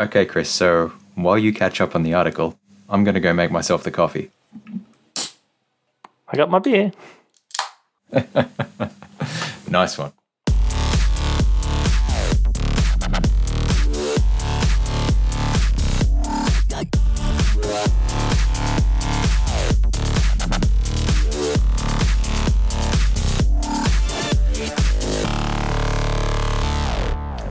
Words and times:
Okay, 0.00 0.26
Chris, 0.26 0.50
so 0.50 0.92
while 1.14 1.38
you 1.38 1.52
catch 1.52 1.80
up 1.80 1.94
on 1.94 2.02
the 2.02 2.14
article, 2.14 2.58
I'm 2.88 3.04
going 3.04 3.14
to 3.14 3.20
go 3.20 3.32
make 3.32 3.50
myself 3.50 3.84
the 3.84 3.90
coffee. 3.90 4.30
I 6.28 6.36
got 6.36 6.50
my 6.50 6.58
beer. 6.58 6.92
Nice 9.72 9.96
one. 9.96 10.12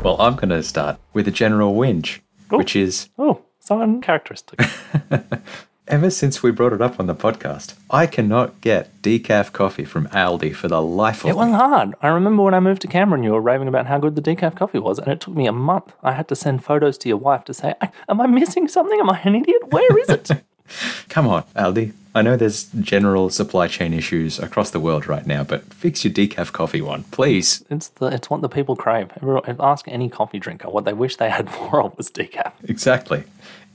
Well, 0.03 0.21
I'm 0.21 0.35
going 0.35 0.49
to 0.49 0.61
start 0.61 0.99
with 1.13 1.27
a 1.27 1.31
general 1.31 1.73
whinge, 1.73 2.19
which 2.57 2.75
is 2.75 3.09
Oh, 3.17 3.41
so 3.59 3.81
uncharacteristic. 3.81 4.59
ever 5.87 6.09
since 6.09 6.41
we 6.41 6.51
brought 6.51 6.71
it 6.73 6.81
up 6.81 6.99
on 6.99 7.07
the 7.07 7.13
podcast, 7.15 7.75
I 7.89 8.07
cannot 8.07 8.61
get 8.61 9.01
decaf 9.01 9.51
coffee 9.51 9.83
from 9.83 10.07
Aldi 10.07 10.55
for 10.55 10.67
the 10.69 10.81
life 10.81 11.19
of 11.19 11.25
it 11.25 11.25
me. 11.25 11.31
It 11.31 11.35
wasn't 11.35 11.55
hard. 11.57 11.95
I 12.01 12.07
remember 12.07 12.43
when 12.43 12.53
I 12.53 12.59
moved 12.59 12.81
to 12.83 12.87
Canberra, 12.87 13.21
you 13.21 13.31
were 13.31 13.41
raving 13.41 13.67
about 13.67 13.87
how 13.87 13.97
good 13.99 14.15
the 14.15 14.21
decaf 14.21 14.55
coffee 14.55 14.79
was, 14.79 14.99
and 14.99 15.09
it 15.11 15.19
took 15.19 15.35
me 15.35 15.47
a 15.47 15.51
month. 15.51 15.93
I 16.01 16.13
had 16.13 16.27
to 16.29 16.35
send 16.35 16.63
photos 16.63 16.97
to 16.99 17.09
your 17.09 17.17
wife 17.17 17.43
to 17.45 17.53
say, 17.53 17.73
Am 18.07 18.21
I 18.21 18.27
missing 18.27 18.67
something? 18.67 18.99
Am 18.99 19.09
I 19.09 19.19
an 19.23 19.35
idiot? 19.35 19.63
Where 19.71 19.97
is 19.99 20.09
it? 20.09 20.31
Come 21.09 21.27
on, 21.27 21.43
Aldi. 21.55 21.93
I 22.13 22.21
know 22.21 22.35
there's 22.35 22.65
general 22.81 23.29
supply 23.29 23.67
chain 23.67 23.93
issues 23.93 24.37
across 24.37 24.71
the 24.71 24.81
world 24.81 25.07
right 25.07 25.25
now, 25.25 25.45
but 25.45 25.73
fix 25.73 26.03
your 26.03 26.13
decaf 26.13 26.51
coffee 26.51 26.81
one, 26.81 27.03
please. 27.03 27.63
it's 27.69 27.87
the 27.87 28.07
it's 28.07 28.29
what 28.29 28.41
the 28.41 28.49
people 28.49 28.75
crave. 28.75 29.11
Everyone, 29.15 29.55
ask 29.61 29.87
any 29.87 30.09
coffee 30.09 30.39
drinker 30.39 30.69
what 30.69 30.83
they 30.83 30.93
wish 30.93 31.15
they 31.15 31.29
had 31.29 31.49
more 31.59 31.81
of 31.81 31.97
was 31.97 32.09
decaf. 32.11 32.51
Exactly. 32.65 33.23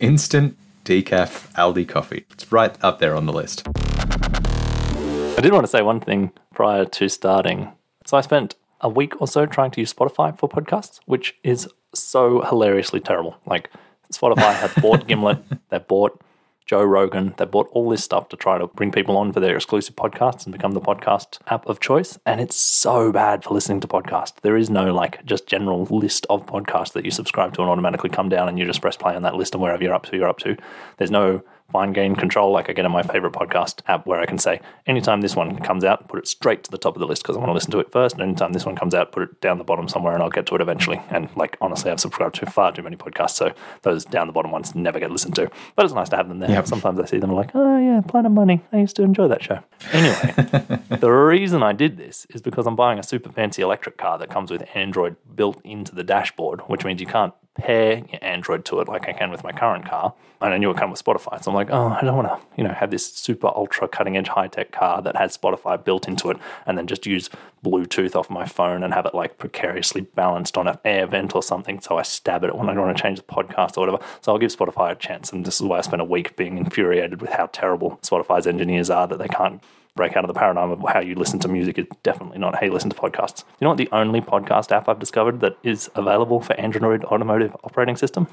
Instant 0.00 0.56
decaf 0.84 1.50
Aldi 1.54 1.88
coffee. 1.88 2.26
It's 2.30 2.52
right 2.52 2.76
up 2.82 2.98
there 2.98 3.14
on 3.14 3.24
the 3.24 3.32
list. 3.32 3.66
I 3.66 5.40
did 5.40 5.52
want 5.52 5.64
to 5.64 5.70
say 5.70 5.82
one 5.82 6.00
thing 6.00 6.30
prior 6.54 6.84
to 6.84 7.08
starting. 7.08 7.72
So 8.04 8.16
I 8.16 8.20
spent 8.20 8.54
a 8.80 8.88
week 8.88 9.20
or 9.20 9.26
so 9.26 9.46
trying 9.46 9.70
to 9.72 9.80
use 9.80 9.92
Spotify 9.92 10.38
for 10.38 10.48
podcasts, 10.48 11.00
which 11.06 11.34
is 11.42 11.68
so 11.94 12.42
hilariously 12.42 13.00
terrible. 13.00 13.36
Like 13.46 13.70
Spotify 14.12 14.54
have 14.54 14.74
bought 14.82 15.06
Gimlet, 15.06 15.38
they 15.70 15.78
bought 15.78 16.20
Joe 16.66 16.82
Rogan, 16.82 17.32
they 17.38 17.44
bought 17.44 17.68
all 17.70 17.88
this 17.88 18.02
stuff 18.02 18.28
to 18.30 18.36
try 18.36 18.58
to 18.58 18.66
bring 18.66 18.90
people 18.90 19.16
on 19.16 19.32
for 19.32 19.38
their 19.38 19.54
exclusive 19.54 19.94
podcasts 19.94 20.44
and 20.44 20.52
become 20.52 20.72
the 20.72 20.80
podcast 20.80 21.38
app 21.46 21.64
of 21.66 21.78
choice. 21.78 22.18
And 22.26 22.40
it's 22.40 22.56
so 22.56 23.12
bad 23.12 23.44
for 23.44 23.54
listening 23.54 23.80
to 23.80 23.88
podcasts. 23.88 24.40
There 24.42 24.56
is 24.56 24.68
no 24.68 24.92
like 24.92 25.24
just 25.24 25.46
general 25.46 25.84
list 25.84 26.26
of 26.28 26.44
podcasts 26.44 26.92
that 26.94 27.04
you 27.04 27.12
subscribe 27.12 27.54
to 27.54 27.62
and 27.62 27.70
automatically 27.70 28.10
come 28.10 28.28
down 28.28 28.48
and 28.48 28.58
you 28.58 28.64
just 28.64 28.80
press 28.80 28.96
play 28.96 29.14
on 29.14 29.22
that 29.22 29.36
list 29.36 29.54
and 29.54 29.62
wherever 29.62 29.82
you're 29.82 29.94
up 29.94 30.06
to, 30.06 30.16
you're 30.16 30.28
up 30.28 30.38
to. 30.40 30.56
There's 30.96 31.12
no 31.12 31.42
fine 31.70 31.92
gain 31.92 32.14
control 32.14 32.52
like 32.52 32.70
I 32.70 32.72
get 32.72 32.84
on 32.84 32.92
my 32.92 33.02
favorite 33.02 33.32
podcast 33.32 33.80
app 33.86 34.06
where 34.06 34.20
I 34.20 34.26
can 34.26 34.38
say, 34.38 34.60
anytime 34.86 35.20
this 35.20 35.34
one 35.34 35.58
comes 35.58 35.84
out, 35.84 36.08
put 36.08 36.18
it 36.18 36.28
straight 36.28 36.64
to 36.64 36.70
the 36.70 36.78
top 36.78 36.96
of 36.96 37.00
the 37.00 37.06
list 37.06 37.22
because 37.22 37.36
I 37.36 37.40
want 37.40 37.50
to 37.50 37.54
listen 37.54 37.70
to 37.72 37.80
it 37.80 37.90
first. 37.92 38.14
And 38.14 38.22
anytime 38.22 38.52
this 38.52 38.64
one 38.64 38.76
comes 38.76 38.94
out, 38.94 39.12
put 39.12 39.24
it 39.24 39.40
down 39.40 39.58
the 39.58 39.64
bottom 39.64 39.88
somewhere 39.88 40.14
and 40.14 40.22
I'll 40.22 40.30
get 40.30 40.46
to 40.46 40.54
it 40.54 40.60
eventually. 40.60 41.00
And 41.10 41.28
like, 41.36 41.56
honestly, 41.60 41.90
I've 41.90 42.00
subscribed 42.00 42.36
to 42.36 42.46
far 42.46 42.72
too 42.72 42.82
many 42.82 42.96
podcasts. 42.96 43.30
So 43.36 43.52
those 43.82 44.04
down 44.04 44.26
the 44.26 44.32
bottom 44.32 44.50
ones 44.50 44.74
never 44.74 45.00
get 45.00 45.10
listened 45.10 45.34
to. 45.36 45.50
But 45.74 45.84
it's 45.84 45.94
nice 45.94 46.08
to 46.10 46.16
have 46.16 46.28
them 46.28 46.38
there. 46.38 46.50
Yep. 46.50 46.66
Sometimes 46.66 47.00
I 47.00 47.04
see 47.04 47.18
them 47.18 47.32
like, 47.32 47.50
oh 47.54 47.78
yeah, 47.78 48.00
Planet 48.00 48.32
Money. 48.32 48.64
I 48.72 48.78
used 48.78 48.96
to 48.96 49.02
enjoy 49.02 49.28
that 49.28 49.42
show. 49.42 49.60
Anyway, 49.92 50.80
the 51.00 51.10
reason 51.10 51.62
I 51.62 51.72
did 51.72 51.96
this 51.96 52.26
is 52.30 52.42
because 52.42 52.66
I'm 52.66 52.76
buying 52.76 52.98
a 52.98 53.02
super 53.02 53.30
fancy 53.32 53.62
electric 53.62 53.96
car 53.96 54.18
that 54.18 54.30
comes 54.30 54.50
with 54.50 54.64
Android 54.74 55.16
built 55.34 55.60
into 55.64 55.94
the 55.94 56.04
dashboard, 56.04 56.60
which 56.68 56.84
means 56.84 57.00
you 57.00 57.06
can't 57.06 57.34
pair 57.56 57.98
your 57.98 58.18
Android 58.22 58.64
to 58.66 58.80
it 58.80 58.88
like 58.88 59.08
I 59.08 59.12
can 59.12 59.30
with 59.30 59.42
my 59.42 59.52
current 59.52 59.86
car. 59.86 60.14
And 60.40 60.52
I 60.52 60.58
knew 60.58 60.70
it 60.70 60.76
come 60.76 60.90
with 60.90 61.02
Spotify. 61.02 61.42
So 61.42 61.50
I'm 61.50 61.54
like, 61.54 61.70
oh, 61.70 61.96
I 61.98 62.02
don't 62.02 62.14
want 62.16 62.28
to, 62.28 62.46
you 62.58 62.64
know, 62.64 62.74
have 62.74 62.90
this 62.90 63.10
super 63.10 63.46
ultra 63.48 63.88
cutting 63.88 64.18
edge 64.18 64.28
high 64.28 64.48
tech 64.48 64.70
car 64.70 65.00
that 65.00 65.16
has 65.16 65.36
Spotify 65.36 65.82
built 65.82 66.06
into 66.06 66.30
it 66.30 66.36
and 66.66 66.76
then 66.76 66.86
just 66.86 67.06
use 67.06 67.30
Bluetooth 67.64 68.14
off 68.14 68.28
my 68.28 68.44
phone 68.44 68.82
and 68.82 68.92
have 68.92 69.06
it 69.06 69.14
like 69.14 69.38
precariously 69.38 70.02
balanced 70.02 70.58
on 70.58 70.68
an 70.68 70.78
air 70.84 71.06
vent 71.06 71.34
or 71.34 71.42
something. 71.42 71.80
So 71.80 71.96
I 71.96 72.02
stab 72.02 72.44
it 72.44 72.54
when 72.54 72.68
I 72.68 72.78
want 72.78 72.94
to 72.94 73.02
change 73.02 73.18
the 73.18 73.24
podcast 73.24 73.78
or 73.78 73.86
whatever. 73.86 74.04
So 74.20 74.32
I'll 74.32 74.38
give 74.38 74.54
Spotify 74.54 74.92
a 74.92 74.94
chance. 74.94 75.32
And 75.32 75.46
this 75.46 75.56
is 75.56 75.62
why 75.62 75.78
I 75.78 75.80
spent 75.80 76.02
a 76.02 76.04
week 76.04 76.36
being 76.36 76.58
infuriated 76.58 77.22
with 77.22 77.30
how 77.30 77.46
terrible 77.46 77.98
Spotify's 78.02 78.46
engineers 78.46 78.90
are 78.90 79.06
that 79.06 79.18
they 79.18 79.28
can't 79.28 79.62
break 79.96 80.16
out 80.16 80.24
of 80.24 80.28
the 80.28 80.38
paradigm 80.38 80.70
of 80.70 80.84
how 80.88 81.00
you 81.00 81.14
listen 81.14 81.38
to 81.40 81.48
music 81.48 81.78
is 81.78 81.86
definitely 82.02 82.38
not 82.38 82.54
how 82.54 82.66
you 82.66 82.72
listen 82.72 82.90
to 82.90 82.96
podcasts. 82.96 83.44
You 83.60 83.64
know 83.64 83.70
what 83.70 83.78
the 83.78 83.88
only 83.90 84.20
podcast 84.20 84.70
app 84.70 84.88
I've 84.88 85.00
discovered 85.00 85.40
that 85.40 85.56
is 85.62 85.90
available 85.94 86.40
for 86.40 86.52
Android 86.60 87.04
automotive 87.04 87.56
operating 87.64 87.96
system? 87.96 88.28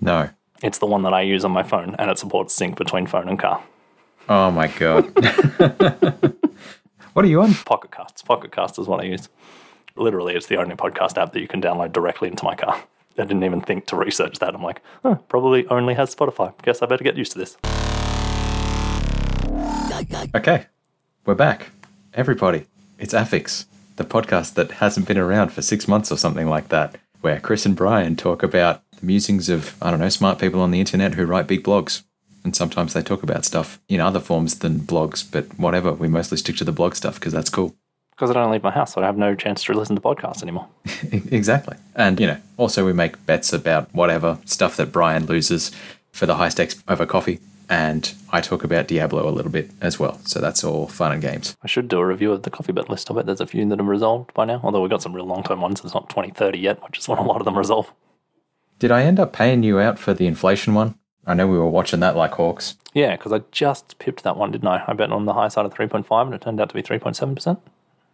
No. 0.00 0.30
It's 0.62 0.78
the 0.78 0.86
one 0.86 1.02
that 1.02 1.12
I 1.12 1.22
use 1.22 1.44
on 1.44 1.50
my 1.50 1.62
phone 1.62 1.94
and 1.98 2.10
it 2.10 2.18
supports 2.18 2.54
sync 2.54 2.76
between 2.76 3.06
phone 3.06 3.28
and 3.28 3.38
car. 3.38 3.62
Oh 4.28 4.50
my 4.50 4.68
god. 4.68 5.04
what 7.12 7.24
are 7.24 7.28
you 7.28 7.42
on? 7.42 7.54
Pocket 7.54 7.90
Casts. 7.90 8.22
Pocket 8.22 8.52
Cast 8.52 8.78
is 8.78 8.86
what 8.86 9.00
I 9.00 9.04
use. 9.04 9.28
Literally, 9.96 10.34
it's 10.34 10.46
the 10.46 10.56
only 10.56 10.74
podcast 10.74 11.20
app 11.20 11.32
that 11.32 11.40
you 11.40 11.48
can 11.48 11.60
download 11.60 11.92
directly 11.92 12.28
into 12.28 12.44
my 12.44 12.54
car. 12.54 12.82
I 13.18 13.22
didn't 13.22 13.44
even 13.44 13.60
think 13.60 13.86
to 13.86 13.96
research 13.96 14.38
that. 14.40 14.54
I'm 14.54 14.62
like, 14.62 14.80
huh, 15.02 15.16
probably 15.28 15.66
only 15.68 15.94
has 15.94 16.14
Spotify. 16.14 16.52
Guess 16.62 16.82
I 16.82 16.86
better 16.86 17.04
get 17.04 17.16
used 17.16 17.32
to 17.32 17.38
this. 17.38 17.56
Okay, 20.34 20.66
we're 21.26 21.36
back. 21.36 21.68
Everybody, 22.12 22.66
it's 22.98 23.14
Affix, 23.14 23.66
the 23.94 24.04
podcast 24.04 24.54
that 24.54 24.72
hasn't 24.72 25.06
been 25.06 25.16
around 25.16 25.52
for 25.52 25.62
six 25.62 25.86
months 25.86 26.10
or 26.10 26.16
something 26.16 26.48
like 26.48 26.70
that, 26.70 26.96
where 27.20 27.38
Chris 27.38 27.64
and 27.64 27.76
Brian 27.76 28.16
talk 28.16 28.42
about 28.42 28.82
the 28.98 29.06
musings 29.06 29.48
of, 29.48 29.80
I 29.80 29.92
don't 29.92 30.00
know, 30.00 30.08
smart 30.08 30.40
people 30.40 30.60
on 30.60 30.72
the 30.72 30.80
internet 30.80 31.14
who 31.14 31.24
write 31.24 31.46
big 31.46 31.62
blogs. 31.62 32.02
And 32.42 32.56
sometimes 32.56 32.94
they 32.94 33.02
talk 33.02 33.22
about 33.22 33.44
stuff 33.44 33.78
in 33.88 34.00
other 34.00 34.18
forms 34.18 34.58
than 34.58 34.80
blogs, 34.80 35.24
but 35.30 35.56
whatever. 35.56 35.92
We 35.92 36.08
mostly 36.08 36.36
stick 36.38 36.56
to 36.56 36.64
the 36.64 36.72
blog 36.72 36.96
stuff 36.96 37.14
because 37.14 37.32
that's 37.32 37.48
cool. 37.48 37.76
Because 38.10 38.30
I 38.30 38.32
don't 38.32 38.50
leave 38.50 38.64
my 38.64 38.72
house, 38.72 38.94
so 38.94 39.02
I 39.02 39.06
have 39.06 39.16
no 39.16 39.36
chance 39.36 39.62
to 39.62 39.72
listen 39.72 39.94
to 39.94 40.02
podcasts 40.02 40.42
anymore. 40.42 40.66
Exactly. 41.30 41.76
And, 41.94 42.18
you 42.18 42.26
know, 42.26 42.38
also 42.56 42.84
we 42.84 42.92
make 42.92 43.24
bets 43.24 43.52
about 43.52 43.94
whatever 43.94 44.38
stuff 44.46 44.76
that 44.78 44.90
Brian 44.90 45.26
loses 45.26 45.70
for 46.10 46.26
the 46.26 46.34
high 46.34 46.48
stakes 46.48 46.82
over 46.88 47.06
coffee. 47.06 47.38
And 47.68 48.12
I 48.30 48.40
talk 48.40 48.64
about 48.64 48.88
Diablo 48.88 49.28
a 49.28 49.30
little 49.30 49.50
bit 49.50 49.70
as 49.80 49.98
well. 49.98 50.20
So 50.24 50.40
that's 50.40 50.64
all 50.64 50.86
fun 50.86 51.12
and 51.12 51.22
games. 51.22 51.56
I 51.62 51.66
should 51.66 51.88
do 51.88 51.98
a 51.98 52.06
review 52.06 52.32
of 52.32 52.42
the 52.42 52.50
coffee 52.50 52.72
bet 52.72 52.90
list. 52.90 53.10
I 53.10 53.14
bet 53.14 53.26
there's 53.26 53.40
a 53.40 53.46
few 53.46 53.66
that 53.68 53.78
have 53.78 53.88
resolved 53.88 54.34
by 54.34 54.44
now, 54.44 54.60
although 54.62 54.80
we've 54.80 54.90
got 54.90 55.02
some 55.02 55.14
real 55.14 55.26
long 55.26 55.42
term 55.42 55.60
ones. 55.60 55.80
It's 55.84 55.94
not 55.94 56.10
2030 56.10 56.58
yet, 56.58 56.82
which 56.84 56.98
is 56.98 57.08
when 57.08 57.18
a 57.18 57.22
lot 57.24 57.40
of 57.40 57.44
them 57.44 57.56
resolve. 57.56 57.92
Did 58.78 58.90
I 58.90 59.02
end 59.04 59.20
up 59.20 59.32
paying 59.32 59.62
you 59.62 59.78
out 59.78 59.98
for 59.98 60.14
the 60.14 60.26
inflation 60.26 60.74
one? 60.74 60.96
I 61.26 61.34
know 61.34 61.46
we 61.46 61.58
were 61.58 61.68
watching 61.68 62.00
that 62.00 62.16
like 62.16 62.32
hawks. 62.32 62.76
Yeah, 62.92 63.16
because 63.16 63.32
I 63.32 63.40
just 63.50 63.98
pipped 63.98 64.24
that 64.24 64.36
one, 64.36 64.50
didn't 64.50 64.68
I? 64.68 64.84
I 64.86 64.92
bet 64.92 65.10
on 65.10 65.24
the 65.24 65.32
high 65.32 65.48
side 65.48 65.64
of 65.64 65.72
3.5 65.72 66.26
and 66.26 66.34
it 66.34 66.42
turned 66.42 66.60
out 66.60 66.68
to 66.68 66.74
be 66.74 66.82
3.7%. 66.82 67.60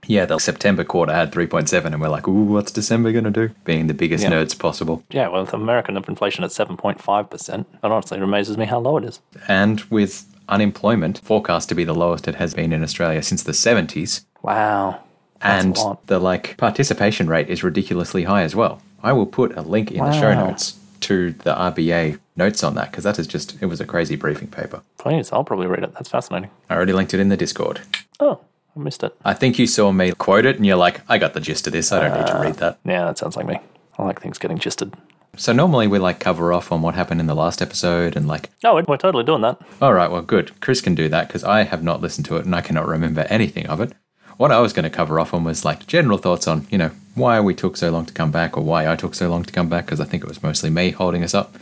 Yeah, 0.06 0.24
the 0.24 0.38
September 0.38 0.82
quarter 0.82 1.12
had 1.12 1.30
3.7, 1.32 1.84
and 1.86 2.00
we're 2.00 2.08
like, 2.08 2.26
ooh, 2.26 2.44
what's 2.44 2.72
December 2.72 3.12
going 3.12 3.24
to 3.24 3.30
do? 3.30 3.50
Being 3.64 3.86
the 3.86 3.94
biggest 3.94 4.24
Yeah. 4.24 4.30
nerds 4.30 4.58
possible. 4.58 5.02
Yeah, 5.10 5.28
well, 5.28 5.42
with 5.42 5.52
American 5.52 5.96
inflation 5.96 6.42
at 6.42 6.50
7.5%, 6.50 7.60
it 7.60 7.66
honestly 7.82 8.18
it 8.18 8.22
amazes 8.24 8.56
me 8.58 8.64
how 8.66 8.78
low 8.80 8.96
it 8.96 9.04
is. 9.04 9.20
And 9.46 9.80
with 9.82 10.26
unemployment 10.48 11.20
forecast 11.22 11.68
to 11.68 11.74
be 11.74 11.84
the 11.84 11.94
lowest 11.94 12.26
it 12.26 12.34
has 12.36 12.54
been 12.54 12.72
in 12.72 12.82
Australia 12.82 13.22
since 13.22 13.42
the 13.42 13.52
70s, 13.52 14.24
Wow. 14.42 15.00
And 15.42 15.76
the 16.06 16.18
like 16.18 16.56
participation 16.58 17.26
rate 17.28 17.48
is 17.48 17.62
ridiculously 17.62 18.24
high 18.24 18.42
as 18.42 18.54
well. 18.54 18.82
I 19.02 19.12
will 19.12 19.26
put 19.26 19.56
a 19.56 19.62
link 19.62 19.90
in 19.90 20.04
the 20.04 20.12
show 20.12 20.34
notes 20.34 20.78
to 21.00 21.32
the 21.32 21.54
RBA 21.54 22.18
notes 22.36 22.62
on 22.62 22.74
that 22.74 22.90
because 22.90 23.04
that 23.04 23.18
is 23.18 23.26
just 23.26 23.56
it 23.62 23.66
was 23.66 23.80
a 23.80 23.86
crazy 23.86 24.16
briefing 24.16 24.48
paper. 24.48 24.82
Please, 24.98 25.32
I'll 25.32 25.44
probably 25.44 25.66
read 25.66 25.82
it. 25.82 25.94
That's 25.94 26.10
fascinating. 26.10 26.50
I 26.68 26.74
already 26.74 26.92
linked 26.92 27.14
it 27.14 27.20
in 27.20 27.30
the 27.30 27.38
Discord. 27.38 27.80
Oh, 28.18 28.40
I 28.76 28.80
missed 28.80 29.02
it. 29.02 29.14
I 29.24 29.34
think 29.34 29.58
you 29.58 29.66
saw 29.66 29.90
me 29.92 30.12
quote 30.12 30.46
it 30.46 30.56
and 30.56 30.64
you're 30.66 30.76
like, 30.76 31.00
I 31.08 31.18
got 31.18 31.34
the 31.34 31.40
gist 31.40 31.66
of 31.66 31.72
this. 31.72 31.92
I 31.92 32.00
don't 32.00 32.18
need 32.18 32.26
to 32.28 32.38
uh, 32.38 32.42
read 32.42 32.54
that. 32.56 32.78
Yeah, 32.84 33.04
that 33.04 33.18
sounds 33.18 33.36
like 33.36 33.46
me. 33.46 33.58
I 33.98 34.04
like 34.04 34.20
things 34.20 34.38
getting 34.38 34.58
gisted. 34.58 34.94
So 35.36 35.52
normally 35.52 35.86
we 35.86 35.98
like 35.98 36.18
cover 36.20 36.52
off 36.52 36.72
on 36.72 36.82
what 36.82 36.94
happened 36.94 37.20
in 37.20 37.26
the 37.26 37.34
last 37.34 37.62
episode 37.62 38.16
and 38.16 38.26
like, 38.26 38.50
No, 38.62 38.74
we're, 38.74 38.84
we're 38.86 38.96
totally 38.96 39.24
doing 39.24 39.42
that. 39.42 39.60
all 39.80 39.92
right, 39.92 40.10
well, 40.10 40.22
good. 40.22 40.60
Chris 40.60 40.80
can 40.80 40.94
do 40.94 41.08
that 41.08 41.28
because 41.28 41.44
I 41.44 41.62
have 41.62 41.82
not 41.82 42.00
listened 42.00 42.26
to 42.26 42.36
it 42.36 42.44
and 42.44 42.54
I 42.54 42.60
cannot 42.60 42.86
remember 42.88 43.22
anything 43.28 43.66
of 43.66 43.80
it. 43.80 43.92
What 44.38 44.50
I 44.52 44.60
was 44.60 44.72
going 44.72 44.84
to 44.84 44.90
cover 44.90 45.20
off 45.20 45.34
on 45.34 45.44
was 45.44 45.64
like 45.64 45.86
general 45.86 46.16
thoughts 46.18 46.48
on, 46.48 46.66
you 46.70 46.78
know, 46.78 46.90
why 47.14 47.40
we 47.40 47.54
took 47.54 47.76
so 47.76 47.90
long 47.90 48.06
to 48.06 48.14
come 48.14 48.30
back 48.30 48.56
or 48.56 48.64
why 48.64 48.90
I 48.90 48.96
took 48.96 49.14
so 49.14 49.28
long 49.28 49.44
to 49.44 49.52
come 49.52 49.68
back 49.68 49.84
because 49.86 50.00
I 50.00 50.04
think 50.04 50.22
it 50.24 50.28
was 50.28 50.42
mostly 50.42 50.70
me 50.70 50.90
holding 50.90 51.22
us 51.22 51.34
up. 51.34 51.56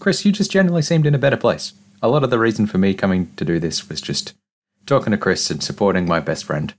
Chris, 0.00 0.24
you 0.24 0.32
just 0.32 0.50
generally 0.50 0.82
seemed 0.82 1.06
in 1.06 1.14
a 1.14 1.18
better 1.18 1.36
place. 1.36 1.72
A 2.02 2.08
lot 2.08 2.24
of 2.24 2.30
the 2.30 2.38
reason 2.38 2.66
for 2.66 2.78
me 2.78 2.94
coming 2.94 3.30
to 3.36 3.44
do 3.44 3.58
this 3.60 3.88
was 3.88 4.00
just 4.00 4.34
talking 4.86 5.10
to 5.12 5.18
Chris 5.18 5.50
and 5.50 5.62
supporting 5.62 6.06
my 6.06 6.20
best 6.20 6.44
friend 6.44 6.74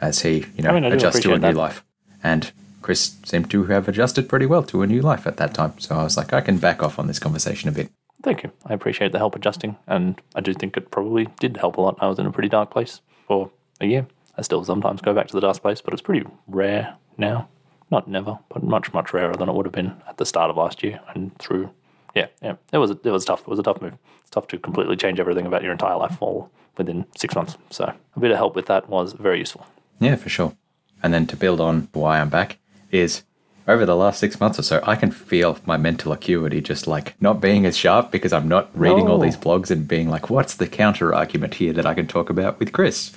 as 0.00 0.22
he, 0.22 0.46
you 0.56 0.62
know, 0.62 0.70
I 0.70 0.74
mean, 0.74 0.84
I 0.84 0.94
adjusts 0.94 1.20
to 1.20 1.32
a 1.32 1.38
new 1.38 1.40
that. 1.40 1.54
life. 1.54 1.84
And 2.22 2.52
Chris 2.82 3.16
seemed 3.24 3.50
to 3.50 3.64
have 3.64 3.88
adjusted 3.88 4.28
pretty 4.28 4.46
well 4.46 4.62
to 4.64 4.82
a 4.82 4.86
new 4.86 5.00
life 5.00 5.26
at 5.26 5.36
that 5.38 5.54
time. 5.54 5.78
So 5.78 5.96
I 5.96 6.04
was 6.04 6.16
like, 6.16 6.32
I 6.32 6.40
can 6.40 6.58
back 6.58 6.82
off 6.82 6.98
on 6.98 7.06
this 7.06 7.18
conversation 7.18 7.68
a 7.68 7.72
bit. 7.72 7.90
Thank 8.22 8.42
you. 8.42 8.52
I 8.66 8.72
appreciate 8.72 9.12
the 9.12 9.18
help 9.18 9.36
adjusting, 9.36 9.76
and 9.86 10.20
I 10.34 10.40
do 10.40 10.54
think 10.54 10.76
it 10.76 10.90
probably 10.90 11.28
did 11.40 11.58
help 11.58 11.76
a 11.76 11.80
lot. 11.82 11.98
I 12.00 12.08
was 12.08 12.18
in 12.18 12.24
a 12.26 12.32
pretty 12.32 12.48
dark 12.48 12.70
place 12.70 13.02
for 13.26 13.50
a 13.80 13.86
year. 13.86 14.06
I 14.38 14.42
still 14.42 14.64
sometimes 14.64 15.02
go 15.02 15.12
back 15.12 15.28
to 15.28 15.34
the 15.34 15.40
dark 15.40 15.60
place, 15.60 15.82
but 15.82 15.92
it's 15.92 16.02
pretty 16.02 16.26
rare 16.46 16.96
now. 17.18 17.48
not 17.90 18.08
never, 18.08 18.38
but 18.48 18.62
much 18.62 18.92
much 18.92 19.12
rarer 19.12 19.34
than 19.34 19.48
it 19.48 19.54
would 19.54 19.66
have 19.66 19.72
been 19.72 19.94
at 20.08 20.16
the 20.16 20.26
start 20.26 20.50
of 20.50 20.56
last 20.56 20.82
year 20.82 21.00
and 21.14 21.36
through. 21.38 21.70
Yeah, 22.14 22.26
yeah, 22.42 22.54
it 22.72 22.78
was 22.78 22.90
it 22.90 23.04
was 23.04 23.24
tough. 23.24 23.42
It 23.42 23.48
was 23.48 23.58
a 23.58 23.62
tough 23.62 23.80
move. 23.80 23.96
It's 24.20 24.30
tough 24.30 24.46
to 24.48 24.58
completely 24.58 24.96
change 24.96 25.20
everything 25.20 25.46
about 25.46 25.62
your 25.62 25.72
entire 25.72 25.96
life 25.96 26.16
all 26.20 26.50
within 26.76 27.06
six 27.16 27.34
months. 27.34 27.56
So 27.70 27.92
a 28.16 28.20
bit 28.20 28.30
of 28.30 28.36
help 28.36 28.54
with 28.56 28.66
that 28.66 28.88
was 28.88 29.12
very 29.12 29.38
useful. 29.38 29.66
Yeah, 30.00 30.16
for 30.16 30.28
sure. 30.28 30.56
And 31.02 31.12
then 31.12 31.26
to 31.28 31.36
build 31.36 31.60
on 31.60 31.88
why 31.92 32.20
I'm 32.20 32.28
back 32.30 32.58
is 32.90 33.22
over 33.66 33.86
the 33.86 33.96
last 33.96 34.20
six 34.20 34.40
months 34.40 34.58
or 34.58 34.62
so, 34.62 34.80
I 34.84 34.96
can 34.96 35.10
feel 35.10 35.58
my 35.66 35.76
mental 35.76 36.12
acuity 36.12 36.60
just 36.60 36.86
like 36.86 37.14
not 37.20 37.40
being 37.40 37.64
as 37.64 37.76
sharp 37.76 38.10
because 38.10 38.32
I'm 38.32 38.48
not 38.48 38.68
reading 38.78 39.08
all 39.08 39.18
Oh. 39.20 39.22
these 39.22 39.36
blogs 39.36 39.70
and 39.70 39.88
being 39.88 40.08
like, 40.10 40.28
what's 40.30 40.54
the 40.54 40.66
counter 40.66 41.14
argument 41.14 41.54
here 41.54 41.72
that 41.72 41.86
I 41.86 41.94
can 41.94 42.06
talk 42.06 42.28
about 42.30 42.58
with 42.58 42.72
Chris? 42.72 43.12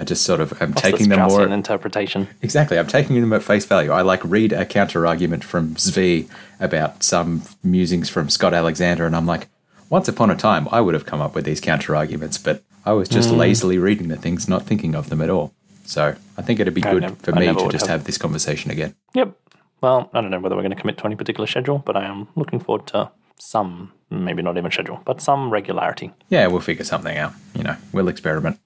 I 0.00 0.04
just 0.04 0.22
sort 0.24 0.40
of 0.40 0.52
am 0.62 0.70
What's 0.70 0.82
taking 0.82 1.08
them 1.08 1.20
more. 1.28 1.46
Interpretation. 1.46 2.28
Exactly. 2.40 2.78
I'm 2.78 2.86
taking 2.86 3.20
them 3.20 3.32
at 3.32 3.42
face 3.42 3.64
value. 3.66 3.90
I 3.90 4.02
like 4.02 4.20
read 4.24 4.52
a 4.52 4.64
counter 4.64 5.06
argument 5.06 5.42
from 5.42 5.74
Zvi 5.74 6.28
about 6.60 7.02
some 7.02 7.42
musings 7.64 8.08
from 8.08 8.28
Scott 8.30 8.54
Alexander, 8.54 9.06
and 9.06 9.16
I'm 9.16 9.26
like, 9.26 9.48
once 9.90 10.06
upon 10.06 10.30
a 10.30 10.36
time, 10.36 10.68
I 10.70 10.80
would 10.80 10.94
have 10.94 11.06
come 11.06 11.20
up 11.20 11.34
with 11.34 11.44
these 11.44 11.60
counter 11.60 11.96
arguments, 11.96 12.38
but 12.38 12.62
I 12.84 12.92
was 12.92 13.08
just 13.08 13.30
Mm. 13.30 13.36
lazily 13.36 13.78
reading 13.78 14.08
the 14.08 14.16
things, 14.16 14.48
not 14.48 14.62
thinking 14.62 14.94
of 14.94 15.08
them 15.10 15.20
at 15.20 15.30
all. 15.30 15.52
So 15.84 16.14
I 16.36 16.42
think 16.42 16.60
it'd 16.60 16.74
be 16.74 16.84
I 16.84 16.92
good 16.92 17.02
nev- 17.02 17.18
for 17.18 17.32
me 17.32 17.46
to 17.46 17.68
just 17.70 17.86
have. 17.86 18.00
have 18.00 18.04
this 18.04 18.18
conversation 18.18 18.70
again. 18.70 18.94
Yep. 19.14 19.32
Well, 19.80 20.10
I 20.12 20.20
don't 20.20 20.30
know 20.30 20.40
whether 20.40 20.56
we're 20.56 20.62
going 20.62 20.74
to 20.74 20.80
commit 20.80 20.98
to 20.98 21.04
any 21.06 21.14
particular 21.16 21.46
schedule, 21.46 21.78
but 21.78 21.96
I 21.96 22.04
am 22.04 22.28
looking 22.34 22.58
forward 22.60 22.86
to 22.88 23.10
some, 23.38 23.92
maybe 24.10 24.42
not 24.42 24.56
even 24.58 24.70
schedule, 24.70 25.00
but 25.04 25.20
some 25.20 25.50
regularity. 25.50 26.12
Yeah, 26.28 26.46
we'll 26.48 26.60
figure 26.60 26.84
something 26.84 27.16
out. 27.16 27.32
You 27.54 27.62
know, 27.62 27.76
we'll 27.92 28.08
experiment. 28.08 28.58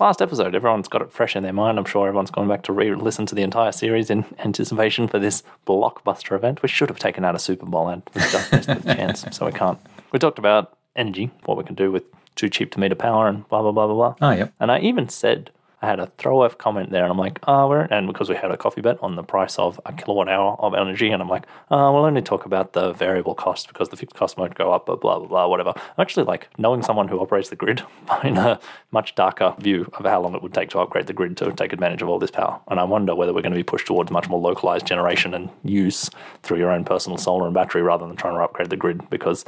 Last 0.00 0.22
episode, 0.22 0.54
everyone's 0.54 0.88
got 0.88 1.02
it 1.02 1.12
fresh 1.12 1.36
in 1.36 1.42
their 1.42 1.52
mind. 1.52 1.78
I'm 1.78 1.84
sure 1.84 2.08
everyone's 2.08 2.30
gone 2.30 2.48
back 2.48 2.62
to 2.62 2.72
re 2.72 2.94
listen 2.94 3.26
to 3.26 3.34
the 3.34 3.42
entire 3.42 3.70
series 3.70 4.08
in 4.08 4.24
anticipation 4.38 5.06
for 5.08 5.18
this 5.18 5.42
blockbuster 5.66 6.34
event. 6.34 6.62
We 6.62 6.70
should 6.70 6.88
have 6.88 6.98
taken 6.98 7.22
out 7.22 7.34
a 7.34 7.38
Super 7.38 7.66
Bowl 7.66 7.90
ad. 7.90 8.02
We 8.14 8.22
just 8.22 8.50
missed 8.50 8.68
the 8.68 8.94
chance, 8.94 9.26
so 9.30 9.44
we 9.44 9.52
can't. 9.52 9.78
We 10.12 10.18
talked 10.18 10.38
about 10.38 10.76
energy, 10.96 11.30
what 11.44 11.56
we 11.56 11.64
can 11.64 11.74
do 11.74 11.92
with 11.92 12.04
too 12.36 12.48
cheap 12.48 12.72
to 12.72 12.80
meter 12.80 12.94
power, 12.94 13.28
and 13.28 13.46
blah, 13.48 13.62
blah, 13.62 13.72
blah, 13.72 13.86
blah, 13.86 13.94
blah. 13.94 14.28
Oh, 14.28 14.32
yep. 14.32 14.52
And 14.60 14.70
I 14.70 14.80
even 14.80 15.08
said, 15.08 15.50
I 15.82 15.86
had 15.86 15.98
a 15.98 16.06
throw 16.18 16.42
off 16.42 16.58
comment 16.58 16.90
there, 16.90 17.04
and 17.04 17.10
I'm 17.10 17.18
like, 17.18 17.38
oh, 17.46 17.68
we're, 17.68 17.82
and 17.82 18.06
because 18.06 18.28
we 18.28 18.36
had 18.36 18.50
a 18.50 18.56
coffee 18.56 18.82
bet 18.82 18.98
on 19.00 19.16
the 19.16 19.22
price 19.22 19.58
of 19.58 19.80
a 19.86 19.92
kilowatt 19.94 20.28
hour 20.28 20.54
of 20.58 20.74
energy, 20.74 21.10
and 21.10 21.22
I'm 21.22 21.28
like, 21.28 21.46
oh, 21.70 21.92
we'll 21.92 22.04
only 22.04 22.20
talk 22.20 22.44
about 22.44 22.74
the 22.74 22.92
variable 22.92 23.34
cost 23.34 23.68
because 23.68 23.88
the 23.88 23.96
fixed 23.96 24.14
cost 24.14 24.36
won't 24.36 24.54
go 24.54 24.72
up, 24.72 24.84
but 24.84 25.00
blah, 25.00 25.18
blah, 25.18 25.28
blah, 25.28 25.48
whatever. 25.48 25.72
I'm 25.76 26.02
actually 26.02 26.26
like 26.26 26.48
knowing 26.58 26.82
someone 26.82 27.08
who 27.08 27.18
operates 27.18 27.48
the 27.48 27.56
grid 27.56 27.82
in 28.24 28.36
a 28.36 28.60
much 28.90 29.14
darker 29.14 29.54
view 29.58 29.90
of 29.94 30.04
how 30.04 30.20
long 30.20 30.34
it 30.34 30.42
would 30.42 30.52
take 30.52 30.68
to 30.70 30.80
upgrade 30.80 31.06
the 31.06 31.14
grid 31.14 31.38
to 31.38 31.50
take 31.52 31.72
advantage 31.72 32.02
of 32.02 32.10
all 32.10 32.18
this 32.18 32.30
power. 32.30 32.60
And 32.68 32.78
I 32.78 32.84
wonder 32.84 33.14
whether 33.14 33.32
we're 33.32 33.42
going 33.42 33.52
to 33.52 33.58
be 33.58 33.64
pushed 33.64 33.86
towards 33.86 34.10
much 34.10 34.28
more 34.28 34.40
localized 34.40 34.86
generation 34.86 35.32
and 35.32 35.48
use 35.64 36.10
through 36.42 36.58
your 36.58 36.70
own 36.70 36.84
personal 36.84 37.16
solar 37.16 37.46
and 37.46 37.54
battery 37.54 37.80
rather 37.80 38.06
than 38.06 38.16
trying 38.16 38.34
to 38.34 38.42
upgrade 38.42 38.68
the 38.68 38.76
grid 38.76 39.08
because 39.08 39.46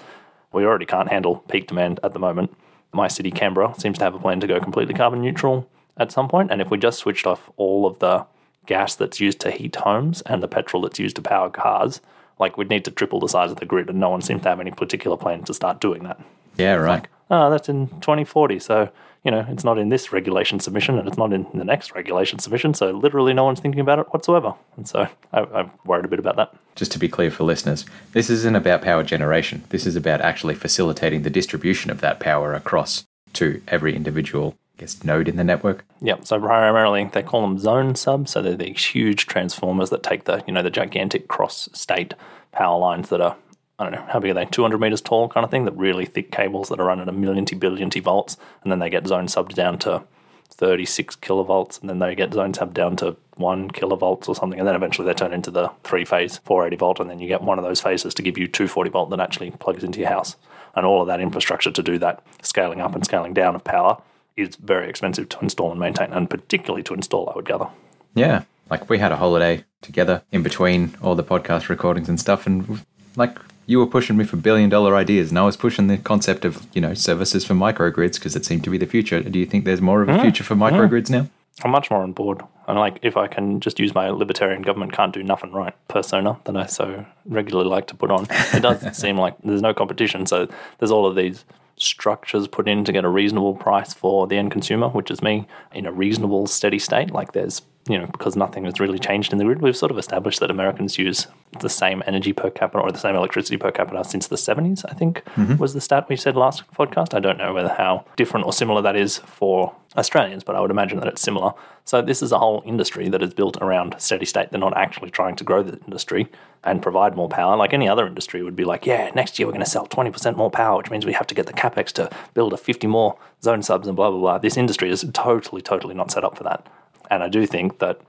we 0.52 0.64
already 0.64 0.86
can't 0.86 1.10
handle 1.10 1.36
peak 1.48 1.66
demand 1.66 2.00
at 2.02 2.12
the 2.12 2.18
moment. 2.18 2.54
My 2.92 3.08
city, 3.08 3.30
Canberra, 3.30 3.74
seems 3.78 3.98
to 3.98 4.04
have 4.04 4.14
a 4.14 4.18
plan 4.18 4.40
to 4.40 4.46
go 4.46 4.60
completely 4.60 4.94
carbon 4.94 5.22
neutral 5.22 5.68
at 5.96 6.12
some 6.12 6.28
point. 6.28 6.50
And 6.50 6.60
if 6.60 6.70
we 6.70 6.78
just 6.78 6.98
switched 6.98 7.26
off 7.26 7.50
all 7.56 7.86
of 7.86 7.98
the 8.00 8.26
gas 8.66 8.94
that's 8.94 9.20
used 9.20 9.40
to 9.40 9.50
heat 9.50 9.76
homes 9.76 10.20
and 10.22 10.42
the 10.42 10.48
petrol 10.48 10.82
that's 10.82 10.98
used 10.98 11.16
to 11.16 11.22
power 11.22 11.50
cars, 11.50 12.00
like 12.38 12.56
we'd 12.56 12.70
need 12.70 12.84
to 12.84 12.90
triple 12.90 13.20
the 13.20 13.28
size 13.28 13.50
of 13.50 13.58
the 13.58 13.66
grid. 13.66 13.88
And 13.88 14.00
no 14.00 14.10
one 14.10 14.20
seems 14.20 14.42
to 14.42 14.48
have 14.48 14.60
any 14.60 14.70
particular 14.70 15.16
plan 15.16 15.44
to 15.44 15.54
start 15.54 15.80
doing 15.80 16.02
that. 16.04 16.20
Yeah, 16.56 16.74
right. 16.74 17.06
Oh, 17.32 17.48
that's 17.48 17.70
in 17.70 17.88
2040. 17.88 18.58
So, 18.58 18.90
you 19.24 19.30
know, 19.30 19.46
it's 19.48 19.64
not 19.64 19.78
in 19.78 19.88
this 19.88 20.12
regulation 20.12 20.60
submission 20.60 20.98
and 20.98 21.08
it's 21.08 21.16
not 21.16 21.32
in 21.32 21.46
the 21.54 21.64
next 21.64 21.94
regulation 21.94 22.38
submission. 22.38 22.74
So, 22.74 22.90
literally, 22.90 23.32
no 23.32 23.44
one's 23.44 23.58
thinking 23.58 23.80
about 23.80 23.98
it 23.98 24.06
whatsoever. 24.12 24.52
And 24.76 24.86
so, 24.86 25.08
I, 25.32 25.40
I'm 25.40 25.70
worried 25.86 26.04
a 26.04 26.08
bit 26.08 26.18
about 26.18 26.36
that. 26.36 26.54
Just 26.76 26.92
to 26.92 26.98
be 26.98 27.08
clear 27.08 27.30
for 27.30 27.44
listeners, 27.44 27.86
this 28.12 28.28
isn't 28.28 28.54
about 28.54 28.82
power 28.82 29.02
generation. 29.02 29.64
This 29.70 29.86
is 29.86 29.96
about 29.96 30.20
actually 30.20 30.54
facilitating 30.54 31.22
the 31.22 31.30
distribution 31.30 31.90
of 31.90 32.02
that 32.02 32.20
power 32.20 32.52
across 32.52 33.06
to 33.32 33.62
every 33.68 33.96
individual, 33.96 34.54
I 34.76 34.80
guess, 34.82 35.02
node 35.02 35.26
in 35.26 35.36
the 35.36 35.44
network. 35.44 35.86
Yep. 36.02 36.26
So 36.26 36.38
primarily 36.38 37.08
they 37.12 37.22
call 37.22 37.40
them 37.40 37.58
zone 37.58 37.94
subs. 37.94 38.32
So 38.32 38.42
they're 38.42 38.56
these 38.56 38.84
huge 38.84 39.24
transformers 39.26 39.88
that 39.88 40.02
take 40.02 40.24
the 40.24 40.44
you 40.46 40.52
know 40.52 40.62
the 40.62 40.68
gigantic 40.68 41.28
cross 41.28 41.70
state 41.72 42.12
power 42.52 42.78
lines 42.78 43.08
that 43.08 43.22
are 43.22 43.36
I 43.78 43.84
don't 43.84 43.92
know 43.92 44.06
how 44.08 44.20
big 44.20 44.30
are 44.30 44.34
they 44.34 44.44
200 44.44 44.78
meters 44.78 45.00
tall 45.00 45.28
kind 45.28 45.44
of 45.44 45.50
thing. 45.50 45.64
The 45.64 45.72
really 45.72 46.04
thick 46.04 46.30
cables 46.30 46.68
that 46.68 46.78
are 46.78 46.86
running 46.86 47.08
a 47.08 47.12
million 47.12 47.44
to 47.46 47.56
billion 47.56 47.90
T 47.90 48.00
volts, 48.00 48.36
and 48.62 48.70
then 48.70 48.78
they 48.78 48.90
get 48.90 49.06
zone 49.06 49.26
subbed 49.26 49.54
down 49.54 49.78
to 49.80 50.04
36 50.50 51.16
kilovolts, 51.16 51.80
and 51.80 51.88
then 51.88 51.98
they 51.98 52.14
get 52.14 52.32
zone 52.32 52.52
subbed 52.52 52.74
down 52.74 52.96
to 52.96 53.16
one 53.36 53.70
kilovolts 53.70 54.28
or 54.28 54.34
something, 54.34 54.58
and 54.58 54.68
then 54.68 54.76
eventually 54.76 55.06
they 55.06 55.14
turn 55.14 55.32
into 55.32 55.50
the 55.50 55.70
three 55.82 56.04
phase 56.04 56.38
480 56.38 56.76
volt, 56.76 57.00
and 57.00 57.10
then 57.10 57.18
you 57.18 57.26
get 57.26 57.42
one 57.42 57.58
of 57.58 57.64
those 57.64 57.80
phases 57.80 58.14
to 58.14 58.22
give 58.22 58.38
you 58.38 58.46
240 58.46 58.90
volt 58.90 59.10
that 59.10 59.20
actually 59.20 59.50
plugs 59.50 59.82
into 59.82 60.00
your 60.00 60.10
house. 60.10 60.36
And 60.74 60.86
all 60.86 61.02
of 61.02 61.08
that 61.08 61.20
infrastructure 61.20 61.70
to 61.70 61.82
do 61.82 61.98
that 61.98 62.22
scaling 62.42 62.80
up 62.80 62.94
and 62.94 63.04
scaling 63.04 63.34
down 63.34 63.54
of 63.54 63.64
power 63.64 64.00
is 64.36 64.56
very 64.56 64.88
expensive 64.88 65.28
to 65.30 65.38
install 65.40 65.70
and 65.70 65.80
maintain, 65.80 66.12
and 66.12 66.30
particularly 66.30 66.82
to 66.84 66.94
install, 66.94 67.28
I 67.28 67.36
would 67.36 67.44
gather. 67.44 67.68
Yeah. 68.14 68.44
Like 68.70 68.88
we 68.88 68.98
had 68.98 69.12
a 69.12 69.16
holiday 69.16 69.64
together 69.82 70.22
in 70.32 70.42
between 70.42 70.94
all 71.02 71.14
the 71.14 71.24
podcast 71.24 71.68
recordings 71.68 72.08
and 72.08 72.18
stuff. 72.18 72.46
And 72.46 72.84
like 73.16 73.38
you 73.66 73.78
were 73.78 73.86
pushing 73.86 74.16
me 74.16 74.24
for 74.24 74.36
billion 74.36 74.68
dollar 74.68 74.96
ideas, 74.96 75.30
and 75.30 75.38
I 75.38 75.42
was 75.42 75.56
pushing 75.56 75.86
the 75.86 75.98
concept 75.98 76.44
of, 76.44 76.66
you 76.72 76.80
know, 76.80 76.94
services 76.94 77.44
for 77.44 77.54
microgrids 77.54 78.14
because 78.14 78.36
it 78.36 78.44
seemed 78.44 78.64
to 78.64 78.70
be 78.70 78.78
the 78.78 78.86
future. 78.86 79.20
Do 79.20 79.38
you 79.38 79.46
think 79.46 79.64
there's 79.64 79.80
more 79.80 80.02
of 80.02 80.08
a 80.08 80.12
mm-hmm. 80.12 80.22
future 80.22 80.44
for 80.44 80.54
microgrids 80.54 81.06
mm-hmm. 81.06 81.24
now? 81.24 81.30
I'm 81.64 81.70
much 81.70 81.90
more 81.90 82.02
on 82.02 82.12
board. 82.12 82.42
And 82.66 82.78
like, 82.78 82.98
if 83.02 83.16
I 83.16 83.26
can 83.26 83.60
just 83.60 83.78
use 83.78 83.94
my 83.94 84.08
libertarian 84.10 84.62
government 84.62 84.92
can't 84.92 85.12
do 85.12 85.22
nothing 85.22 85.52
right 85.52 85.74
persona 85.88 86.38
that 86.44 86.56
I 86.56 86.66
so 86.66 87.04
regularly 87.26 87.68
like 87.68 87.86
to 87.88 87.94
put 87.94 88.10
on, 88.10 88.26
it 88.30 88.62
does 88.62 88.96
seem 88.96 89.16
like 89.16 89.36
there's 89.44 89.62
no 89.62 89.74
competition. 89.74 90.26
So 90.26 90.48
there's 90.78 90.90
all 90.90 91.06
of 91.06 91.14
these 91.14 91.44
structures 91.76 92.48
put 92.48 92.68
in 92.68 92.84
to 92.84 92.92
get 92.92 93.04
a 93.04 93.08
reasonable 93.08 93.54
price 93.54 93.92
for 93.92 94.26
the 94.26 94.36
end 94.36 94.50
consumer, 94.50 94.88
which 94.88 95.10
is 95.10 95.22
me, 95.22 95.46
in 95.72 95.86
a 95.86 95.92
reasonable, 95.92 96.46
steady 96.46 96.78
state. 96.78 97.10
Like 97.10 97.32
there's, 97.32 97.62
you 97.88 97.98
know, 97.98 98.06
because 98.06 98.36
nothing 98.36 98.64
has 98.64 98.80
really 98.80 98.98
changed 98.98 99.32
in 99.32 99.38
the 99.38 99.44
grid, 99.44 99.60
we've 99.60 99.76
sort 99.76 99.90
of 99.90 99.98
established 99.98 100.40
that 100.40 100.50
Americans 100.50 100.98
use 100.98 101.26
the 101.60 101.68
same 101.68 102.02
energy 102.06 102.32
per 102.32 102.50
capita 102.50 102.78
or 102.78 102.90
the 102.90 102.98
same 102.98 103.14
electricity 103.14 103.56
per 103.56 103.70
capita 103.70 104.04
since 104.04 104.26
the 104.28 104.36
70s, 104.36 104.84
I 104.88 104.94
think 104.94 105.22
mm-hmm. 105.36 105.56
was 105.56 105.74
the 105.74 105.80
stat 105.80 106.08
we 106.08 106.16
said 106.16 106.36
last 106.36 106.64
podcast. 106.72 107.14
I 107.14 107.20
don't 107.20 107.38
know 107.38 107.52
whether 107.52 107.68
how 107.68 108.04
different 108.16 108.46
or 108.46 108.52
similar 108.52 108.80
that 108.82 108.96
is 108.96 109.18
for 109.18 109.74
Australians, 109.96 110.44
but 110.44 110.56
I 110.56 110.60
would 110.60 110.70
imagine 110.70 110.98
that 111.00 111.08
it's 111.08 111.20
similar. 111.20 111.52
So 111.84 112.00
this 112.00 112.22
is 112.22 112.32
a 112.32 112.38
whole 112.38 112.62
industry 112.64 113.08
that 113.10 113.22
is 113.22 113.34
built 113.34 113.58
around 113.60 113.94
steady 113.98 114.24
state. 114.24 114.50
They're 114.50 114.60
not 114.60 114.76
actually 114.76 115.10
trying 115.10 115.36
to 115.36 115.44
grow 115.44 115.62
the 115.62 115.78
industry 115.84 116.30
and 116.64 116.80
provide 116.80 117.16
more 117.16 117.28
power. 117.28 117.56
Like 117.56 117.74
any 117.74 117.88
other 117.88 118.06
industry 118.06 118.42
would 118.42 118.56
be 118.56 118.64
like, 118.64 118.86
yeah, 118.86 119.10
next 119.14 119.38
year 119.38 119.46
we're 119.46 119.52
going 119.52 119.64
to 119.64 119.70
sell 119.70 119.86
20% 119.86 120.36
more 120.36 120.50
power, 120.50 120.78
which 120.78 120.90
means 120.90 121.04
we 121.04 121.12
have 121.12 121.26
to 121.26 121.34
get 121.34 121.46
the 121.46 121.52
capex 121.52 121.92
to 121.92 122.10
build 122.34 122.52
a 122.52 122.56
50 122.56 122.86
more 122.86 123.18
zone 123.42 123.62
subs 123.62 123.86
and 123.86 123.96
blah, 123.96 124.10
blah, 124.10 124.20
blah. 124.20 124.38
This 124.38 124.56
industry 124.56 124.90
is 124.90 125.04
totally, 125.12 125.60
totally 125.60 125.94
not 125.94 126.10
set 126.10 126.24
up 126.24 126.36
for 126.36 126.44
that. 126.44 126.66
And 127.10 127.22
I 127.22 127.28
do 127.28 127.46
think 127.46 127.78
that, 127.80 128.00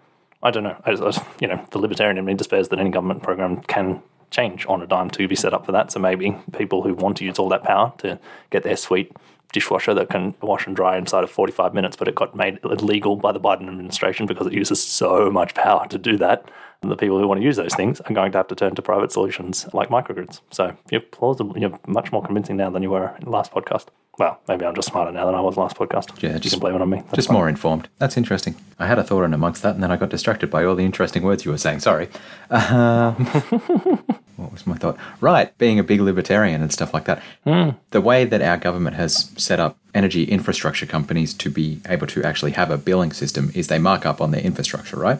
I 0.43 0.51
don't 0.51 0.63
know, 0.63 0.75
I, 0.85 0.91
I- 0.91 1.25
you 1.39 1.47
know, 1.47 1.65
the 1.71 1.79
libertarian 1.79 2.17
in 2.17 2.25
me 2.25 2.33
despairs 2.35 2.67
that 2.69 2.79
any 2.79 2.89
government 2.91 3.23
program 3.23 3.61
can 3.61 4.01
change 4.29 4.65
on 4.67 4.81
a 4.81 4.87
dime 4.87 5.09
to 5.11 5.27
be 5.27 5.35
set 5.35 5.53
up 5.53 5.65
for 5.65 5.71
that. 5.71 5.91
So 5.91 5.99
maybe 5.99 6.35
people 6.57 6.81
who 6.83 6.93
want 6.95 7.17
to 7.17 7.25
use 7.25 7.39
all 7.39 7.49
that 7.49 7.63
power 7.63 7.93
to 7.99 8.19
get 8.49 8.63
their 8.63 8.75
sweet 8.77 9.11
dishwasher 9.53 9.93
that 9.93 10.09
can 10.09 10.33
wash 10.41 10.65
and 10.65 10.75
dry 10.75 10.97
inside 10.97 11.23
of 11.23 11.29
45 11.29 11.73
minutes, 11.75 11.95
but 11.95 12.07
it 12.07 12.15
got 12.15 12.35
made 12.35 12.59
illegal 12.63 13.15
by 13.15 13.31
the 13.31 13.39
Biden 13.39 13.67
administration 13.67 14.25
because 14.25 14.47
it 14.47 14.53
uses 14.53 14.83
so 14.83 15.29
much 15.29 15.53
power 15.53 15.87
to 15.87 15.97
do 15.99 16.17
that. 16.17 16.49
And 16.81 16.91
the 16.91 16.97
people 16.97 17.19
who 17.19 17.27
want 17.27 17.39
to 17.39 17.45
use 17.45 17.55
those 17.55 17.75
things 17.75 18.01
are 18.01 18.13
going 18.13 18.31
to 18.31 18.37
have 18.39 18.47
to 18.47 18.55
turn 18.55 18.73
to 18.75 18.81
private 18.81 19.11
solutions 19.11 19.67
like 19.71 19.89
microgrids. 19.89 20.41
So 20.51 20.75
you're 20.89 21.01
plausible, 21.01 21.57
you're 21.57 21.79
much 21.87 22.11
more 22.11 22.23
convincing 22.25 22.57
now 22.57 22.71
than 22.71 22.81
you 22.83 22.89
were 22.89 23.15
in 23.19 23.25
the 23.25 23.29
last 23.29 23.51
podcast. 23.53 23.85
Well, 24.19 24.39
maybe 24.47 24.63
I'm 24.63 24.75
just 24.75 24.89
smarter 24.89 25.11
now 25.11 25.25
than 25.25 25.33
I 25.33 25.41
was 25.41 25.57
last 25.57 25.75
podcast. 25.75 26.21
Yeah, 26.21 26.33
you 26.33 26.39
just- 26.39 26.53
can 26.53 26.59
blame 26.59 26.75
it 26.75 26.81
on 26.81 26.89
me. 26.89 26.97
That's 26.99 27.15
Just 27.15 27.27
fine. 27.29 27.35
more 27.37 27.49
informed. 27.49 27.89
That's 27.97 28.15
interesting. 28.15 28.53
I 28.77 28.85
had 28.85 28.99
a 28.99 29.03
thought 29.03 29.23
on 29.23 29.33
amongst 29.33 29.63
that, 29.63 29.73
and 29.73 29.81
then 29.83 29.91
I 29.91 29.97
got 29.97 30.09
distracted 30.09 30.51
by 30.51 30.63
all 30.65 30.75
the 30.75 30.85
interesting 30.85 31.23
words 31.23 31.45
you 31.45 31.51
were 31.51 31.57
saying. 31.57 31.79
Sorry. 31.79 32.09
Um, 32.51 33.15
what 34.35 34.51
was 34.51 34.67
my 34.67 34.75
thought? 34.75 34.97
Right, 35.19 35.57
being 35.57 35.79
a 35.79 35.83
big 35.83 35.99
libertarian 35.99 36.61
and 36.61 36.71
stuff 36.71 36.93
like 36.93 37.05
that. 37.05 37.23
The 37.45 38.01
way 38.01 38.23
that 38.25 38.41
our 38.41 38.57
government 38.57 38.95
has 38.97 39.31
set 39.37 39.59
up 39.59 39.77
energy 39.95 40.25
infrastructure 40.25 40.85
companies 40.85 41.33
to 41.35 41.49
be 41.49 41.81
able 41.89 42.05
to 42.07 42.23
actually 42.23 42.51
have 42.51 42.69
a 42.69 42.77
billing 42.77 43.13
system 43.13 43.51
is 43.55 43.67
they 43.67 43.79
mark 43.79 44.05
up 44.05 44.21
on 44.21 44.29
their 44.31 44.41
infrastructure, 44.41 44.97
right? 44.97 45.19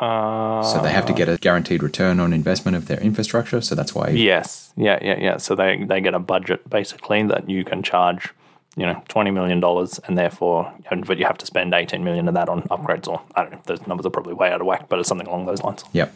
Uh, 0.00 0.62
So 0.62 0.80
they 0.80 0.90
have 0.90 1.06
to 1.06 1.12
get 1.12 1.28
a 1.28 1.36
guaranteed 1.36 1.82
return 1.82 2.20
on 2.20 2.32
investment 2.32 2.76
of 2.76 2.86
their 2.86 3.00
infrastructure. 3.00 3.60
So 3.60 3.74
that's 3.74 3.94
why. 3.94 4.10
Yes, 4.10 4.72
yeah, 4.76 4.98
yeah, 5.02 5.18
yeah. 5.18 5.36
So 5.38 5.54
they 5.54 5.84
they 5.84 6.00
get 6.00 6.14
a 6.14 6.18
budget 6.18 6.68
basically 6.68 7.22
that 7.28 7.48
you 7.48 7.64
can 7.64 7.82
charge, 7.82 8.28
you 8.76 8.84
know, 8.86 9.02
twenty 9.08 9.30
million 9.30 9.60
dollars, 9.60 10.00
and 10.06 10.18
therefore, 10.18 10.72
and, 10.90 11.06
but 11.06 11.18
you 11.18 11.24
have 11.24 11.38
to 11.38 11.46
spend 11.46 11.72
eighteen 11.74 12.04
million 12.04 12.28
of 12.28 12.34
that 12.34 12.48
on 12.48 12.62
upgrades, 12.68 13.08
or 13.08 13.22
I 13.34 13.42
don't 13.42 13.52
know. 13.52 13.60
Those 13.64 13.86
numbers 13.86 14.06
are 14.06 14.10
probably 14.10 14.34
way 14.34 14.52
out 14.52 14.60
of 14.60 14.66
whack, 14.66 14.88
but 14.88 14.98
it's 14.98 15.08
something 15.08 15.28
along 15.28 15.46
those 15.46 15.62
lines. 15.62 15.84
Yep. 15.92 16.12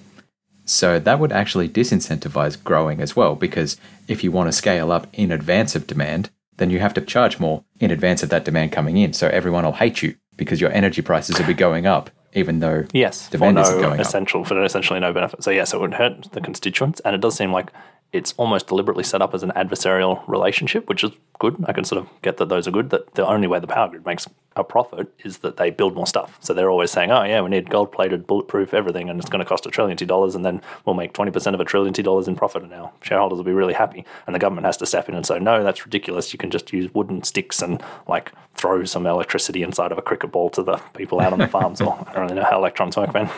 So 0.64 1.00
that 1.00 1.18
would 1.18 1.32
actually 1.32 1.68
disincentivize 1.68 2.62
growing 2.62 3.00
as 3.00 3.16
well, 3.16 3.34
because 3.34 3.76
if 4.06 4.22
you 4.22 4.30
want 4.30 4.49
to 4.49 4.52
scale 4.52 4.92
up 4.92 5.06
in 5.12 5.32
advance 5.32 5.75
of 5.75 5.87
demand, 5.87 6.30
then 6.58 6.70
you 6.70 6.78
have 6.78 6.94
to 6.94 7.00
charge 7.00 7.40
more 7.40 7.64
in 7.80 7.90
advance 7.90 8.22
of 8.22 8.28
that 8.28 8.44
demand 8.44 8.70
coming 8.70 8.96
in. 8.96 9.12
So 9.12 9.26
everyone 9.28 9.64
will 9.64 9.72
hate 9.72 10.02
you 10.02 10.14
because 10.40 10.61
your 10.61 10.73
energy 10.73 11.02
prices 11.02 11.38
will 11.38 11.47
be 11.47 11.54
going 11.54 11.87
up, 11.87 12.09
even 12.32 12.59
though 12.61 12.87
Yes, 12.94 13.28
demand 13.28 13.56
no 13.56 13.62
going 13.80 14.00
up. 14.00 14.06
essential 14.06 14.42
for 14.42 14.61
essentially 14.64 14.99
no 14.99 15.12
benefit. 15.12 15.44
So 15.44 15.50
yes, 15.50 15.75
it 15.75 15.80
would 15.80 15.94
hurt 15.94 16.32
the 16.32 16.40
constituents, 16.40 16.99
and 17.04 17.14
it 17.14 17.20
does 17.20 17.37
seem 17.37 17.52
like 17.52 17.70
it's 18.12 18.35
almost 18.37 18.67
deliberately 18.67 19.05
set 19.05 19.23
up 19.23 19.35
as 19.35 19.43
an 19.43 19.52
adversarial 19.55 20.26
relationship, 20.26 20.88
which 20.88 21.05
is 21.05 21.12
good. 21.38 21.57
I 21.67 21.73
can 21.73 21.85
sort 21.85 22.02
of 22.02 22.09
get 22.23 22.38
that 22.38 22.49
those 22.49 22.67
are 22.67 22.73
good. 22.73 22.90
That 22.90 23.14
the 23.14 23.26
only 23.26 23.47
way 23.47 23.61
the 23.61 23.69
power 23.69 23.88
grid 23.88 24.05
makes 24.05 24.26
a 24.57 24.64
profit 24.64 25.12
is 25.25 25.38
that 25.38 25.57
they 25.59 25.71
build 25.71 25.95
more 25.95 26.09
stuff. 26.09 26.37
So 26.40 26.52
they're 26.52 26.71
always 26.71 26.90
saying, 26.90 27.12
"Oh 27.12 27.23
yeah, 27.23 27.40
we 27.40 27.50
need 27.50 27.71
gold 27.71 27.93
plated, 27.93 28.26
bulletproof 28.26 28.75
everything, 28.75 29.09
and 29.09 29.21
it's 29.21 29.31
going 29.31 29.38
to 29.38 29.49
cost 29.49 29.64
a 29.64 29.71
trillion 29.71 29.97
dollars, 29.97 30.35
and 30.35 30.45
then 30.45 30.61
we'll 30.85 30.97
make 30.97 31.12
twenty 31.12 31.31
percent 31.31 31.55
of 31.55 31.61
a 31.61 31.64
trillion 31.64 31.93
dollars 31.93 32.26
in 32.26 32.35
profit, 32.35 32.64
and 32.64 32.73
our 32.75 32.90
shareholders 33.00 33.37
will 33.37 33.45
be 33.45 33.52
really 33.52 33.75
happy." 33.75 34.05
And 34.26 34.35
the 34.35 34.40
government 34.40 34.67
has 34.67 34.76
to 34.79 34.87
step 34.87 35.09
in 35.09 35.14
and 35.14 35.25
say, 35.25 35.38
"No, 35.38 35.62
that's 35.62 35.85
ridiculous. 35.85 36.33
You 36.33 36.38
can 36.38 36.50
just 36.50 36.73
use 36.73 36.93
wooden 36.93 37.23
sticks 37.23 37.62
and 37.62 37.81
like 38.09 38.33
throw 38.57 38.85
some 38.85 39.07
electricity 39.07 39.62
inside 39.62 39.93
of 39.93 39.99
a 39.99 40.02
cricket 40.02 40.33
ball 40.33 40.50
to 40.50 40.64
the 40.64 40.79
people 40.97 41.21
out 41.21 41.33
on 41.33 41.38
the 41.38 41.49
farms." 41.49 41.81
Or 41.81 41.95
I 42.09 42.12
don't 42.12 42.23
really 42.23 42.35
know 42.35 42.45
how 42.50 42.59
electrons 42.59 42.97
work, 42.97 43.14
man. 43.14 43.31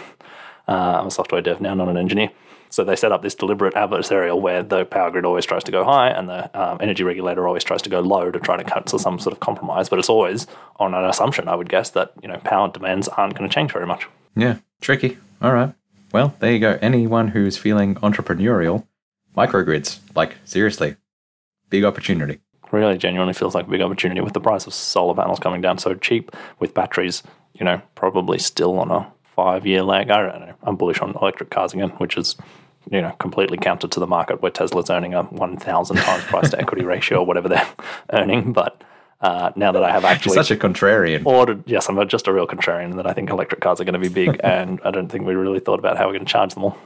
Uh, 0.66 0.98
I'm 1.00 1.08
a 1.08 1.10
software 1.10 1.42
dev 1.42 1.60
now, 1.60 1.74
not 1.74 1.88
an 1.88 1.96
engineer. 1.96 2.30
So 2.72 2.84
they 2.84 2.96
set 2.96 3.12
up 3.12 3.20
this 3.20 3.34
deliberate 3.34 3.74
adversarial 3.74 4.40
where 4.40 4.62
the 4.62 4.86
power 4.86 5.10
grid 5.10 5.26
always 5.26 5.44
tries 5.44 5.62
to 5.64 5.70
go 5.70 5.84
high 5.84 6.08
and 6.08 6.26
the 6.26 6.58
um, 6.58 6.78
energy 6.80 7.04
regulator 7.04 7.46
always 7.46 7.62
tries 7.62 7.82
to 7.82 7.90
go 7.90 8.00
low 8.00 8.30
to 8.30 8.40
try 8.40 8.56
to 8.56 8.64
cut 8.64 8.86
to 8.86 8.98
some 8.98 9.18
sort 9.18 9.34
of 9.34 9.40
compromise. 9.40 9.90
But 9.90 9.98
it's 9.98 10.08
always 10.08 10.46
on 10.76 10.94
an 10.94 11.04
assumption, 11.04 11.48
I 11.48 11.54
would 11.54 11.68
guess, 11.68 11.90
that 11.90 12.12
you 12.22 12.28
know 12.28 12.38
power 12.38 12.68
demands 12.68 13.08
aren't 13.08 13.34
going 13.34 13.46
to 13.48 13.54
change 13.54 13.72
very 13.72 13.86
much. 13.86 14.08
Yeah, 14.34 14.56
tricky. 14.80 15.18
All 15.42 15.52
right. 15.52 15.74
Well, 16.12 16.34
there 16.40 16.50
you 16.50 16.60
go. 16.60 16.78
Anyone 16.80 17.28
who's 17.28 17.58
feeling 17.58 17.96
entrepreneurial, 17.96 18.86
microgrids, 19.36 19.98
like 20.14 20.36
seriously, 20.46 20.96
big 21.68 21.84
opportunity. 21.84 22.40
Really, 22.70 22.96
genuinely 22.96 23.34
feels 23.34 23.54
like 23.54 23.66
a 23.66 23.70
big 23.70 23.82
opportunity 23.82 24.22
with 24.22 24.32
the 24.32 24.40
price 24.40 24.66
of 24.66 24.72
solar 24.72 25.14
panels 25.14 25.38
coming 25.38 25.60
down 25.60 25.76
so 25.76 25.92
cheap, 25.94 26.34
with 26.58 26.72
batteries, 26.72 27.22
you 27.52 27.66
know, 27.66 27.82
probably 27.94 28.38
still 28.38 28.78
on 28.78 28.90
a 28.90 29.12
five-year 29.36 29.82
lag. 29.82 30.10
I 30.10 30.22
don't 30.22 30.40
know. 30.40 30.51
I'm 30.64 30.76
bullish 30.76 31.00
on 31.00 31.14
electric 31.20 31.50
cars 31.50 31.72
again, 31.72 31.90
which 31.90 32.16
is 32.16 32.36
you 32.90 33.00
know 33.00 33.12
completely 33.18 33.58
counter 33.58 33.88
to 33.88 34.00
the 34.00 34.06
market 34.06 34.42
where 34.42 34.50
Tesla's 34.50 34.90
earning 34.90 35.14
a 35.14 35.22
1,000 35.22 35.96
times 35.96 36.24
price 36.24 36.50
to 36.50 36.60
equity 36.60 36.84
ratio 36.84 37.18
or 37.18 37.26
whatever 37.26 37.48
they're 37.48 37.68
earning. 38.12 38.52
But 38.52 38.82
uh, 39.22 39.52
now 39.54 39.70
that 39.72 39.84
I 39.84 39.90
have 39.90 40.02
You're 40.02 40.10
actually 40.10 40.34
such 40.34 40.50
a 40.50 40.56
contrarian. 40.56 41.24
ordered, 41.24 41.62
yes, 41.66 41.88
I'm 41.88 42.08
just 42.08 42.26
a 42.26 42.32
real 42.32 42.46
contrarian 42.46 42.96
that 42.96 43.06
I 43.06 43.12
think 43.12 43.30
electric 43.30 43.60
cars 43.60 43.80
are 43.80 43.84
going 43.84 44.00
to 44.00 44.00
be 44.00 44.08
big, 44.08 44.40
and 44.44 44.80
I 44.84 44.90
don't 44.90 45.08
think 45.08 45.24
we 45.24 45.34
really 45.34 45.60
thought 45.60 45.78
about 45.78 45.96
how 45.96 46.06
we're 46.06 46.14
going 46.14 46.26
to 46.26 46.32
charge 46.32 46.54
them 46.54 46.64
all. 46.64 46.78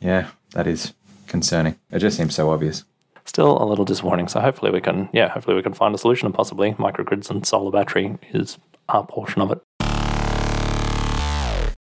Yeah, 0.00 0.30
that 0.52 0.66
is 0.66 0.94
concerning. 1.28 1.78
It 1.90 2.00
just 2.00 2.16
seems 2.16 2.34
so 2.34 2.50
obvious. 2.50 2.84
Still 3.24 3.62
a 3.62 3.64
little 3.64 3.84
disappointing. 3.84 4.26
So 4.26 4.40
hopefully 4.40 4.72
we 4.72 4.80
can, 4.80 5.08
yeah, 5.12 5.28
hopefully 5.28 5.54
we 5.54 5.62
can 5.62 5.74
find 5.74 5.94
a 5.94 5.98
solution, 5.98 6.26
and 6.26 6.34
possibly 6.34 6.72
microgrids 6.72 7.30
and 7.30 7.46
solar 7.46 7.70
battery 7.70 8.18
is 8.32 8.58
a 8.88 9.04
portion 9.04 9.40
of 9.40 9.52
it. 9.52 9.60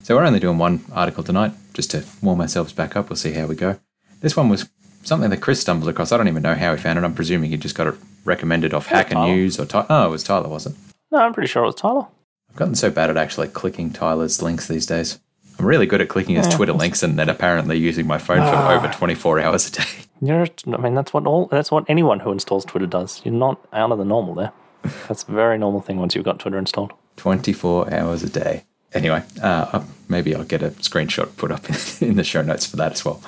So 0.04 0.14
we're 0.14 0.26
only 0.26 0.38
doing 0.38 0.58
one 0.58 0.84
article 0.92 1.24
tonight, 1.24 1.52
just 1.72 1.90
to 1.92 2.04
warm 2.20 2.42
ourselves 2.42 2.74
back 2.74 2.94
up. 2.94 3.08
We'll 3.08 3.16
see 3.16 3.32
how 3.32 3.46
we 3.46 3.54
go. 3.54 3.80
This 4.20 4.36
one 4.36 4.50
was 4.50 4.68
something 5.02 5.30
that 5.30 5.40
Chris 5.40 5.62
stumbled 5.62 5.88
across. 5.88 6.12
I 6.12 6.18
don't 6.18 6.28
even 6.28 6.42
know 6.42 6.54
how 6.54 6.74
he 6.74 6.82
found 6.82 6.98
it. 6.98 7.04
I'm 7.06 7.14
presuming 7.14 7.48
he 7.48 7.56
just 7.56 7.74
got 7.74 7.86
it 7.86 7.94
recommended 8.26 8.74
off 8.74 8.86
Hacker 8.86 9.14
Tyler. 9.14 9.34
News 9.34 9.58
or 9.58 9.64
Ty- 9.64 9.86
oh, 9.88 10.08
it 10.08 10.10
was 10.10 10.22
Tyler, 10.22 10.50
was 10.50 10.66
it? 10.66 10.74
No, 11.10 11.20
I'm 11.20 11.32
pretty 11.32 11.46
sure 11.46 11.62
it 11.62 11.66
was 11.68 11.74
Tyler. 11.76 12.06
I've 12.50 12.56
gotten 12.56 12.74
so 12.74 12.90
bad 12.90 13.08
at 13.08 13.16
actually 13.16 13.48
clicking 13.48 13.94
Tyler's 13.94 14.42
links 14.42 14.68
these 14.68 14.84
days. 14.84 15.20
I'm 15.58 15.64
really 15.64 15.86
good 15.86 16.02
at 16.02 16.10
clicking 16.10 16.36
his 16.36 16.48
Twitter 16.48 16.74
links 16.74 17.02
and 17.02 17.18
then 17.18 17.30
apparently 17.30 17.78
using 17.78 18.06
my 18.06 18.18
phone 18.18 18.42
for 18.42 18.72
over 18.72 18.88
ah. 18.88 18.92
24 18.92 19.40
hours 19.40 19.68
a 19.68 19.72
day. 19.72 19.88
You're, 20.20 20.46
I 20.66 20.76
mean, 20.76 20.94
that's 20.94 21.14
what 21.14 21.26
all 21.26 21.46
that's 21.46 21.70
what 21.70 21.88
anyone 21.88 22.20
who 22.20 22.30
installs 22.30 22.66
Twitter 22.66 22.86
does. 22.86 23.22
You're 23.24 23.32
not 23.32 23.58
out 23.72 23.90
of 23.90 23.96
the 23.96 24.04
normal 24.04 24.34
there. 24.34 24.52
That's 25.08 25.22
a 25.22 25.32
very 25.32 25.56
normal 25.56 25.80
thing 25.80 25.96
once 25.96 26.14
you've 26.14 26.26
got 26.26 26.38
Twitter 26.38 26.58
installed. 26.58 26.92
24 27.16 27.92
hours 27.92 28.22
a 28.22 28.28
day. 28.28 28.64
Anyway, 28.94 29.22
uh, 29.42 29.82
maybe 30.08 30.34
I'll 30.34 30.44
get 30.44 30.62
a 30.62 30.70
screenshot 30.70 31.36
put 31.36 31.50
up 31.50 31.68
in 32.00 32.14
the 32.16 32.24
show 32.24 32.42
notes 32.42 32.66
for 32.66 32.76
that 32.76 32.92
as 32.92 33.04
well. 33.04 33.20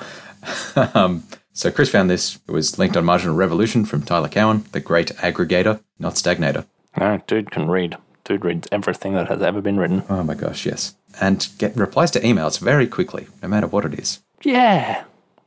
um, 0.95 1.23
so 1.53 1.71
Chris 1.71 1.89
found 1.89 2.09
this. 2.09 2.39
It 2.47 2.51
was 2.51 2.79
linked 2.79 2.95
on 2.95 3.03
Marginal 3.03 3.35
Revolution 3.35 3.83
from 3.83 4.03
Tyler 4.03 4.29
Cowen, 4.29 4.65
the 4.71 4.79
great 4.79 5.09
aggregator, 5.17 5.81
not 5.99 6.13
stagnator. 6.13 6.65
No, 6.97 7.21
dude 7.27 7.51
can 7.51 7.67
read. 7.67 7.97
Dude 8.23 8.45
reads 8.45 8.67
everything 8.71 9.13
that 9.13 9.27
has 9.27 9.41
ever 9.41 9.61
been 9.61 9.77
written. 9.77 10.03
Oh 10.09 10.23
my 10.23 10.33
gosh, 10.33 10.65
yes. 10.65 10.95
And 11.19 11.47
get 11.57 11.75
replies 11.75 12.11
to 12.11 12.19
emails 12.19 12.59
very 12.59 12.87
quickly, 12.87 13.27
no 13.41 13.47
matter 13.47 13.67
what 13.67 13.85
it 13.85 13.97
is. 13.99 14.19
Yeah, 14.43 15.03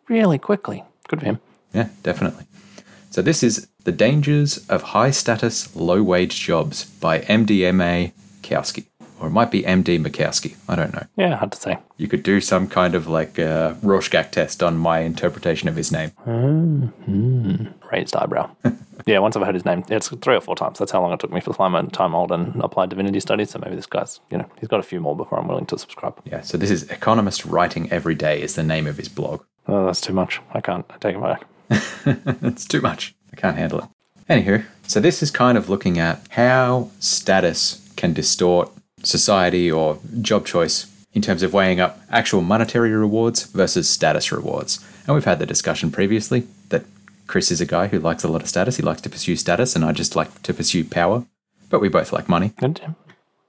really 0.08 0.38
quickly. 0.38 0.84
Good 1.08 1.20
for 1.20 1.26
him. 1.26 1.40
Yeah, 1.72 1.88
definitely. 2.02 2.44
So 3.10 3.22
this 3.22 3.42
is 3.42 3.68
The 3.84 3.92
Dangers 3.92 4.58
of 4.68 4.82
High 4.82 5.10
Status 5.10 5.74
Low 5.76 6.02
Wage 6.02 6.40
Jobs 6.40 6.84
by 6.84 7.20
MDMA 7.20 8.12
Kowski. 8.42 8.86
Or 9.20 9.26
it 9.26 9.30
might 9.30 9.50
be 9.50 9.62
MD 9.62 10.02
Mikowski. 10.02 10.56
I 10.66 10.76
don't 10.76 10.94
know. 10.94 11.04
Yeah, 11.16 11.36
hard 11.36 11.52
to 11.52 11.60
say. 11.60 11.78
You 11.98 12.08
could 12.08 12.22
do 12.22 12.40
some 12.40 12.66
kind 12.66 12.94
of 12.94 13.06
like 13.06 13.38
uh, 13.38 13.74
Rorschach 13.82 14.30
test 14.30 14.62
on 14.62 14.78
my 14.78 15.00
interpretation 15.00 15.68
of 15.68 15.76
his 15.76 15.92
name. 15.92 16.12
Raised 17.92 18.16
eyebrow. 18.16 18.50
yeah, 19.06 19.18
once 19.18 19.36
I've 19.36 19.44
heard 19.44 19.54
his 19.54 19.66
name, 19.66 19.84
it's 19.90 20.08
three 20.08 20.36
or 20.36 20.40
four 20.40 20.56
times. 20.56 20.78
That's 20.78 20.90
how 20.90 21.02
long 21.02 21.12
it 21.12 21.20
took 21.20 21.30
me 21.30 21.40
find 21.40 21.72
my 21.72 21.82
time 21.86 22.14
old 22.14 22.32
and 22.32 22.58
applied 22.62 22.88
divinity 22.88 23.20
studies. 23.20 23.50
So 23.50 23.58
maybe 23.58 23.76
this 23.76 23.86
guy's, 23.86 24.20
you 24.30 24.38
know, 24.38 24.46
he's 24.58 24.68
got 24.68 24.80
a 24.80 24.84
few 24.84 25.00
more 25.00 25.14
before 25.14 25.38
I'm 25.38 25.48
willing 25.48 25.66
to 25.66 25.78
subscribe. 25.78 26.18
Yeah, 26.24 26.40
so 26.40 26.56
this 26.56 26.70
is 26.70 26.84
Economist 26.84 27.44
Writing 27.44 27.92
Every 27.92 28.14
Day 28.14 28.40
is 28.40 28.54
the 28.54 28.62
name 28.62 28.86
of 28.86 28.96
his 28.96 29.10
blog. 29.10 29.44
Oh, 29.68 29.84
that's 29.84 30.00
too 30.00 30.14
much. 30.14 30.40
I 30.54 30.62
can't. 30.62 30.86
I 30.88 30.96
take 30.96 31.16
it 31.16 31.22
back. 31.22 31.44
it's 32.42 32.64
too 32.64 32.80
much. 32.80 33.14
I 33.32 33.36
can't 33.36 33.58
handle 33.58 33.80
it. 33.80 33.84
Anywho, 34.30 34.64
so 34.86 35.00
this 35.00 35.22
is 35.22 35.30
kind 35.30 35.58
of 35.58 35.68
looking 35.68 35.98
at 35.98 36.24
how 36.30 36.88
status 37.00 37.86
can 37.96 38.12
distort 38.12 38.70
society 39.02 39.71
or 39.71 39.99
job 40.21 40.47
choice 40.47 40.87
in 41.12 41.23
terms 41.23 41.42
of 41.42 41.52
weighing 41.52 41.80
up 41.80 42.00
actual 42.11 42.40
monetary 42.40 42.90
rewards 42.90 43.45
versus 43.45 43.88
status 43.88 44.30
rewards. 44.30 44.85
And 45.07 45.14
we've 45.14 45.25
had 45.25 45.38
the 45.38 45.47
discussion 45.47 45.90
previously 45.90 46.47
that 46.69 46.85
Chris 47.26 47.50
is 47.50 47.61
a 47.61 47.66
guy 47.66 47.88
who 47.88 47.99
likes 47.99 48.25
a 48.25 48.28
lot 48.28 48.42
of 48.42 48.49
status. 48.49 48.76
He 48.76 48.83
likes 48.83 49.00
to 49.02 49.11
pursue 49.11 49.37
status, 49.37 49.75
and 49.75 49.85
I 49.85 49.92
just 49.92 50.16
like 50.16 50.42
to 50.42 50.54
pursue 50.54 50.85
power. 50.85 51.25
But 51.69 51.80
we 51.80 51.88
both 51.88 52.12
like 52.12 52.28
money. 52.28 52.52
Good. 52.59 52.80
yeah. 52.83 52.92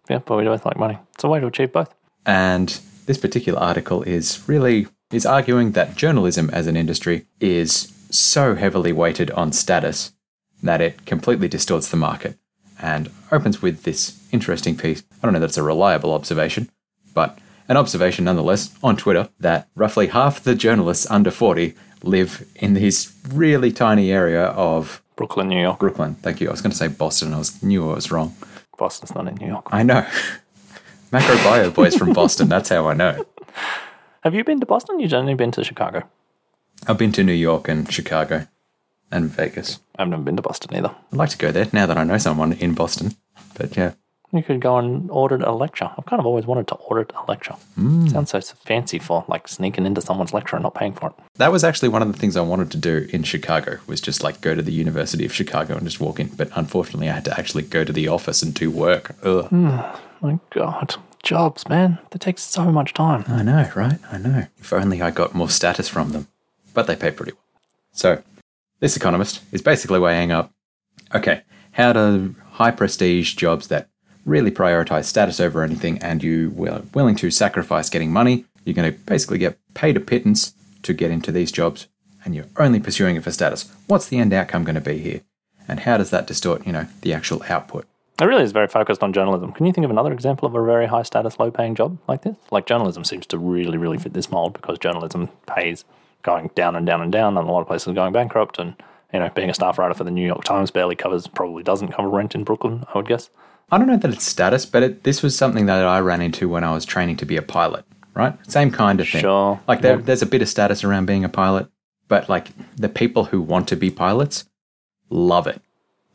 Yeah, 0.09 0.19
but 0.25 0.37
we 0.37 0.43
both 0.43 0.65
like 0.65 0.77
money. 0.77 0.97
It's 1.13 1.23
a 1.23 1.27
way 1.27 1.39
to 1.39 1.47
achieve 1.47 1.71
both. 1.71 1.93
And 2.25 2.79
this 3.05 3.17
particular 3.17 3.59
article 3.59 4.03
is 4.03 4.47
really 4.47 4.87
is 5.11 5.25
arguing 5.25 5.71
that 5.71 5.95
journalism 5.95 6.49
as 6.51 6.67
an 6.67 6.77
industry 6.77 7.25
is 7.39 7.91
so 8.09 8.55
heavily 8.55 8.91
weighted 8.91 9.31
on 9.31 9.51
status 9.51 10.13
that 10.63 10.81
it 10.81 11.05
completely 11.05 11.47
distorts 11.47 11.89
the 11.89 11.97
market. 11.97 12.37
And 12.81 13.11
opens 13.31 13.61
with 13.61 13.83
this 13.83 14.19
interesting 14.31 14.75
piece. 14.75 15.03
I 15.21 15.27
don't 15.27 15.33
know 15.33 15.39
that 15.39 15.45
it's 15.47 15.57
a 15.57 15.63
reliable 15.63 16.13
observation, 16.13 16.69
but 17.13 17.37
an 17.67 17.77
observation 17.77 18.25
nonetheless 18.25 18.75
on 18.83 18.97
Twitter 18.97 19.29
that 19.39 19.69
roughly 19.75 20.07
half 20.07 20.43
the 20.43 20.55
journalists 20.55 21.09
under 21.09 21.31
40 21.31 21.73
live 22.03 22.45
in 22.55 22.73
this 22.73 23.13
really 23.31 23.71
tiny 23.71 24.11
area 24.11 24.45
of 24.45 25.01
Brooklyn, 25.15 25.49
New 25.49 25.61
York. 25.61 25.79
Brooklyn. 25.79 26.15
Thank 26.15 26.41
you. 26.41 26.47
I 26.47 26.51
was 26.51 26.61
going 26.61 26.71
to 26.71 26.77
say 26.77 26.87
Boston. 26.87 27.33
I 27.33 27.37
was 27.37 27.61
knew 27.61 27.91
I 27.91 27.95
was 27.95 28.11
wrong. 28.11 28.35
Boston's 28.77 29.13
not 29.13 29.27
in 29.27 29.35
New 29.35 29.47
York. 29.47 29.67
I 29.71 29.83
know. 29.83 30.01
Macrobio 31.11 31.73
boys 31.73 31.95
from 31.95 32.13
Boston. 32.13 32.49
That's 32.49 32.69
how 32.69 32.87
I 32.87 32.93
know. 32.93 33.23
Have 34.23 34.33
you 34.33 34.43
been 34.43 34.59
to 34.59 34.65
Boston? 34.65 34.99
You've 34.99 35.13
only 35.13 35.35
been 35.35 35.51
to 35.51 35.63
Chicago. 35.63 36.03
I've 36.87 36.97
been 36.97 37.11
to 37.11 37.23
New 37.23 37.33
York 37.33 37.67
and 37.67 37.91
Chicago 37.91 38.47
and 39.11 39.29
Vegas. 39.29 39.79
I've 39.99 40.07
never 40.07 40.23
been 40.23 40.37
to 40.37 40.41
Boston 40.41 40.75
either. 40.75 40.95
I'd 41.11 41.17
like 41.17 41.29
to 41.29 41.37
go 41.37 41.51
there 41.51 41.67
now 41.71 41.85
that 41.85 41.97
I 41.97 42.03
know 42.03 42.17
someone 42.17 42.53
in 42.53 42.73
Boston. 42.73 43.15
But 43.57 43.75
yeah, 43.77 43.93
You 44.33 44.43
could 44.43 44.61
go 44.61 44.77
and 44.77 45.09
audit 45.11 45.41
a 45.41 45.51
lecture. 45.51 45.89
I've 45.97 46.05
kind 46.05 46.19
of 46.19 46.25
always 46.25 46.45
wanted 46.45 46.67
to 46.69 46.75
audit 46.75 47.11
a 47.15 47.29
lecture. 47.29 47.55
Hmm. 47.75 48.07
Sounds 48.07 48.29
so 48.29 48.39
fancy 48.41 48.97
for 48.97 49.25
like 49.27 49.47
sneaking 49.47 49.85
into 49.85 50.01
someone's 50.01 50.33
lecture 50.33 50.55
and 50.55 50.63
not 50.63 50.75
paying 50.75 50.93
for 50.93 51.07
it. 51.09 51.13
that 51.35 51.51
was 51.51 51.63
actually 51.63 51.89
one 51.89 52.01
of 52.01 52.11
the 52.11 52.17
things 52.17 52.37
I 52.37 52.41
wanted 52.41 52.71
to 52.71 52.77
do 52.77 53.07
in 53.11 53.23
Chicago 53.23 53.79
was 53.87 53.99
just 53.99 54.23
like 54.23 54.39
go 54.41 54.55
to 54.55 54.61
the 54.61 54.71
University 54.71 55.25
of 55.25 55.33
Chicago 55.33 55.75
and 55.75 55.83
just 55.83 55.99
walk 55.99 56.19
in. 56.19 56.27
But 56.27 56.49
unfortunately, 56.55 57.09
I 57.09 57.13
had 57.13 57.25
to 57.25 57.37
actually 57.37 57.63
go 57.63 57.83
to 57.83 57.91
the 57.91 58.07
office 58.07 58.41
and 58.41 58.53
do 58.53 58.71
work. 58.71 59.15
Ugh. 59.23 59.47
Hmm. 59.47 59.79
My 60.21 60.39
God, 60.51 60.95
jobs, 61.23 61.67
man, 61.67 61.97
they 62.11 62.19
take 62.19 62.37
so 62.37 62.71
much 62.71 62.93
time. 62.93 63.25
I 63.27 63.41
know, 63.41 63.69
right? 63.75 63.99
I 64.11 64.17
know. 64.17 64.45
If 64.59 64.71
only 64.71 65.01
I 65.01 65.09
got 65.11 65.33
more 65.33 65.49
status 65.49 65.89
from 65.89 66.11
them. 66.11 66.27
But 66.73 66.87
they 66.87 66.95
pay 66.95 67.11
pretty 67.11 67.33
well. 67.33 67.41
So, 67.91 68.23
this 68.79 68.95
economist 68.95 69.41
is 69.51 69.61
basically 69.61 69.99
weighing 69.99 70.31
up 70.31 70.53
okay, 71.13 71.41
how 71.71 71.93
do 71.93 72.35
high 72.51 72.71
prestige 72.71 73.33
jobs 73.35 73.67
that 73.67 73.89
really 74.25 74.51
prioritize 74.51 75.05
status 75.05 75.39
over 75.39 75.63
anything 75.63 75.97
and 75.99 76.23
you 76.23 76.51
were 76.55 76.83
willing 76.93 77.15
to 77.15 77.31
sacrifice 77.31 77.89
getting 77.89 78.11
money, 78.11 78.45
you're 78.65 78.75
going 78.75 78.91
to 78.91 78.97
basically 78.99 79.37
get 79.37 79.57
paid 79.73 79.97
a 79.97 79.99
pittance 79.99 80.53
to 80.83 80.93
get 80.93 81.11
into 81.11 81.31
these 81.31 81.51
jobs 81.51 81.87
and 82.23 82.35
you're 82.35 82.45
only 82.57 82.79
pursuing 82.79 83.15
it 83.15 83.23
for 83.23 83.31
status. 83.31 83.71
What's 83.87 84.07
the 84.07 84.17
end 84.17 84.33
outcome 84.33 84.63
going 84.63 84.75
to 84.75 84.81
be 84.81 84.99
here? 84.99 85.21
And 85.67 85.81
how 85.81 85.97
does 85.97 86.09
that 86.11 86.27
distort, 86.27 86.65
you 86.65 86.73
know, 86.73 86.87
the 87.01 87.13
actual 87.13 87.43
output? 87.49 87.87
It 88.19 88.25
really 88.25 88.43
is 88.43 88.51
very 88.51 88.67
focused 88.67 89.01
on 89.01 89.13
journalism. 89.13 89.51
Can 89.51 89.65
you 89.65 89.73
think 89.73 89.85
of 89.85 89.89
another 89.89 90.13
example 90.13 90.47
of 90.47 90.53
a 90.53 90.63
very 90.63 90.85
high 90.85 91.01
status, 91.01 91.39
low 91.39 91.49
paying 91.49 91.73
job 91.73 91.97
like 92.07 92.21
this? 92.21 92.35
Like 92.51 92.67
journalism 92.67 93.03
seems 93.03 93.25
to 93.27 93.37
really, 93.37 93.79
really 93.79 93.97
fit 93.97 94.13
this 94.13 94.29
mold 94.29 94.53
because 94.53 94.77
journalism 94.77 95.29
pays 95.47 95.85
going 96.21 96.51
down 96.53 96.75
and 96.75 96.85
down 96.85 97.01
and 97.01 97.11
down, 97.11 97.35
and 97.35 97.47
a 97.47 97.51
lot 97.51 97.61
of 97.61 97.67
places 97.67 97.87
are 97.87 97.93
going 97.93 98.13
bankrupt. 98.13 98.59
And 98.59 98.75
you 99.11 99.19
know, 99.19 99.29
being 99.29 99.49
a 99.49 99.55
staff 99.55 99.79
writer 99.79 99.95
for 99.95 100.03
the 100.03 100.11
New 100.11 100.25
York 100.25 100.43
Times 100.43 100.69
barely 100.69 100.95
covers, 100.95 101.25
probably 101.25 101.63
doesn't 101.63 101.93
cover 101.93 102.09
rent 102.09 102.35
in 102.35 102.43
Brooklyn. 102.43 102.85
I 102.93 102.97
would 102.97 103.07
guess. 103.07 103.31
I 103.71 103.77
don't 103.77 103.87
know 103.87 103.97
that 103.97 104.11
it's 104.11 104.25
status, 104.25 104.65
but 104.65 104.83
it, 104.83 105.03
this 105.03 105.23
was 105.23 105.35
something 105.37 105.65
that 105.67 105.85
I 105.85 105.99
ran 105.99 106.21
into 106.21 106.49
when 106.49 106.63
I 106.63 106.73
was 106.73 106.85
training 106.85 107.17
to 107.17 107.25
be 107.25 107.37
a 107.37 107.41
pilot, 107.41 107.85
right? 108.13 108.33
Same 108.51 108.69
kind 108.71 108.99
of 108.99 109.07
thing. 109.07 109.21
Sure. 109.21 109.59
Like 109.67 109.81
there, 109.81 109.95
Yeah. 109.97 110.01
there's 110.03 110.21
a 110.21 110.25
bit 110.25 110.41
of 110.41 110.49
status 110.49 110.83
around 110.83 111.05
being 111.05 111.23
a 111.23 111.29
pilot, 111.29 111.67
but 112.07 112.27
like 112.27 112.49
the 112.75 112.89
people 112.89 113.25
who 113.25 113.41
want 113.41 113.67
to 113.69 113.75
be 113.77 113.89
pilots 113.89 114.45
love 115.09 115.47
it. 115.47 115.61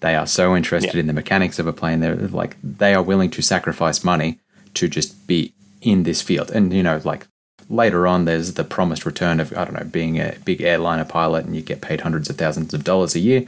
They 0.00 0.14
are 0.14 0.26
so 0.26 0.54
interested 0.54 0.94
Yeah. 0.94 1.00
in 1.00 1.06
the 1.06 1.12
mechanics 1.14 1.58
of 1.58 1.66
a 1.66 1.72
plane. 1.72 2.00
They're 2.00 2.16
like 2.16 2.56
they 2.62 2.94
are 2.94 3.02
willing 3.02 3.30
to 3.30 3.42
sacrifice 3.42 4.04
money 4.04 4.38
to 4.74 4.88
just 4.88 5.26
be 5.26 5.54
in 5.80 6.02
this 6.02 6.20
field. 6.20 6.50
And 6.50 6.72
you 6.74 6.82
know, 6.82 7.00
like 7.04 7.26
later 7.70 8.06
on, 8.06 8.26
there's 8.26 8.52
the 8.54 8.64
promised 8.64 9.06
return 9.06 9.40
of 9.40 9.56
I 9.56 9.64
don't 9.64 9.72
know 9.72 9.84
being 9.84 10.20
a 10.20 10.34
big 10.44 10.60
airliner 10.60 11.06
pilot, 11.06 11.46
and 11.46 11.56
you 11.56 11.62
get 11.62 11.80
paid 11.80 12.02
hundreds 12.02 12.28
of 12.28 12.36
thousands 12.36 12.74
of 12.74 12.84
dollars 12.84 13.14
a 13.14 13.18
year. 13.20 13.44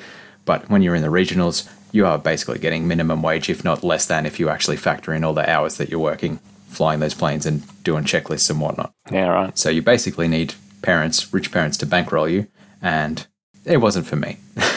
But 0.46 0.70
when 0.70 0.80
you're 0.80 0.94
in 0.94 1.02
the 1.02 1.08
regionals, 1.08 1.68
you 1.92 2.06
are 2.06 2.18
basically 2.18 2.58
getting 2.58 2.86
minimum 2.86 3.22
wage, 3.22 3.48
if 3.48 3.64
not 3.64 3.82
less 3.82 4.06
than, 4.06 4.26
if 4.26 4.38
you 4.38 4.48
actually 4.48 4.76
factor 4.76 5.12
in 5.14 5.24
all 5.24 5.34
the 5.34 5.48
hours 5.48 5.76
that 5.76 5.88
you're 5.88 5.98
working 5.98 6.38
flying 6.68 7.00
those 7.00 7.14
planes 7.14 7.46
and 7.46 7.62
doing 7.82 8.04
checklists 8.04 8.50
and 8.50 8.60
whatnot. 8.60 8.92
Yeah, 9.10 9.28
right. 9.28 9.58
So 9.58 9.70
you 9.70 9.82
basically 9.82 10.28
need 10.28 10.54
parents, 10.82 11.32
rich 11.32 11.50
parents, 11.50 11.76
to 11.78 11.86
bankroll 11.86 12.28
you, 12.28 12.46
and 12.80 13.26
it 13.64 13.78
wasn't 13.78 14.06
for 14.06 14.16
me. 14.16 14.36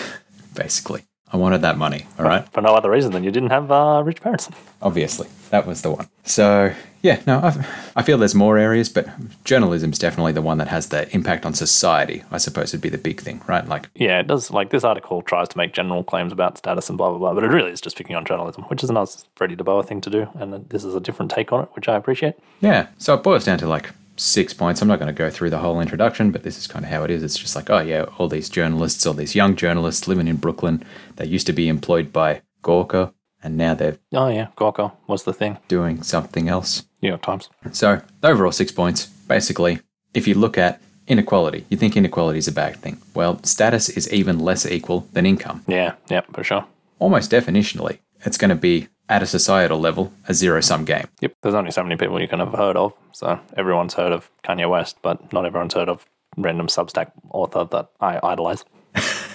basically, 0.55 1.03
I 1.33 1.37
wanted 1.37 1.61
that 1.61 1.77
money. 1.77 2.05
All 2.19 2.25
right, 2.25 2.47
For 2.53 2.61
no 2.61 2.73
other 2.75 2.89
reason 2.89 3.11
than 3.11 3.23
you 3.23 3.31
didn't 3.31 3.51
have 3.51 3.71
uh, 3.71 4.01
rich 4.05 4.21
parents. 4.21 4.49
obviously 4.81 5.27
that 5.49 5.65
was 5.67 5.81
the 5.81 5.91
one. 5.91 6.07
So 6.23 6.73
yeah, 7.01 7.21
no, 7.25 7.41
I've, 7.41 7.67
I 7.95 8.03
feel 8.03 8.17
there's 8.17 8.35
more 8.35 8.57
areas, 8.57 8.87
but 8.89 9.07
journalism's 9.43 9.97
definitely 9.97 10.33
the 10.33 10.41
one 10.41 10.57
that 10.59 10.67
has 10.67 10.89
the 10.89 11.09
impact 11.15 11.45
on 11.45 11.53
society. 11.53 12.23
I 12.31 12.37
suppose 12.37 12.73
would 12.73 12.81
be 12.81 12.89
the 12.89 12.97
big 12.97 13.19
thing, 13.21 13.41
right? 13.47 13.67
Like, 13.67 13.87
Yeah, 13.95 14.19
it 14.19 14.27
does. 14.27 14.51
Like 14.51 14.69
this 14.69 14.83
article 14.83 15.21
tries 15.21 15.49
to 15.49 15.57
make 15.57 15.73
general 15.73 16.03
claims 16.03 16.31
about 16.31 16.57
status 16.57 16.89
and 16.89 16.97
blah 16.97 17.09
blah 17.09 17.17
blah, 17.19 17.33
but 17.33 17.43
it 17.43 17.47
really 17.47 17.71
is 17.71 17.81
just 17.81 17.97
picking 17.97 18.15
on 18.15 18.25
journalism, 18.25 18.63
which 18.65 18.83
is 18.83 18.89
a 18.89 18.93
nice 18.93 19.25
Freddie 19.35 19.55
DeBoer 19.55 19.85
thing 19.85 20.01
to 20.01 20.09
do, 20.09 20.27
and 20.35 20.53
this 20.69 20.83
is 20.83 20.93
a 20.95 20.99
different 20.99 21.31
take 21.31 21.51
on 21.51 21.63
it, 21.63 21.69
which 21.73 21.87
I 21.87 21.95
appreciate. 21.95 22.35
yeah. 22.59 22.87
So 22.97 23.13
it 23.15 23.23
boils 23.23 23.45
down 23.45 23.57
to 23.59 23.67
like 23.67 23.89
six 24.17 24.53
points. 24.53 24.81
I'm 24.81 24.87
not 24.87 24.99
going 24.99 25.13
to 25.13 25.17
go 25.17 25.29
through 25.29 25.49
the 25.49 25.59
whole 25.59 25.79
introduction, 25.81 26.31
but 26.31 26.43
this 26.43 26.57
is 26.57 26.67
kind 26.67 26.85
of 26.85 26.91
how 26.91 27.03
it 27.03 27.09
is. 27.11 27.23
It's 27.23 27.37
just 27.37 27.55
like, 27.55 27.69
oh 27.69 27.79
yeah, 27.79 28.03
all 28.17 28.27
these 28.27 28.49
journalists, 28.49 29.05
all 29.05 29.13
these 29.13 29.35
young 29.35 29.55
journalists 29.55 30.07
living 30.07 30.27
in 30.27 30.35
Brooklyn, 30.37 30.83
they 31.15 31.25
used 31.25 31.47
to 31.47 31.53
be 31.53 31.67
employed 31.67 32.11
by 32.13 32.41
Gawker, 32.63 33.13
and 33.43 33.57
now 33.57 33.73
they're 33.73 33.97
Oh 34.13 34.27
yeah, 34.29 34.47
Gawker 34.55 34.91
was 35.07 35.23
the 35.23 35.33
thing. 35.33 35.57
doing 35.67 36.03
something 36.03 36.47
else. 36.49 36.83
New 37.01 37.09
York 37.09 37.23
Times. 37.23 37.49
So 37.71 38.01
the 38.21 38.27
overall 38.27 38.51
six 38.51 38.71
points, 38.71 39.05
basically, 39.07 39.79
if 40.13 40.27
you 40.27 40.35
look 40.35 40.57
at 40.57 40.79
inequality, 41.07 41.65
you 41.69 41.77
think 41.77 41.97
inequality 41.97 42.37
is 42.37 42.47
a 42.47 42.51
bad 42.51 42.75
thing. 42.75 43.01
Well, 43.15 43.41
status 43.43 43.89
is 43.89 44.11
even 44.13 44.37
less 44.39 44.65
equal 44.67 45.07
than 45.13 45.25
income. 45.25 45.63
Yeah, 45.67 45.93
yeah, 46.09 46.21
for 46.31 46.43
sure. 46.43 46.65
Almost 46.99 47.31
definitionally, 47.31 47.97
it's 48.23 48.37
going 48.37 48.49
to 48.49 48.55
be 48.55 48.87
at 49.09 49.23
a 49.23 49.27
societal 49.27 49.79
level 49.79 50.13
a 50.27 50.33
zero 50.33 50.61
sum 50.61 50.85
game. 50.85 51.07
Yep. 51.21 51.33
There's 51.41 51.55
only 51.55 51.71
so 51.71 51.83
many 51.83 51.97
people 51.97 52.21
you 52.21 52.27
can 52.27 52.39
have 52.39 52.53
heard 52.53 52.77
of, 52.77 52.93
so 53.11 53.39
everyone's 53.57 53.93
heard 53.93 54.11
of 54.11 54.29
Kanye 54.43 54.69
West, 54.69 54.97
but 55.01 55.31
not 55.33 55.45
everyone's 55.45 55.73
heard 55.73 55.89
of 55.89 56.05
random 56.37 56.67
Substack 56.67 57.11
author 57.31 57.65
that 57.65 57.89
I 57.99 58.19
idolize. 58.23 58.63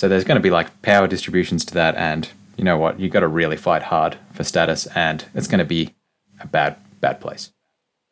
So 0.00 0.08
there's 0.08 0.24
going 0.24 0.36
to 0.36 0.42
be 0.42 0.48
like 0.48 0.80
power 0.80 1.06
distributions 1.06 1.62
to 1.66 1.74
that, 1.74 1.94
and 1.94 2.26
you 2.56 2.64
know 2.64 2.78
what? 2.78 2.98
You've 2.98 3.12
got 3.12 3.20
to 3.20 3.28
really 3.28 3.58
fight 3.58 3.82
hard 3.82 4.16
for 4.32 4.44
status, 4.44 4.86
and 4.94 5.22
it's 5.34 5.46
going 5.46 5.58
to 5.58 5.64
be 5.66 5.94
a 6.40 6.46
bad, 6.46 6.76
bad 7.02 7.20
place. 7.20 7.52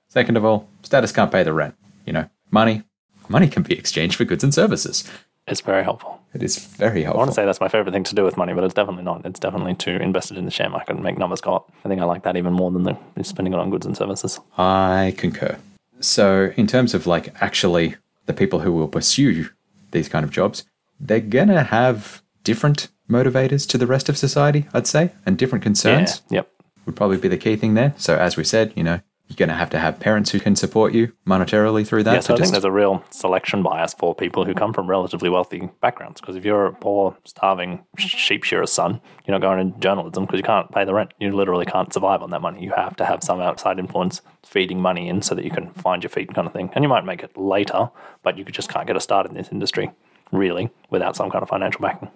Second 0.09 0.37
of 0.37 0.45
all, 0.45 0.69
status 0.83 1.13
can't 1.13 1.33
pay 1.33 1.43
the 1.43 1.55
rent. 1.55 1.75
You 2.05 2.13
know, 2.13 2.29
money, 2.51 2.83
money 3.31 3.49
can 3.49 3.63
be 3.63 3.73
exchanged 3.79 4.17
for 4.17 4.27
goods 4.27 4.45
and 4.45 4.53
services. 4.53 5.11
It's 5.51 5.61
very 5.61 5.83
helpful. 5.83 6.21
It 6.35 6.43
is 6.43 6.59
very 6.59 7.03
helpful. 7.03 7.21
I 7.21 7.25
want 7.25 7.31
to 7.31 7.35
say 7.35 7.45
that's 7.45 7.61
my 7.61 7.69
favorite 7.69 7.93
thing 7.93 8.05
to 8.05 8.15
do 8.15 8.25
with 8.25 8.37
money, 8.37 8.53
but 8.55 8.65
it's 8.65 8.75
definitely 8.75 9.03
not. 9.05 9.25
It's 9.25 9.41
definitely 9.41 9.75
to 9.77 10.01
invest 10.03 10.31
it 10.31 10.37
in 10.39 10.45
the 10.45 10.51
share 10.51 10.69
market 10.69 10.95
and 10.95 11.03
make 11.03 11.17
numbers 11.19 11.41
go 11.41 11.55
up. 11.57 11.73
I 11.85 11.89
think 11.89 12.01
I 12.01 12.05
like 12.05 12.23
that 12.25 12.37
even 12.37 12.53
more 12.53 12.71
than 12.71 12.83
the 12.85 12.97
spending 13.25 13.55
it 13.55 13.59
on 13.59 13.71
goods 13.71 13.87
and 13.87 13.97
services. 13.97 14.39
I 14.59 15.15
concur. 15.17 15.57
So, 16.01 16.53
in 16.57 16.67
terms 16.67 16.95
of 16.95 17.07
like 17.07 17.35
actually 17.43 17.97
the 18.27 18.33
people 18.35 18.61
who 18.61 18.73
will 18.73 18.89
pursue 18.89 19.49
these 19.91 20.09
kind 20.09 20.25
of 20.25 20.31
jobs, 20.31 20.65
they're 21.01 21.21
gonna 21.21 21.63
have 21.65 22.23
different 22.45 22.89
motivators 23.11 23.67
to 23.69 23.79
the 23.79 23.87
rest 23.87 24.09
of 24.09 24.17
society, 24.19 24.67
I'd 24.75 24.87
say, 24.87 25.13
and 25.25 25.37
different 25.39 25.63
concerns 25.63 26.23
Yeah. 26.31 26.39
Yep. 26.39 26.49
would 26.87 26.97
probably 26.97 27.17
be 27.17 27.29
the 27.29 27.39
key 27.39 27.57
thing 27.57 27.75
there. 27.75 27.95
So, 27.97 28.17
as 28.17 28.37
we 28.37 28.45
said, 28.45 28.73
you 28.77 28.85
know, 28.85 29.01
you're 29.29 29.37
gonna 29.37 29.59
have 29.59 29.71
to 29.71 29.79
have 29.79 30.01
parents 30.01 30.31
who 30.31 30.41
can 30.41 30.57
support 30.57 30.95
you 30.95 31.13
monetarily 31.27 31.87
through 31.87 32.03
that. 32.05 32.15
Yeah, 32.15 32.21
so 32.21 32.35
I 32.35 32.37
to 32.39 32.43
think 32.43 32.53
there's 32.53 32.65
a 32.65 32.73
real 32.73 33.05
selection 33.11 33.63
bias 33.63 33.93
for 33.93 34.15
people 34.15 34.45
who 34.45 34.55
come 34.55 34.73
from 34.73 34.89
relatively 34.89 35.29
wealthy 35.29 35.69
backgrounds. 35.81 36.21
Because 36.21 36.35
if 36.35 36.45
you're 36.45 36.67
a 36.67 36.73
poor, 36.73 37.17
starving 37.25 37.85
sheep 37.99 38.45
shearer's 38.45 38.73
son, 38.73 39.01
you're 39.27 39.39
not 39.39 39.43
going 39.43 39.61
into 39.61 39.79
journalism 39.81 40.25
because 40.25 40.39
you 40.39 40.45
can't 40.45 40.73
pay 40.73 40.85
the 40.85 40.95
rent. 40.95 41.13
You 41.21 41.37
literally 41.37 41.67
can't 41.67 41.93
survive 41.93 42.23
on 42.23 42.31
that 42.31 42.41
money. 42.41 42.63
You 42.63 42.73
have 42.73 42.97
to 42.97 43.05
have 43.05 43.23
some 43.23 43.41
outside 43.41 43.79
influence 43.79 44.23
feeding 44.45 44.81
money 44.81 45.09
in 45.09 45.21
so 45.21 45.35
that 45.35 45.45
you 45.45 45.51
can 45.51 45.71
find 45.73 46.03
your 46.03 46.11
feet, 46.11 46.35
kind 46.35 46.47
of 46.47 46.55
thing. 46.55 46.71
And 46.75 46.83
you 46.83 46.89
might 46.89 47.05
make 47.05 47.23
it 47.23 47.37
later, 47.37 47.91
but 48.23 48.39
you 48.39 48.45
just 48.45 48.71
can't 48.71 48.87
get 48.87 48.97
a 48.97 49.01
start 49.01 49.27
in 49.27 49.35
this 49.35 49.51
industry, 49.53 49.91
really, 50.33 50.71
without 50.89 51.17
some 51.17 51.31
kind 51.31 51.43
of 51.43 51.51
financial 51.51 51.83
backing. 51.83 52.11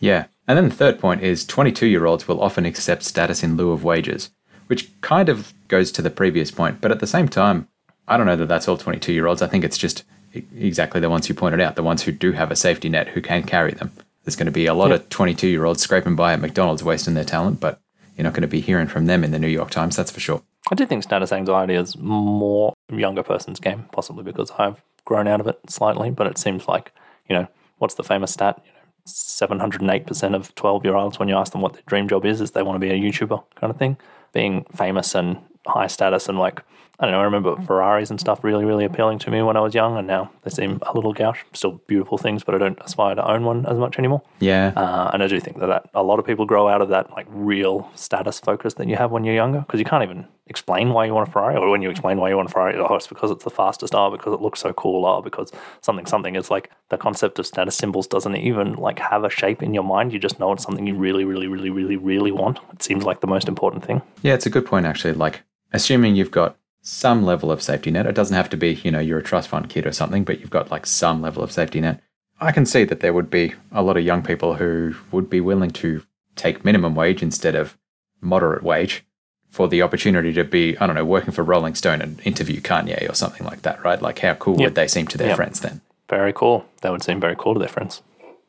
Yeah. 0.00 0.26
And 0.46 0.56
then 0.56 0.68
the 0.68 0.74
third 0.74 0.98
point 0.98 1.22
is 1.22 1.46
22 1.46 1.86
year 1.86 2.06
olds 2.06 2.26
will 2.26 2.40
often 2.40 2.64
accept 2.64 3.02
status 3.02 3.42
in 3.42 3.56
lieu 3.56 3.70
of 3.70 3.84
wages, 3.84 4.30
which 4.68 4.88
kind 5.00 5.28
of 5.28 5.52
goes 5.68 5.92
to 5.92 6.02
the 6.02 6.10
previous 6.10 6.50
point. 6.50 6.80
But 6.80 6.92
at 6.92 7.00
the 7.00 7.06
same 7.06 7.28
time, 7.28 7.68
I 8.06 8.16
don't 8.16 8.26
know 8.26 8.36
that 8.36 8.46
that's 8.46 8.68
all 8.68 8.78
22 8.78 9.12
year 9.12 9.26
olds. 9.26 9.42
I 9.42 9.46
think 9.46 9.64
it's 9.64 9.78
just 9.78 10.04
exactly 10.34 11.00
the 11.00 11.10
ones 11.10 11.28
you 11.28 11.34
pointed 11.34 11.60
out, 11.60 11.76
the 11.76 11.82
ones 11.82 12.02
who 12.02 12.12
do 12.12 12.32
have 12.32 12.50
a 12.50 12.56
safety 12.56 12.88
net 12.88 13.08
who 13.08 13.20
can 13.20 13.42
carry 13.42 13.72
them. 13.72 13.92
There's 14.24 14.36
going 14.36 14.46
to 14.46 14.52
be 14.52 14.66
a 14.66 14.74
lot 14.74 14.92
of 14.92 15.08
22 15.08 15.48
year 15.48 15.64
olds 15.64 15.82
scraping 15.82 16.16
by 16.16 16.32
at 16.32 16.40
McDonald's 16.40 16.84
wasting 16.84 17.14
their 17.14 17.24
talent, 17.24 17.60
but 17.60 17.80
you're 18.16 18.24
not 18.24 18.34
going 18.34 18.42
to 18.42 18.48
be 18.48 18.60
hearing 18.60 18.88
from 18.88 19.06
them 19.06 19.24
in 19.24 19.30
the 19.30 19.38
New 19.38 19.48
York 19.48 19.70
Times, 19.70 19.96
that's 19.96 20.10
for 20.10 20.20
sure. 20.20 20.42
I 20.70 20.74
do 20.74 20.84
think 20.84 21.02
status 21.02 21.32
anxiety 21.32 21.74
is 21.74 21.96
more 21.96 22.74
younger 22.92 23.22
person's 23.22 23.60
game, 23.60 23.86
possibly 23.92 24.22
because 24.22 24.50
I've 24.58 24.82
grown 25.04 25.26
out 25.26 25.40
of 25.40 25.46
it 25.46 25.58
slightly. 25.68 26.10
But 26.10 26.26
it 26.26 26.36
seems 26.36 26.68
like, 26.68 26.92
you 27.28 27.34
know, 27.34 27.48
what's 27.78 27.94
the 27.94 28.04
famous 28.04 28.32
stat? 28.32 28.60
You 28.66 28.72
know, 28.72 28.78
708% 29.06 30.34
of 30.34 30.54
12 30.54 30.84
year 30.84 30.94
olds, 30.94 31.18
when 31.18 31.28
you 31.28 31.36
ask 31.36 31.52
them 31.52 31.62
what 31.62 31.72
their 31.72 31.82
dream 31.86 32.08
job 32.08 32.26
is, 32.26 32.40
is 32.40 32.50
they 32.50 32.62
want 32.62 32.76
to 32.76 32.86
be 32.86 32.90
a 32.90 32.98
YouTuber 32.98 33.42
kind 33.54 33.70
of 33.70 33.78
thing. 33.78 33.96
Being 34.38 34.64
famous 34.82 35.16
and 35.16 35.28
high 35.66 35.88
status 35.88 36.28
and 36.28 36.38
like, 36.38 36.58
I 37.00 37.04
don't 37.04 37.12
know, 37.12 37.20
I 37.20 37.24
remember 37.24 37.54
Ferraris 37.62 38.10
and 38.10 38.18
stuff 38.18 38.42
really, 38.42 38.64
really 38.64 38.84
appealing 38.84 39.20
to 39.20 39.30
me 39.30 39.40
when 39.42 39.56
I 39.56 39.60
was 39.60 39.72
young. 39.72 39.96
And 39.96 40.08
now 40.08 40.32
they 40.42 40.50
seem 40.50 40.80
a 40.82 40.92
little 40.92 41.12
gouche. 41.12 41.44
Still 41.52 41.80
beautiful 41.86 42.18
things, 42.18 42.42
but 42.42 42.56
I 42.56 42.58
don't 42.58 42.78
aspire 42.80 43.14
to 43.14 43.30
own 43.30 43.44
one 43.44 43.66
as 43.66 43.78
much 43.78 43.98
anymore. 43.98 44.22
Yeah. 44.40 44.72
Uh, 44.74 45.10
and 45.12 45.22
I 45.22 45.28
do 45.28 45.38
think 45.38 45.60
that, 45.60 45.66
that 45.66 45.90
a 45.94 46.02
lot 46.02 46.18
of 46.18 46.26
people 46.26 46.44
grow 46.44 46.68
out 46.68 46.82
of 46.82 46.88
that 46.88 47.10
like 47.12 47.26
real 47.30 47.88
status 47.94 48.40
focus 48.40 48.74
that 48.74 48.88
you 48.88 48.96
have 48.96 49.12
when 49.12 49.22
you're 49.22 49.34
younger 49.34 49.60
because 49.60 49.78
you 49.78 49.86
can't 49.86 50.02
even 50.02 50.26
explain 50.48 50.92
why 50.92 51.04
you 51.04 51.14
want 51.14 51.28
a 51.28 51.30
Ferrari 51.30 51.56
or 51.56 51.70
when 51.70 51.82
you 51.82 51.90
explain 51.90 52.18
why 52.18 52.30
you 52.30 52.36
want 52.36 52.48
a 52.48 52.52
Ferrari, 52.52 52.76
oh, 52.78 52.94
it's 52.96 53.06
because 53.06 53.30
it's 53.30 53.44
the 53.44 53.50
fastest, 53.50 53.94
oh, 53.94 54.10
because 54.10 54.32
it 54.32 54.40
looks 54.40 54.58
so 54.58 54.72
cool, 54.72 55.06
oh, 55.06 55.22
because 55.22 55.52
something, 55.82 56.06
something. 56.06 56.34
It's 56.34 56.50
like 56.50 56.70
the 56.88 56.98
concept 56.98 57.38
of 57.38 57.46
status 57.46 57.76
symbols 57.76 58.08
doesn't 58.08 58.34
even 58.34 58.74
like 58.74 58.98
have 58.98 59.22
a 59.22 59.30
shape 59.30 59.62
in 59.62 59.72
your 59.72 59.84
mind. 59.84 60.12
You 60.12 60.18
just 60.18 60.40
know 60.40 60.52
it's 60.52 60.64
something 60.64 60.86
you 60.86 60.94
really, 60.94 61.24
really, 61.24 61.46
really, 61.46 61.70
really, 61.70 61.96
really 61.96 62.32
want. 62.32 62.58
It 62.72 62.82
seems 62.82 63.04
like 63.04 63.20
the 63.20 63.28
most 63.28 63.46
important 63.46 63.84
thing. 63.84 64.02
Yeah, 64.22 64.34
it's 64.34 64.46
a 64.46 64.50
good 64.50 64.66
point 64.66 64.84
actually. 64.84 65.12
Like, 65.12 65.42
assuming 65.72 66.16
you've 66.16 66.30
got 66.30 66.56
some 66.88 67.22
level 67.22 67.52
of 67.52 67.62
safety 67.62 67.90
net, 67.90 68.06
it 68.06 68.14
doesn't 68.14 68.34
have 68.34 68.48
to 68.48 68.56
be, 68.56 68.74
you 68.82 68.90
know, 68.90 68.98
you're 68.98 69.18
a 69.18 69.22
trust 69.22 69.48
fund 69.48 69.68
kid 69.68 69.86
or 69.86 69.92
something, 69.92 70.24
but 70.24 70.40
you've 70.40 70.48
got 70.50 70.70
like 70.70 70.86
some 70.86 71.20
level 71.20 71.42
of 71.42 71.52
safety 71.52 71.80
net. 71.80 72.00
I 72.40 72.50
can 72.50 72.64
see 72.64 72.84
that 72.84 73.00
there 73.00 73.12
would 73.12 73.28
be 73.28 73.52
a 73.72 73.82
lot 73.82 73.98
of 73.98 74.04
young 74.04 74.22
people 74.22 74.54
who 74.54 74.94
would 75.12 75.28
be 75.28 75.40
willing 75.40 75.70
to 75.72 76.02
take 76.34 76.64
minimum 76.64 76.94
wage 76.94 77.22
instead 77.22 77.54
of 77.54 77.76
moderate 78.22 78.62
wage 78.62 79.04
for 79.50 79.68
the 79.68 79.82
opportunity 79.82 80.32
to 80.32 80.44
be, 80.44 80.78
I 80.78 80.86
don't 80.86 80.96
know, 80.96 81.04
working 81.04 81.32
for 81.32 81.42
Rolling 81.44 81.74
Stone 81.74 82.00
and 82.00 82.20
interview 82.24 82.60
Kanye 82.60 83.08
or 83.08 83.14
something 83.14 83.46
like 83.46 83.62
that, 83.62 83.84
right? 83.84 84.00
Like, 84.00 84.20
how 84.20 84.34
cool 84.34 84.54
Yep. 84.58 84.64
would 84.64 84.74
they 84.74 84.88
seem 84.88 85.06
to 85.08 85.18
their 85.18 85.28
Yep. 85.28 85.36
friends 85.36 85.60
then? 85.60 85.80
Very 86.08 86.32
cool. 86.32 86.64
That 86.80 86.92
would 86.92 87.02
seem 87.02 87.20
very 87.20 87.36
cool 87.36 87.52
to 87.54 87.60
their 87.60 87.68
friends. 87.68 88.00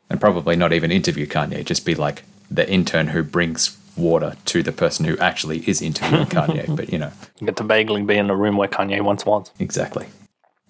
And 0.10 0.20
probably 0.22 0.56
not 0.56 0.72
even 0.72 0.92
interview 0.92 1.26
Kanye, 1.26 1.66
just 1.66 1.86
be 1.86 1.94
like 1.96 2.24
the 2.50 2.70
intern 2.70 3.08
who 3.08 3.22
brings 3.22 3.78
water 4.00 4.36
to 4.46 4.64
the 4.64 4.72
person 4.72 5.06
who 5.06 5.18
actually 5.18 5.60
is 5.70 5.82
interviewing 5.82 6.26
Kanye. 6.36 6.76
But, 6.76 6.92
you 6.92 6.98
know, 7.00 7.12
You 7.40 7.46
get 7.48 7.58
to 7.58 7.64
vaguely 7.64 8.02
be 8.04 8.18
in 8.18 8.28
the 8.28 8.36
room 8.36 8.58
where 8.58 8.68
Kanye 8.68 9.02
once 9.02 9.26
was. 9.26 9.52
Exactly. 9.60 10.08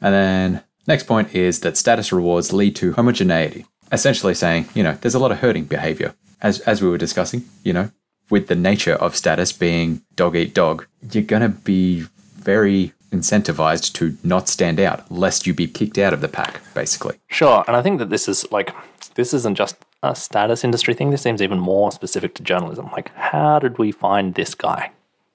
And 0.02 0.14
then 0.14 0.64
next 0.88 1.04
point 1.04 1.36
is 1.36 1.60
that 1.62 1.78
status 1.78 2.12
rewards 2.12 2.54
lead 2.54 2.76
to 2.78 2.94
homogeneity. 2.94 3.66
Essentially 3.92 4.34
saying, 4.34 4.68
you 4.76 4.84
know, 4.84 4.94
there's 5.02 5.16
a 5.16 5.20
lot 5.20 5.32
of 5.32 5.40
herding 5.40 5.66
behavior. 5.66 6.14
As 6.42 6.60
as 6.62 6.82
we 6.82 6.88
were 6.90 6.98
discussing, 6.98 7.44
you 7.64 7.74
know, 7.74 7.92
with 8.30 8.48
the 8.48 8.56
nature 8.56 8.94
of 8.94 9.16
status 9.16 9.52
being 9.52 10.02
dog 10.16 10.36
eat 10.36 10.54
dog, 10.54 10.86
you're 11.12 11.24
gonna 11.24 11.50
be 11.50 12.06
very 12.38 12.94
incentivized 13.12 13.94
to 13.94 14.16
not 14.24 14.48
stand 14.48 14.80
out 14.80 15.12
lest 15.12 15.48
you 15.48 15.54
be 15.54 15.68
kicked 15.68 15.98
out 15.98 16.14
of 16.14 16.22
the 16.22 16.28
pack, 16.28 16.62
basically. 16.74 17.18
Sure, 17.28 17.64
and 17.68 17.76
I 17.76 17.82
think 17.82 18.00
that 18.00 18.10
this 18.10 18.28
is 18.30 18.50
like 18.52 18.72
this 19.16 19.34
isn't 19.34 19.56
just 19.56 19.76
a 20.02 20.16
status 20.16 20.64
industry 20.64 20.94
thing. 20.94 21.10
This 21.10 21.22
seems 21.22 21.42
even 21.42 21.60
more 21.60 21.92
specific 21.92 22.36
to 22.36 22.44
journalism. 22.44 22.90
Like, 22.92 23.14
how 23.16 23.60
did 23.60 23.78
we 23.78 23.92
find 23.92 24.36
this 24.36 24.56
guy? 24.56 24.92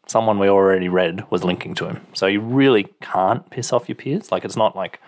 Someone 0.06 0.38
we 0.38 0.48
already 0.48 0.88
read 0.88 1.30
was 1.30 1.44
linking 1.44 1.74
to 1.76 1.86
him, 1.86 2.06
so 2.12 2.26
you 2.26 2.40
really 2.40 2.88
can't 3.00 3.48
piss 3.50 3.72
off 3.72 3.88
your 3.88 3.96
peers. 3.96 4.30
Like, 4.30 4.44
it's 4.44 4.56
not 4.56 4.76
like 4.76 5.00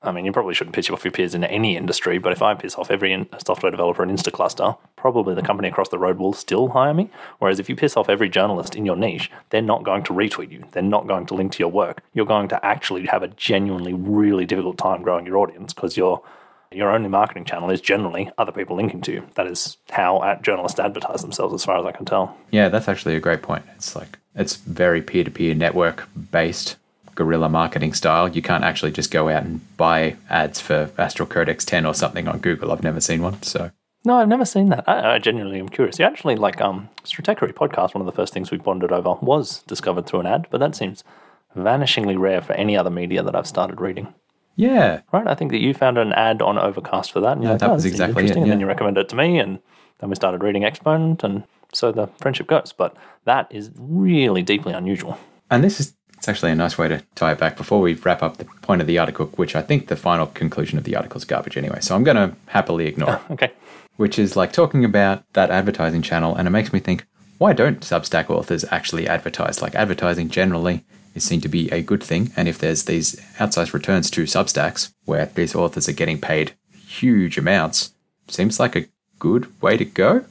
I 0.00 0.12
mean, 0.12 0.24
you 0.24 0.30
probably 0.30 0.54
shouldn't 0.54 0.76
piss 0.76 0.88
off 0.90 1.04
your 1.04 1.10
peers 1.10 1.34
in 1.34 1.42
any 1.42 1.76
industry, 1.76 2.18
but 2.18 2.32
if 2.32 2.40
I 2.40 2.54
piss 2.54 2.76
off 2.76 2.88
every 2.88 3.28
software 3.44 3.72
developer 3.72 4.04
in 4.04 4.10
Instaclustr, 4.10 4.78
probably 4.94 5.34
the 5.34 5.42
company 5.42 5.68
across 5.68 5.88
the 5.88 5.98
road 5.98 6.18
will 6.18 6.32
still 6.32 6.68
hire 6.68 6.94
me. 6.94 7.10
Whereas 7.40 7.58
if 7.58 7.68
you 7.68 7.74
piss 7.74 7.96
off 7.96 8.08
every 8.08 8.28
journalist 8.28 8.76
in 8.76 8.86
your 8.86 8.94
niche, 8.94 9.28
they're 9.50 9.60
not 9.60 9.82
going 9.82 10.04
to 10.04 10.12
retweet 10.12 10.52
you. 10.52 10.62
They're 10.70 10.84
not 10.84 11.08
going 11.08 11.26
to 11.26 11.34
link 11.34 11.50
to 11.52 11.58
your 11.58 11.70
work. 11.70 12.04
You're 12.14 12.26
going 12.26 12.46
to 12.48 12.64
actually 12.64 13.06
have 13.06 13.24
a 13.24 13.28
genuinely 13.28 13.92
really 13.92 14.46
difficult 14.46 14.78
time 14.78 15.02
growing 15.02 15.26
your 15.26 15.38
audience 15.38 15.74
because 15.74 15.96
your 15.96 16.22
your 16.72 16.90
only 16.90 17.08
marketing 17.08 17.44
channel 17.44 17.70
is 17.70 17.80
generally 17.80 18.30
other 18.38 18.52
people 18.52 18.76
linking 18.76 19.00
to 19.02 19.12
you. 19.12 19.26
That 19.34 19.46
is 19.46 19.76
how 19.90 20.22
at 20.22 20.42
journalists 20.42 20.78
advertise 20.78 21.22
themselves, 21.22 21.54
as 21.54 21.64
far 21.64 21.78
as 21.78 21.86
I 21.86 21.92
can 21.92 22.04
tell. 22.04 22.36
Yeah, 22.50 22.68
that's 22.68 22.88
actually 22.88 23.16
a 23.16 23.20
great 23.20 23.42
point. 23.42 23.64
It's 23.76 23.96
like 23.96 24.18
it's 24.34 24.56
very 24.56 25.02
peer 25.02 25.24
to 25.24 25.30
peer 25.30 25.54
network 25.54 26.08
based 26.30 26.76
guerrilla 27.14 27.48
marketing 27.48 27.94
style. 27.94 28.28
You 28.28 28.42
can't 28.42 28.64
actually 28.64 28.92
just 28.92 29.10
go 29.10 29.28
out 29.28 29.42
and 29.42 29.76
buy 29.76 30.16
ads 30.30 30.60
for 30.60 30.90
Astral 30.98 31.26
Codex 31.26 31.64
10 31.64 31.84
or 31.84 31.92
something 31.94 32.28
on 32.28 32.38
Google. 32.38 32.70
I've 32.70 32.84
never 32.84 33.00
seen 33.00 33.22
one. 33.22 33.42
So 33.42 33.72
No, 34.04 34.18
I've 34.18 34.28
never 34.28 34.44
seen 34.44 34.68
that. 34.68 34.88
I, 34.88 35.14
I 35.14 35.18
genuinely 35.18 35.58
am 35.58 35.68
curious. 35.68 35.98
You 35.98 36.04
actually 36.04 36.36
like 36.36 36.60
um 36.60 36.88
Stratechery 37.04 37.52
podcast, 37.52 37.94
one 37.94 38.02
of 38.02 38.06
the 38.06 38.12
first 38.12 38.32
things 38.32 38.50
we 38.50 38.58
bonded 38.58 38.92
over 38.92 39.14
was 39.20 39.62
discovered 39.62 40.06
through 40.06 40.20
an 40.20 40.26
ad, 40.26 40.46
but 40.50 40.58
that 40.58 40.76
seems 40.76 41.02
vanishingly 41.56 42.16
rare 42.16 42.40
for 42.40 42.52
any 42.52 42.76
other 42.76 42.90
media 42.90 43.22
that 43.22 43.34
I've 43.34 43.46
started 43.46 43.80
reading. 43.80 44.14
Yeah, 44.58 45.00
Right? 45.12 45.26
I 45.26 45.34
think 45.34 45.52
that 45.52 45.60
you 45.60 45.72
found 45.72 45.96
an 45.98 46.12
ad 46.12 46.42
on 46.42 46.58
Overcast 46.58 47.12
for 47.12 47.20
that. 47.20 47.32
And 47.32 47.42
Yeah, 47.44 47.50
like, 47.52 47.60
that 47.60 47.70
oh, 47.70 47.74
was 47.74 47.84
exactly 47.86 48.24
it, 48.24 48.26
interesting. 48.26 48.42
And 48.42 48.52
then 48.52 48.60
you 48.60 48.66
recommended 48.66 49.00
it 49.02 49.08
to 49.10 49.16
me, 49.16 49.38
and 49.38 49.60
then 50.00 50.10
we 50.10 50.16
started 50.16 50.42
reading 50.42 50.64
Exponent, 50.64 51.22
and 51.24 51.44
so 51.72 51.92
the 51.92 52.08
friendship 52.18 52.48
goes. 52.48 52.72
But 52.76 52.96
that 53.24 53.46
is 53.50 53.70
really 53.78 54.42
deeply 54.42 54.72
unusual. 54.72 55.16
and 55.50 55.62
this 55.64 55.80
is 55.80 55.94
it's 56.16 56.28
actually 56.28 56.50
a 56.50 56.56
nice 56.56 56.76
way 56.76 56.88
to 56.88 57.00
tie 57.14 57.30
it 57.30 57.38
back 57.38 57.56
before 57.56 57.80
we 57.80 57.94
wrap 57.94 58.24
up 58.24 58.38
the 58.38 58.44
point 58.44 58.80
of 58.80 58.88
the 58.88 58.98
article, 58.98 59.26
which 59.36 59.54
I 59.54 59.62
think 59.62 59.86
the 59.86 59.94
final 59.94 60.26
conclusion 60.26 60.76
of 60.76 60.82
the 60.82 60.96
article 60.96 61.16
is 61.18 61.24
garbage 61.24 61.56
anyway. 61.56 61.78
So 61.80 61.94
I'm 61.94 62.02
going 62.02 62.16
to 62.16 62.34
happily 62.46 62.86
ignore. 62.88 63.20
Okay. 63.30 63.52
which 63.98 64.18
is 64.18 64.34
like 64.36 64.52
talking 64.52 64.84
about 64.84 65.22
that 65.34 65.50
advertising 65.52 66.02
channel, 66.02 66.34
and 66.34 66.48
it 66.48 66.50
makes 66.50 66.72
me 66.72 66.80
think, 66.80 67.06
why 67.38 67.52
don't 67.52 67.82
Substack 67.82 68.30
authors 68.30 68.64
actually 68.72 69.06
advertise? 69.06 69.62
Like 69.62 69.76
advertising 69.76 70.28
generally 70.28 70.84
is 71.18 71.24
seen 71.24 71.40
to 71.42 71.48
be 71.48 71.70
a 71.70 71.82
good 71.82 72.02
thing, 72.02 72.32
and 72.36 72.48
if 72.48 72.58
there's 72.58 72.84
these 72.84 73.16
outsized 73.38 73.74
returns 73.74 74.10
to 74.12 74.22
Substacks 74.22 74.92
where 75.04 75.26
these 75.26 75.54
authors 75.54 75.88
are 75.88 75.92
getting 75.92 76.20
paid 76.20 76.52
huge 76.72 77.36
amounts, 77.36 77.92
seems 78.28 78.58
like 78.58 78.74
a 78.74 78.86
good 79.18 79.60
way 79.60 79.76
to 79.76 79.84
go. 79.84 80.24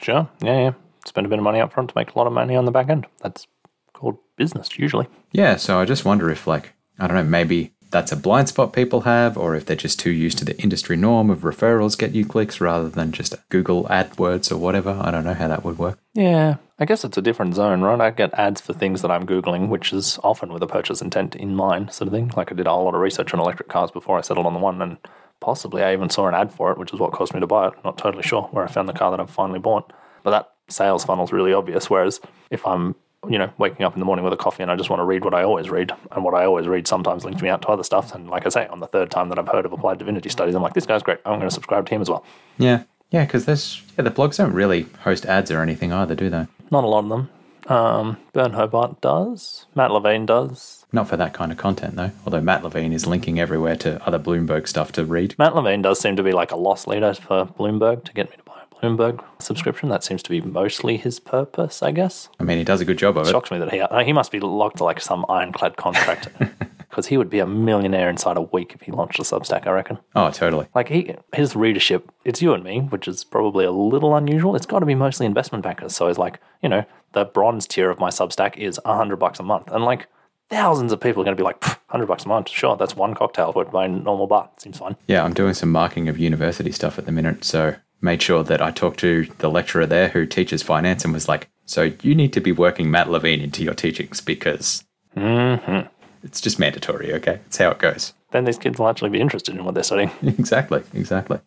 Sure. 0.00 0.28
Yeah, 0.42 0.58
yeah. 0.58 0.72
Spend 1.06 1.26
a 1.26 1.30
bit 1.30 1.38
of 1.38 1.44
money 1.44 1.60
up 1.60 1.72
front 1.72 1.90
to 1.90 1.96
make 1.96 2.14
a 2.14 2.18
lot 2.18 2.26
of 2.26 2.32
money 2.32 2.56
on 2.56 2.64
the 2.64 2.70
back 2.70 2.88
end. 2.88 3.06
That's 3.20 3.46
called 3.92 4.18
business 4.36 4.78
usually. 4.78 5.06
Yeah, 5.32 5.56
so 5.56 5.80
I 5.80 5.84
just 5.84 6.04
wonder 6.04 6.30
if, 6.30 6.46
like, 6.46 6.72
I 6.98 7.06
don't 7.06 7.16
know, 7.16 7.24
maybe 7.24 7.72
that's 7.90 8.12
a 8.12 8.16
blind 8.16 8.48
spot 8.48 8.72
people 8.72 9.02
have, 9.02 9.36
or 9.36 9.54
if 9.54 9.66
they're 9.66 9.76
just 9.76 10.00
too 10.00 10.10
used 10.10 10.38
to 10.38 10.44
the 10.44 10.58
industry 10.60 10.96
norm 10.96 11.28
of 11.28 11.40
referrals 11.40 11.98
get 11.98 12.14
you 12.14 12.24
clicks 12.24 12.60
rather 12.60 12.88
than 12.88 13.12
just 13.12 13.34
Google 13.50 13.84
AdWords 13.84 14.50
or 14.50 14.56
whatever. 14.56 14.98
I 15.02 15.10
don't 15.10 15.24
know 15.24 15.34
how 15.34 15.48
that 15.48 15.64
would 15.64 15.78
work. 15.78 15.98
Yeah, 16.14 16.56
I 16.82 16.84
guess 16.84 17.04
it's 17.04 17.16
a 17.16 17.22
different 17.22 17.54
zone, 17.54 17.82
right? 17.82 18.00
I 18.00 18.10
get 18.10 18.34
ads 18.34 18.60
for 18.60 18.72
things 18.72 19.02
that 19.02 19.10
I'm 19.12 19.24
Googling, 19.24 19.68
which 19.68 19.92
is 19.92 20.18
often 20.24 20.52
with 20.52 20.64
a 20.64 20.66
purchase 20.66 21.00
intent 21.00 21.36
in 21.36 21.54
mind, 21.54 21.92
sort 21.92 22.08
of 22.08 22.12
thing. 22.12 22.32
Like 22.36 22.50
I 22.50 22.56
did 22.56 22.66
a 22.66 22.70
whole 22.70 22.86
lot 22.86 22.96
of 22.96 23.00
research 23.00 23.32
on 23.32 23.38
electric 23.38 23.68
cars 23.68 23.92
before 23.92 24.18
I 24.18 24.20
settled 24.20 24.46
on 24.46 24.52
the 24.52 24.58
one, 24.58 24.82
and 24.82 24.96
possibly 25.38 25.84
I 25.84 25.92
even 25.92 26.10
saw 26.10 26.26
an 26.26 26.34
ad 26.34 26.52
for 26.52 26.72
it, 26.72 26.78
which 26.78 26.92
is 26.92 26.98
what 26.98 27.12
caused 27.12 27.34
me 27.34 27.40
to 27.40 27.46
buy 27.46 27.68
it. 27.68 27.74
Not 27.84 27.98
totally 27.98 28.24
sure 28.24 28.48
where 28.50 28.64
I 28.64 28.66
found 28.66 28.88
the 28.88 28.94
car 28.94 29.12
that 29.12 29.20
I've 29.20 29.30
finally 29.30 29.60
bought. 29.60 29.92
But 30.24 30.32
that 30.32 30.50
sales 30.66 31.04
funnel's 31.04 31.30
really 31.30 31.52
obvious. 31.52 31.88
Whereas 31.88 32.20
if 32.50 32.66
I'm, 32.66 32.96
you 33.28 33.38
know, 33.38 33.52
waking 33.58 33.86
up 33.86 33.94
in 33.94 34.00
the 34.00 34.04
morning 34.04 34.24
with 34.24 34.32
a 34.32 34.36
coffee 34.36 34.64
and 34.64 34.72
I 34.72 34.74
just 34.74 34.90
want 34.90 34.98
to 34.98 35.04
read 35.04 35.24
what 35.24 35.34
I 35.34 35.44
always 35.44 35.70
read, 35.70 35.92
and 36.10 36.24
what 36.24 36.34
I 36.34 36.44
always 36.46 36.66
read 36.66 36.88
sometimes 36.88 37.24
links 37.24 37.42
me 37.42 37.48
out 37.48 37.62
to 37.62 37.68
other 37.68 37.84
stuff. 37.84 38.12
And 38.12 38.28
like 38.28 38.44
I 38.44 38.48
say, 38.48 38.66
on 38.66 38.80
the 38.80 38.88
third 38.88 39.08
time 39.08 39.28
that 39.28 39.38
I've 39.38 39.46
heard 39.46 39.66
of 39.66 39.72
applied 39.72 39.98
divinity 39.98 40.30
studies, 40.30 40.56
I'm 40.56 40.62
like, 40.62 40.74
this 40.74 40.86
guy's 40.86 41.04
great. 41.04 41.20
I'm 41.24 41.38
going 41.38 41.48
to 41.48 41.54
subscribe 41.54 41.86
to 41.86 41.94
him 41.94 42.00
as 42.00 42.10
well. 42.10 42.24
Yeah. 42.58 42.82
Yeah, 43.12 43.24
because 43.24 43.44
there's 43.44 43.82
yeah, 43.96 44.04
the 44.04 44.10
blogs 44.10 44.38
don't 44.38 44.52
really 44.52 44.86
host 45.00 45.26
ads 45.26 45.50
or 45.50 45.60
anything 45.62 45.92
either, 45.92 46.14
do 46.14 46.30
they? 46.30 46.46
Not 46.70 46.84
a 46.84 46.88
lot 46.88 47.04
of 47.04 47.08
them. 47.10 47.28
Um, 47.68 48.16
Byrne 48.32 48.54
Hobart 48.54 49.00
does. 49.00 49.66
Matt 49.74 49.92
Levine 49.92 50.26
does. 50.26 50.84
Not 50.92 51.08
for 51.08 51.16
that 51.16 51.32
kind 51.32 51.52
of 51.52 51.58
content, 51.58 51.94
though. 51.94 52.10
Although 52.24 52.40
Matt 52.40 52.64
Levine 52.64 52.92
is 52.92 53.06
linking 53.06 53.38
everywhere 53.38 53.76
to 53.76 54.04
other 54.04 54.18
Bloomberg 54.18 54.66
stuff 54.66 54.90
to 54.92 55.04
read. 55.04 55.38
Matt 55.38 55.54
Levine 55.54 55.82
does 55.82 56.00
seem 56.00 56.16
to 56.16 56.22
be 56.22 56.32
like 56.32 56.50
a 56.50 56.56
loss 56.56 56.86
leader 56.86 57.14
for 57.14 57.46
Bloomberg 57.46 58.04
to 58.04 58.12
get 58.12 58.30
me 58.30 58.36
to 58.36 58.42
buy 58.42 58.60
a 58.62 58.74
Bloomberg 58.74 59.22
subscription. 59.38 59.90
That 59.90 60.02
seems 60.02 60.22
to 60.24 60.30
be 60.30 60.40
mostly 60.40 60.96
his 60.96 61.20
purpose, 61.20 61.82
I 61.82 61.92
guess. 61.92 62.28
I 62.40 62.44
mean, 62.44 62.58
he 62.58 62.64
does 62.64 62.80
a 62.80 62.84
good 62.84 62.98
job 62.98 63.16
of 63.16 63.28
it. 63.28 63.30
Shocks 63.30 63.50
me 63.50 63.58
that 63.58 63.72
he 63.72 63.80
uh, 63.80 64.00
he 64.00 64.12
must 64.12 64.32
be 64.32 64.40
locked 64.40 64.78
to 64.78 64.84
like 64.84 65.00
some 65.00 65.24
ironclad 65.28 65.76
contract 65.76 66.28
because 66.92 67.06
he 67.06 67.16
would 67.16 67.30
be 67.30 67.38
a 67.38 67.46
millionaire 67.46 68.10
inside 68.10 68.36
a 68.36 68.42
week 68.42 68.74
if 68.74 68.82
he 68.82 68.92
launched 68.92 69.18
a 69.18 69.22
Substack. 69.22 69.66
I 69.66 69.70
reckon. 69.70 69.98
Oh, 70.14 70.30
totally. 70.30 70.66
Like 70.74 70.88
he, 70.88 71.16
his 71.34 71.56
readership, 71.56 72.12
it's 72.26 72.42
you 72.42 72.52
and 72.52 72.62
me, 72.62 72.80
which 72.80 73.08
is 73.08 73.24
probably 73.24 73.64
a 73.64 73.70
little 73.70 74.14
unusual. 74.14 74.54
It's 74.54 74.66
got 74.66 74.80
to 74.80 74.86
be 74.86 74.94
mostly 74.94 75.24
investment 75.24 75.64
bankers. 75.64 75.96
So 75.96 76.08
it's 76.08 76.18
like, 76.18 76.38
you 76.62 76.68
know, 76.68 76.84
the 77.12 77.24
bronze 77.24 77.66
tier 77.66 77.88
of 77.88 77.98
my 77.98 78.10
Substack 78.10 78.58
is 78.58 78.78
a 78.84 78.94
hundred 78.94 79.16
bucks 79.16 79.40
a 79.40 79.42
month, 79.42 79.70
and 79.72 79.84
like 79.84 80.06
thousands 80.50 80.92
of 80.92 81.00
people 81.00 81.22
are 81.22 81.24
going 81.24 81.36
to 81.36 81.40
be 81.40 81.44
like, 81.44 81.64
hundred 81.88 82.06
bucks 82.06 82.26
a 82.26 82.28
month, 82.28 82.50
sure, 82.50 82.76
that's 82.76 82.94
one 82.94 83.14
cocktail 83.14 83.54
at 83.58 83.72
my 83.72 83.86
normal 83.86 84.26
bar. 84.26 84.50
Seems 84.58 84.76
fine. 84.76 84.94
Yeah, 85.06 85.24
I'm 85.24 85.32
doing 85.32 85.54
some 85.54 85.72
marking 85.72 86.10
of 86.10 86.18
university 86.18 86.72
stuff 86.72 86.98
at 86.98 87.06
the 87.06 87.12
minute, 87.12 87.42
so 87.44 87.74
made 88.02 88.20
sure 88.20 88.44
that 88.44 88.60
I 88.60 88.70
talked 88.70 89.00
to 89.00 89.26
the 89.38 89.48
lecturer 89.48 89.86
there 89.86 90.08
who 90.08 90.26
teaches 90.26 90.62
finance 90.62 91.04
and 91.04 91.14
was 91.14 91.26
like, 91.26 91.48
"So 91.64 91.92
you 92.02 92.14
need 92.14 92.34
to 92.34 92.40
be 92.40 92.52
working 92.52 92.90
Matt 92.90 93.10
Levine 93.10 93.40
into 93.40 93.64
your 93.64 93.74
teachings 93.74 94.20
because 94.20 94.84
mm-hmm. 95.16 95.86
It's 96.22 96.40
just 96.40 96.58
mandatory. 96.58 97.12
Okay, 97.14 97.40
it's 97.46 97.56
how 97.58 97.70
it 97.70 97.78
goes." 97.78 98.12
Then 98.30 98.44
these 98.44 98.58
kids 98.58 98.78
will 98.78 98.88
actually 98.88 99.10
be 99.10 99.20
interested 99.20 99.54
in 99.54 99.64
what 99.64 99.74
they're 99.74 99.82
studying. 99.84 100.10
exactly, 100.22 100.82
exactly. 100.94 101.38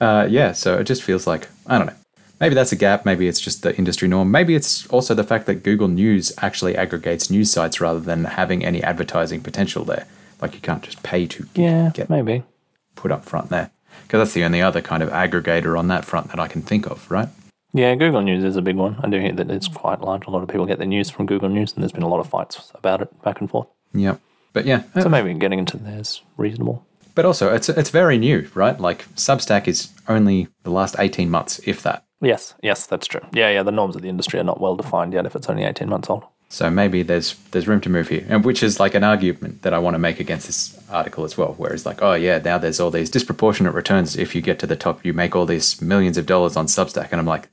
Uh, 0.00 0.26
yeah, 0.30 0.52
so 0.52 0.78
it 0.78 0.84
just 0.84 1.02
feels 1.02 1.26
like 1.26 1.48
I 1.66 1.78
don't 1.78 1.86
know. 1.88 1.94
Maybe 2.40 2.54
that's 2.54 2.72
a 2.72 2.76
gap. 2.76 3.04
Maybe 3.04 3.28
it's 3.28 3.40
just 3.40 3.62
the 3.62 3.76
industry 3.76 4.08
norm. 4.08 4.30
Maybe 4.30 4.54
it's 4.54 4.86
also 4.86 5.14
the 5.14 5.24
fact 5.24 5.44
that 5.44 5.56
Google 5.62 5.88
News 5.88 6.32
actually 6.38 6.74
aggregates 6.74 7.30
news 7.30 7.50
sites 7.52 7.82
rather 7.82 8.00
than 8.00 8.24
having 8.24 8.64
any 8.64 8.82
advertising 8.82 9.42
potential 9.42 9.84
there. 9.84 10.06
Like 10.40 10.54
you 10.54 10.60
can't 10.60 10.82
just 10.82 11.02
pay 11.02 11.26
to 11.26 11.46
Yeah, 11.54 11.90
get 11.92 12.08
maybe. 12.08 12.42
put 12.96 13.12
up 13.12 13.26
front 13.26 13.50
there. 13.50 13.70
Because 14.04 14.20
that's 14.20 14.32
the 14.32 14.44
only 14.44 14.62
other 14.62 14.80
kind 14.80 15.02
of 15.02 15.10
aggregator 15.10 15.78
on 15.78 15.88
that 15.88 16.06
front 16.06 16.30
that 16.30 16.40
I 16.40 16.48
can 16.48 16.62
think 16.62 16.86
of, 16.86 17.10
right? 17.10 17.28
Yeah, 17.74 17.94
Google 17.94 18.22
News 18.22 18.42
is 18.42 18.56
a 18.56 18.62
big 18.62 18.76
one. 18.76 18.96
I 19.02 19.08
do 19.10 19.20
hear 19.20 19.32
that 19.32 19.50
it's 19.50 19.68
quite 19.68 20.00
large. 20.00 20.26
A 20.26 20.30
lot 20.30 20.42
of 20.42 20.48
people 20.48 20.64
get 20.64 20.78
their 20.78 20.86
news 20.88 21.10
from 21.10 21.26
Google 21.26 21.50
News, 21.50 21.74
and 21.74 21.82
there's 21.82 21.92
been 21.92 22.02
a 22.02 22.08
lot 22.08 22.20
of 22.20 22.26
fights 22.28 22.72
about 22.74 23.02
it 23.02 23.22
back 23.22 23.40
and 23.40 23.50
forth. 23.50 23.68
Yep. 23.94 24.20
But 24.52 24.66
yeah, 24.66 24.82
uh, 24.94 25.02
So 25.02 25.08
maybe 25.08 25.32
getting 25.34 25.58
into 25.58 25.76
there 25.76 26.00
is 26.00 26.22
reasonable. 26.36 26.84
but 27.14 27.24
also 27.24 27.52
it's 27.54 27.68
it's 27.68 27.90
very 27.90 28.18
new, 28.18 28.48
right? 28.54 28.78
Like 28.80 29.06
Substack 29.14 29.68
is 29.68 29.90
only 30.08 30.48
the 30.64 30.70
last 30.70 30.96
18 30.98 31.30
months, 31.30 31.60
if 31.66 31.82
that. 31.82 32.04
Yes, 32.22 32.54
yes, 32.62 32.86
that's 32.86 33.06
true. 33.06 33.22
Yeah, 33.32 33.50
yeah, 33.50 33.62
the 33.62 33.72
norms 33.72 33.96
of 33.96 34.02
the 34.02 34.08
industry 34.08 34.38
are 34.38 34.44
not 34.44 34.60
well 34.60 34.76
defined 34.76 35.12
yet 35.14 35.24
if 35.26 35.34
it's 35.34 35.48
only 35.48 35.64
18 35.64 35.88
months 35.88 36.10
old. 36.10 36.24
So 36.52 36.68
maybe 36.68 37.04
there's 37.04 37.34
there's 37.52 37.68
room 37.68 37.80
to 37.82 37.88
move 37.88 38.08
here, 38.08 38.26
and 38.28 38.44
which 38.44 38.62
is 38.62 38.80
like 38.80 38.94
an 38.96 39.04
argument 39.04 39.62
that 39.62 39.72
I 39.72 39.78
want 39.78 39.94
to 39.94 39.98
make 39.98 40.18
against 40.20 40.46
this 40.46 40.76
article 40.90 41.24
as 41.24 41.38
well. 41.38 41.54
Whereas 41.56 41.86
like, 41.86 42.02
oh 42.02 42.14
yeah, 42.14 42.38
now 42.44 42.58
there's 42.58 42.80
all 42.80 42.90
these 42.90 43.08
disproportionate 43.10 43.72
returns. 43.74 44.16
If 44.16 44.34
you 44.34 44.42
get 44.42 44.58
to 44.58 44.66
the 44.66 44.74
top, 44.76 45.04
you 45.04 45.12
make 45.12 45.36
all 45.36 45.46
these 45.46 45.80
millions 45.80 46.18
of 46.18 46.26
dollars 46.26 46.56
on 46.56 46.66
Substack, 46.66 47.12
and 47.12 47.20
I'm 47.20 47.26
like, 47.26 47.48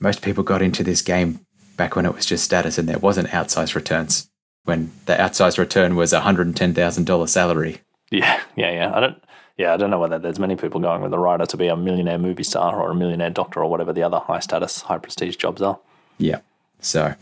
most 0.00 0.22
people 0.22 0.42
got 0.42 0.62
into 0.62 0.82
this 0.82 1.02
game 1.02 1.40
back 1.76 1.94
when 1.96 2.06
it 2.06 2.14
was 2.14 2.26
just 2.26 2.44
status 2.44 2.78
and 2.78 2.88
there 2.88 2.98
wasn't 2.98 3.28
outsized 3.28 3.74
returns. 3.74 4.27
When 4.68 4.92
the 5.06 5.14
outsized 5.14 5.58
return 5.58 5.96
was 5.96 6.12
a 6.12 6.20
hundred 6.20 6.46
and 6.46 6.56
ten 6.56 6.74
thousand 6.74 7.06
dollar 7.06 7.26
salary. 7.26 7.80
Yeah, 8.10 8.40
yeah, 8.54 8.70
yeah. 8.70 8.94
I 8.94 9.00
don't. 9.00 9.24
Yeah, 9.56 9.74
I 9.74 9.76
don't 9.76 9.90
know 9.90 9.98
whether 9.98 10.18
there's 10.18 10.38
many 10.38 10.54
people 10.54 10.78
going 10.78 11.02
with 11.02 11.12
a 11.12 11.18
writer 11.18 11.46
to 11.46 11.56
be 11.56 11.66
a 11.66 11.76
millionaire 11.76 12.18
movie 12.18 12.44
star 12.44 12.80
or 12.80 12.90
a 12.90 12.94
millionaire 12.94 13.30
doctor 13.30 13.64
or 13.64 13.70
whatever 13.70 13.92
the 13.92 14.04
other 14.04 14.18
high 14.18 14.38
status, 14.38 14.82
high 14.82 14.98
prestige 14.98 15.36
jobs 15.36 15.60
are. 15.62 15.80
Yeah. 16.18 16.40
So 16.80 17.14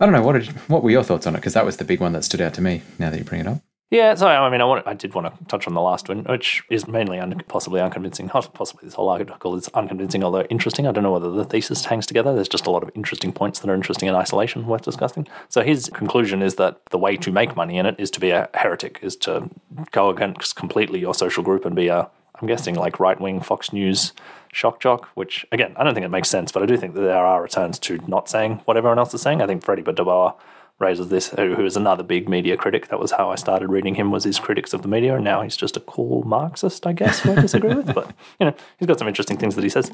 I 0.00 0.04
don't 0.04 0.12
know 0.12 0.22
what 0.22 0.32
did, 0.32 0.48
what 0.68 0.82
were 0.82 0.90
your 0.90 1.04
thoughts 1.04 1.26
on 1.26 1.34
it 1.34 1.38
because 1.38 1.54
that 1.54 1.64
was 1.64 1.78
the 1.78 1.84
big 1.84 2.00
one 2.00 2.12
that 2.12 2.24
stood 2.24 2.42
out 2.42 2.52
to 2.54 2.60
me. 2.60 2.82
Now 2.98 3.08
that 3.10 3.18
you 3.18 3.24
bring 3.24 3.40
it 3.40 3.46
up. 3.46 3.62
Yeah, 3.92 4.14
so 4.14 4.26
I 4.26 4.48
mean, 4.48 4.62
I, 4.62 4.64
want, 4.64 4.86
I 4.86 4.94
did 4.94 5.12
want 5.12 5.38
to 5.38 5.44
touch 5.48 5.66
on 5.66 5.74
the 5.74 5.80
last 5.82 6.08
one, 6.08 6.24
which 6.24 6.64
is 6.70 6.88
mainly 6.88 7.18
un, 7.18 7.38
possibly 7.46 7.78
unconvincing. 7.78 8.26
Possibly 8.54 8.86
this 8.86 8.94
whole 8.94 9.10
article 9.10 9.54
is 9.54 9.68
unconvincing, 9.68 10.24
although 10.24 10.44
interesting. 10.44 10.86
I 10.86 10.92
don't 10.92 11.04
know 11.04 11.12
whether 11.12 11.30
the 11.30 11.44
thesis 11.44 11.84
hangs 11.84 12.06
together. 12.06 12.34
There's 12.34 12.48
just 12.48 12.66
a 12.66 12.70
lot 12.70 12.82
of 12.82 12.90
interesting 12.94 13.34
points 13.34 13.60
that 13.60 13.68
are 13.68 13.74
interesting 13.74 14.08
in 14.08 14.14
isolation, 14.14 14.66
worth 14.66 14.80
discussing. 14.80 15.28
So 15.50 15.60
his 15.60 15.90
conclusion 15.92 16.40
is 16.40 16.54
that 16.54 16.80
the 16.86 16.96
way 16.96 17.18
to 17.18 17.30
make 17.30 17.54
money 17.54 17.76
in 17.76 17.84
it 17.84 17.96
is 17.98 18.10
to 18.12 18.20
be 18.20 18.30
a 18.30 18.48
heretic, 18.54 18.98
is 19.02 19.14
to 19.16 19.50
go 19.90 20.08
against 20.08 20.56
completely 20.56 20.98
your 20.98 21.12
social 21.12 21.42
group 21.42 21.66
and 21.66 21.76
be 21.76 21.88
a, 21.88 22.08
I'm 22.40 22.48
guessing, 22.48 22.76
like 22.76 22.98
right 22.98 23.20
wing 23.20 23.42
Fox 23.42 23.74
News 23.74 24.14
shock 24.54 24.80
jock. 24.80 25.08
Which 25.16 25.44
again, 25.52 25.74
I 25.76 25.84
don't 25.84 25.92
think 25.92 26.06
it 26.06 26.08
makes 26.08 26.30
sense, 26.30 26.50
but 26.50 26.62
I 26.62 26.66
do 26.66 26.78
think 26.78 26.94
that 26.94 27.02
there 27.02 27.26
are 27.26 27.42
returns 27.42 27.78
to 27.80 27.98
not 28.08 28.30
saying 28.30 28.62
what 28.64 28.78
everyone 28.78 28.98
else 28.98 29.12
is 29.12 29.20
saying. 29.20 29.42
I 29.42 29.46
think 29.46 29.62
Freddie 29.62 29.82
DeBoer 29.82 30.34
raises 30.82 31.08
this, 31.08 31.30
who 31.30 31.64
is 31.64 31.76
another 31.76 32.02
big 32.02 32.28
media 32.28 32.56
critic. 32.56 32.88
That 32.88 33.00
was 33.00 33.12
how 33.12 33.30
I 33.30 33.36
started 33.36 33.68
reading 33.68 33.94
him, 33.94 34.10
was 34.10 34.24
his 34.24 34.38
critics 34.38 34.74
of 34.74 34.82
the 34.82 34.88
media, 34.88 35.14
and 35.14 35.24
now 35.24 35.40
he's 35.40 35.56
just 35.56 35.76
a 35.78 35.80
cool 35.80 36.22
Marxist, 36.24 36.86
I 36.86 36.92
guess, 36.92 37.20
who 37.20 37.32
I 37.32 37.36
disagree 37.36 37.74
with. 37.74 37.94
But, 37.94 38.08
you 38.38 38.46
know, 38.46 38.54
he's 38.78 38.86
got 38.86 38.98
some 38.98 39.08
interesting 39.08 39.38
things 39.38 39.54
that 39.54 39.64
he 39.64 39.70
says. 39.70 39.90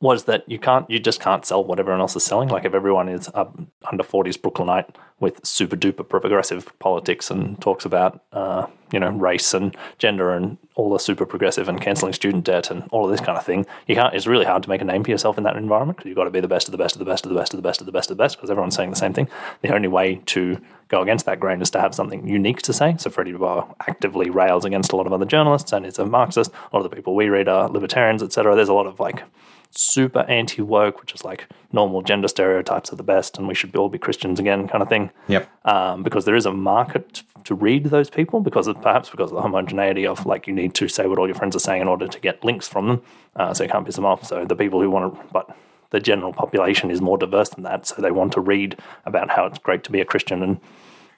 Was 0.00 0.24
that 0.24 0.48
you 0.48 0.60
can't, 0.60 0.88
you 0.88 1.00
just 1.00 1.18
can't 1.20 1.44
sell 1.44 1.64
what 1.64 1.80
everyone 1.80 2.00
else 2.00 2.14
is 2.14 2.22
selling. 2.22 2.48
Like 2.48 2.64
if 2.64 2.72
everyone 2.72 3.08
is 3.08 3.28
under 3.34 4.04
40s 4.04 4.40
Brooklynite 4.40 4.96
with 5.18 5.44
super 5.44 5.74
duper 5.74 6.08
progressive 6.08 6.78
politics 6.78 7.32
and 7.32 7.60
talks 7.60 7.84
about, 7.84 8.22
uh, 8.32 8.66
you 8.92 9.00
know, 9.00 9.10
race 9.10 9.54
and 9.54 9.76
gender 9.98 10.32
and 10.32 10.58
all 10.74 10.90
the 10.90 10.98
super 10.98 11.26
progressive 11.26 11.68
and 11.68 11.80
cancelling 11.80 12.12
student 12.12 12.44
debt 12.44 12.70
and 12.70 12.84
all 12.90 13.04
of 13.04 13.10
this 13.10 13.20
kind 13.20 13.36
of 13.36 13.44
thing. 13.44 13.66
You 13.86 13.94
can't. 13.94 14.14
It's 14.14 14.26
really 14.26 14.44
hard 14.44 14.62
to 14.62 14.68
make 14.68 14.80
a 14.80 14.84
name 14.84 15.04
for 15.04 15.10
yourself 15.10 15.36
in 15.36 15.44
that 15.44 15.56
environment 15.56 15.96
because 15.98 16.08
you've 16.08 16.16
got 16.16 16.24
to 16.24 16.30
be 16.30 16.40
the 16.40 16.48
best 16.48 16.68
of 16.68 16.72
the 16.72 16.78
best 16.78 16.94
of 16.94 17.00
the 17.00 17.04
best 17.04 17.24
of 17.24 17.30
the 17.30 17.34
best 17.34 17.52
of 17.52 17.56
the 17.56 17.62
best 17.62 17.80
of 17.80 17.86
the 17.86 17.92
best 17.92 18.10
of 18.10 18.16
the 18.16 18.22
best 18.22 18.36
because 18.36 18.50
everyone's 18.50 18.76
saying 18.76 18.90
the 18.90 18.96
same 18.96 19.12
thing. 19.12 19.28
The 19.62 19.74
only 19.74 19.88
way 19.88 20.20
to 20.26 20.60
go 20.88 21.02
against 21.02 21.26
that 21.26 21.40
grain 21.40 21.60
is 21.60 21.70
to 21.70 21.80
have 21.80 21.94
something 21.94 22.26
unique 22.26 22.62
to 22.62 22.72
say. 22.72 22.96
So 22.98 23.10
Freddie 23.10 23.32
DeBoer 23.32 23.74
actively 23.88 24.30
rails 24.30 24.64
against 24.64 24.92
a 24.92 24.96
lot 24.96 25.06
of 25.06 25.12
other 25.12 25.26
journalists 25.26 25.72
and 25.72 25.84
is 25.84 25.98
a 25.98 26.06
Marxist. 26.06 26.50
A 26.50 26.76
lot 26.76 26.84
of 26.84 26.90
the 26.90 26.96
people 26.96 27.14
we 27.14 27.28
read 27.28 27.48
are 27.48 27.68
libertarians, 27.68 28.22
etc. 28.22 28.54
There's 28.54 28.68
a 28.68 28.74
lot 28.74 28.86
of 28.86 29.00
like 29.00 29.22
super 29.70 30.20
anti 30.20 30.62
woke, 30.62 31.00
which 31.00 31.14
is 31.14 31.24
like 31.24 31.46
normal 31.72 32.02
gender 32.02 32.28
stereotypes 32.28 32.92
are 32.92 32.96
the 32.96 33.02
best 33.02 33.38
and 33.38 33.46
we 33.46 33.54
should 33.54 33.74
all 33.76 33.88
be 33.88 33.98
Christians 33.98 34.40
again 34.40 34.68
kind 34.68 34.82
of 34.82 34.88
thing. 34.88 35.10
Yep. 35.28 35.48
Um, 35.66 36.02
because 36.02 36.24
there 36.24 36.36
is 36.36 36.46
a 36.46 36.52
market 36.52 37.22
to 37.44 37.54
read 37.54 37.84
those 37.84 38.10
people 38.10 38.40
because 38.40 38.66
of, 38.66 38.80
perhaps 38.82 39.10
because 39.10 39.30
of 39.30 39.36
the 39.36 39.42
homogeneity 39.42 40.06
of 40.06 40.26
like 40.26 40.46
you 40.46 40.52
need 40.52 40.74
to 40.74 40.88
say 40.88 41.06
what 41.06 41.18
all 41.18 41.26
your 41.26 41.34
friends 41.34 41.56
are 41.56 41.60
saying 41.60 41.82
in 41.82 41.88
order 41.88 42.06
to 42.06 42.20
get 42.20 42.44
links 42.44 42.68
from 42.68 42.88
them. 42.88 43.02
Uh, 43.36 43.54
so 43.54 43.64
you 43.64 43.70
can't 43.70 43.86
piss 43.86 43.96
them 43.96 44.04
off. 44.04 44.24
So 44.24 44.44
the 44.44 44.56
people 44.56 44.80
who 44.80 44.90
want 44.90 45.14
to, 45.14 45.20
but 45.32 45.56
the 45.90 46.00
general 46.00 46.32
population 46.32 46.90
is 46.90 47.00
more 47.00 47.16
diverse 47.16 47.50
than 47.50 47.64
that. 47.64 47.86
So 47.86 48.02
they 48.02 48.10
want 48.10 48.32
to 48.32 48.40
read 48.40 48.78
about 49.06 49.30
how 49.30 49.46
it's 49.46 49.58
great 49.58 49.84
to 49.84 49.92
be 49.92 50.00
a 50.00 50.04
Christian 50.04 50.42
and 50.42 50.60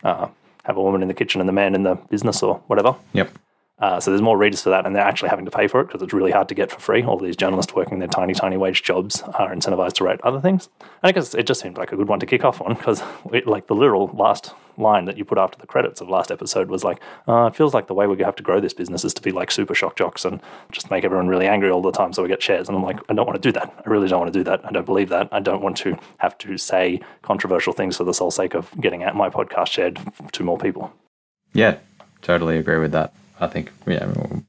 uh, 0.05 0.29
have 0.65 0.77
a 0.77 0.83
woman 0.83 1.03
in 1.03 1.09
the 1.09 1.15
kitchen 1.15 1.41
and 1.41 1.49
the 1.49 1.53
man 1.53 1.75
in 1.75 1.83
the 1.83 1.95
business 1.95 2.43
or 2.43 2.57
whatever. 2.67 2.95
Yep. 3.13 3.31
Uh, 3.81 3.99
so 3.99 4.11
there's 4.11 4.23
more 4.23 4.37
readers 4.37 4.63
for 4.63 4.71
that, 4.71 4.85
and 4.87 4.95
they're 4.95 5.03
actually 5.03 5.31
having 5.31 5.45
to 5.47 5.51
pay 5.51 5.67
for 5.67 5.81
it 5.81 5.87
because 5.87 6.03
it's 6.03 6.13
really 6.13 6.31
hard 6.31 6.49
to 6.49 6.55
get 6.55 6.71
for 6.71 6.79
free. 6.81 7.03
All 7.03 7.19
these 7.19 7.37
journalists 7.37 7.75
working 7.75 7.99
their 7.99 8.09
tiny, 8.09 8.35
tiny 8.35 8.57
wage 8.57 8.83
jobs 8.83 9.23
are 9.23 9.55
incentivized 9.55 9.95
to 9.95 10.05
write 10.05 10.21
other 10.23 10.41
things. 10.41 10.69
And 10.81 11.09
I 11.09 11.13
guess 11.13 11.35
it 11.35 11.47
just 11.47 11.61
seemed 11.61 11.79
like 11.79 11.91
a 11.93 11.97
good 11.97 12.09
one 12.09 12.21
to 12.21 12.27
kick 12.27 12.45
off 12.45 12.61
on 12.61 12.75
because, 12.75 13.03
like, 13.47 13.67
the 13.69 13.75
literal 13.75 14.09
last 14.09 14.55
line 14.77 15.05
that 15.05 15.19
you 15.19 15.25
put 15.25 15.37
after 15.37 15.59
the 15.59 15.67
credits 15.67 16.01
of 16.01 16.09
last 16.09 16.31
episode 16.31 16.69
was 16.69 16.85
like, 16.85 17.01
uh, 17.29 17.47
"It 17.47 17.57
feels 17.57 17.75
like 17.75 17.87
the 17.87 17.95
way 17.95 18.07
we 18.07 18.17
have 18.23 18.37
to 18.37 18.43
grow 18.43 18.61
this 18.61 18.73
business 18.73 19.05
is 19.05 19.13
to 19.15 19.23
be 19.23 19.31
like 19.31 19.51
super 19.51 19.75
shock 19.75 19.97
jocks 19.97 20.25
and 20.25 20.41
just 20.73 20.91
make 20.91 21.05
everyone 21.05 21.29
really 21.29 21.47
angry 21.47 21.71
all 21.71 21.83
the 21.83 21.93
time, 21.93 22.13
so 22.13 22.23
we 22.23 22.29
get 22.29 22.43
shares." 22.43 22.69
And 22.69 22.77
I'm 22.77 22.83
like, 22.83 22.99
I 23.09 23.15
don't 23.15 23.27
want 23.27 23.43
to 23.43 23.47
do 23.47 23.53
that. 23.53 23.73
I 23.85 23.89
really 23.89 24.09
don't 24.09 24.21
want 24.21 24.33
to 24.33 24.39
do 24.39 24.45
that. 24.45 24.65
I 24.65 24.71
don't 24.71 24.87
believe 24.87 25.09
that. 25.11 25.29
I 25.33 25.41
don't 25.41 25.63
want 25.63 25.77
to 25.79 25.99
have 26.19 26.37
to 26.39 26.57
say 26.57 27.01
controversial 27.23 27.73
things 27.73 27.97
for 27.97 28.05
the 28.05 28.15
sole 28.15 28.31
sake 28.31 28.55
of 28.55 28.71
getting 28.81 29.03
out 29.05 29.17
my 29.17 29.29
podcast 29.29 29.69
shared 29.69 29.99
to 30.33 30.45
more 30.45 30.59
people. 30.59 30.93
Yeah, 31.53 31.77
totally 32.23 32.57
agree 32.57 32.79
with 32.79 32.93
that. 32.93 33.13
I 33.41 33.47
think, 33.47 33.73
yeah, 33.87 34.07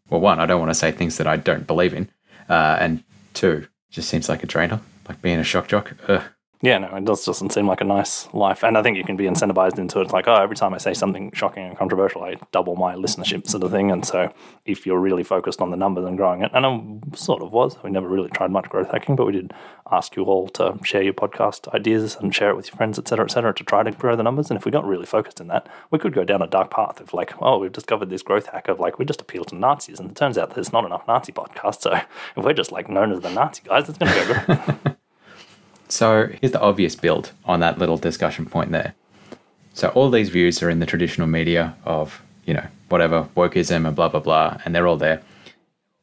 well, 0.09 0.21
one, 0.21 0.39
I 0.39 0.45
don't 0.45 0.59
want 0.59 0.69
to 0.69 0.75
say 0.75 0.91
things 0.91 1.17
that 1.17 1.27
I 1.27 1.37
don't 1.37 1.65
believe 1.65 1.93
in. 1.93 2.09
Uh, 2.49 2.77
and 2.79 3.03
two, 3.33 3.67
just 3.89 4.09
seems 4.09 4.27
like 4.27 4.43
a 4.43 4.47
drainer, 4.47 4.81
like 5.07 5.21
being 5.21 5.39
a 5.39 5.43
shock 5.43 5.67
jock. 5.67 5.93
Ugh. 6.07 6.23
Yeah, 6.63 6.77
no, 6.77 6.95
it 6.95 7.05
does, 7.05 7.25
doesn't 7.25 7.53
seem 7.53 7.65
like 7.65 7.81
a 7.81 7.85
nice 7.85 8.31
life. 8.35 8.63
And 8.63 8.77
I 8.77 8.83
think 8.83 8.95
you 8.95 9.03
can 9.03 9.17
be 9.17 9.23
incentivized 9.23 9.79
into 9.79 9.99
it. 9.99 10.03
It's 10.03 10.13
like, 10.13 10.27
oh, 10.27 10.35
every 10.35 10.55
time 10.55 10.75
I 10.75 10.77
say 10.77 10.93
something 10.93 11.31
shocking 11.33 11.63
and 11.63 11.75
controversial, 11.75 12.23
I 12.23 12.35
double 12.51 12.75
my 12.75 12.93
listenership 12.93 13.47
sort 13.47 13.63
of 13.63 13.71
thing. 13.71 13.89
And 13.89 14.05
so 14.05 14.31
if 14.65 14.85
you're 14.85 14.99
really 14.99 15.23
focused 15.23 15.59
on 15.59 15.71
the 15.71 15.77
numbers 15.77 16.05
and 16.05 16.15
growing 16.17 16.43
it, 16.43 16.51
and 16.53 16.63
I 16.63 17.15
sort 17.15 17.41
of 17.41 17.51
was, 17.51 17.81
we 17.83 17.89
never 17.89 18.07
really 18.07 18.29
tried 18.29 18.51
much 18.51 18.69
growth 18.69 18.91
hacking, 18.91 19.15
but 19.15 19.25
we 19.25 19.31
did 19.31 19.53
ask 19.91 20.15
you 20.15 20.23
all 20.25 20.49
to 20.49 20.77
share 20.83 21.01
your 21.01 21.15
podcast 21.15 21.67
ideas 21.73 22.15
and 22.15 22.33
share 22.33 22.51
it 22.51 22.55
with 22.55 22.67
your 22.67 22.75
friends, 22.75 22.99
et 22.99 23.07
cetera, 23.07 23.25
et 23.25 23.31
cetera, 23.31 23.55
to 23.55 23.63
try 23.63 23.81
to 23.81 23.91
grow 23.91 24.15
the 24.15 24.21
numbers. 24.21 24.51
And 24.51 24.57
if 24.57 24.63
we 24.63 24.71
got 24.71 24.85
really 24.85 25.07
focused 25.07 25.41
in 25.41 25.47
that, 25.47 25.67
we 25.89 25.97
could 25.97 26.13
go 26.13 26.23
down 26.23 26.43
a 26.43 26.47
dark 26.47 26.69
path 26.69 27.01
of 27.01 27.11
like, 27.11 27.33
oh, 27.41 27.57
we've 27.57 27.71
discovered 27.71 28.11
this 28.11 28.21
growth 28.21 28.45
hack 28.45 28.67
of 28.67 28.79
like, 28.79 28.99
we 28.99 29.05
just 29.05 29.21
appeal 29.21 29.45
to 29.45 29.55
Nazis. 29.55 29.99
And 29.99 30.11
it 30.11 30.15
turns 30.15 30.37
out 30.37 30.53
there's 30.53 30.71
not 30.71 30.85
enough 30.85 31.07
Nazi 31.07 31.31
podcasts. 31.31 31.81
So 31.81 31.93
if 32.37 32.43
we're 32.43 32.53
just 32.53 32.71
like 32.71 32.87
known 32.87 33.11
as 33.11 33.21
the 33.21 33.31
Nazi 33.31 33.63
guys, 33.65 33.89
it's 33.89 33.97
going 33.97 34.11
to 34.11 34.45
go 34.45 34.75
good. 34.83 34.97
So 35.91 36.29
here's 36.39 36.53
the 36.53 36.61
obvious 36.61 36.95
build 36.95 37.31
on 37.45 37.59
that 37.59 37.77
little 37.77 37.97
discussion 37.97 38.45
point 38.45 38.71
there. 38.71 38.93
So 39.73 39.89
all 39.89 40.09
these 40.09 40.29
views 40.29 40.63
are 40.63 40.69
in 40.69 40.79
the 40.79 40.85
traditional 40.85 41.27
media 41.27 41.75
of, 41.85 42.21
you 42.45 42.53
know, 42.53 42.65
whatever, 42.89 43.27
wokeism 43.35 43.85
and 43.85 43.95
blah, 43.95 44.07
blah, 44.09 44.19
blah, 44.21 44.57
and 44.63 44.73
they're 44.73 44.87
all 44.87 44.97
there. 44.97 45.21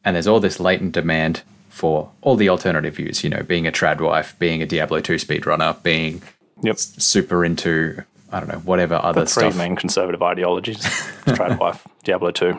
And 0.05 0.15
there's 0.15 0.27
all 0.27 0.41
this 0.41 0.61
latent 0.61 0.93
demand 0.93 1.43
for 1.71 2.11
all 2.23 2.37
the 2.37 2.49
alternative 2.49 2.97
views, 2.97 3.23
you 3.25 3.31
know, 3.31 3.43
being 3.43 3.67
a 3.67 3.73
trad 3.73 4.01
wife, 4.01 4.39
being 4.39 4.63
a 4.63 4.67
Diablo 4.67 5.01
2 5.01 5.15
speedrunner, 5.15 5.83
being 5.83 6.23
Yep. 6.63 6.77
super 6.79 7.45
into, 7.45 8.05
I 8.33 8.41
don't 8.41 8.49
know, 8.49 8.59
whatever 8.59 8.97
other 8.97 9.21
the 9.21 9.27
three 9.27 9.43
stuff. 9.51 9.57
main 9.57 9.77
conservative 9.77 10.23
ideologies: 10.23 10.81
trad 11.25 11.59
wife, 11.61 11.87
Diablo 12.03 12.33
two. 12.33 12.59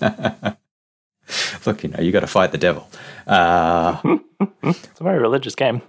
Look, 1.66 1.82
you 1.82 1.90
know, 1.90 2.00
you 2.00 2.12
got 2.12 2.20
to 2.20 2.26
fight 2.28 2.52
the 2.52 2.58
devil. 2.58 2.88
Uh, 3.26 4.00
It's 4.62 5.00
a 5.00 5.02
very 5.04 5.18
religious 5.18 5.54
game. 5.54 5.82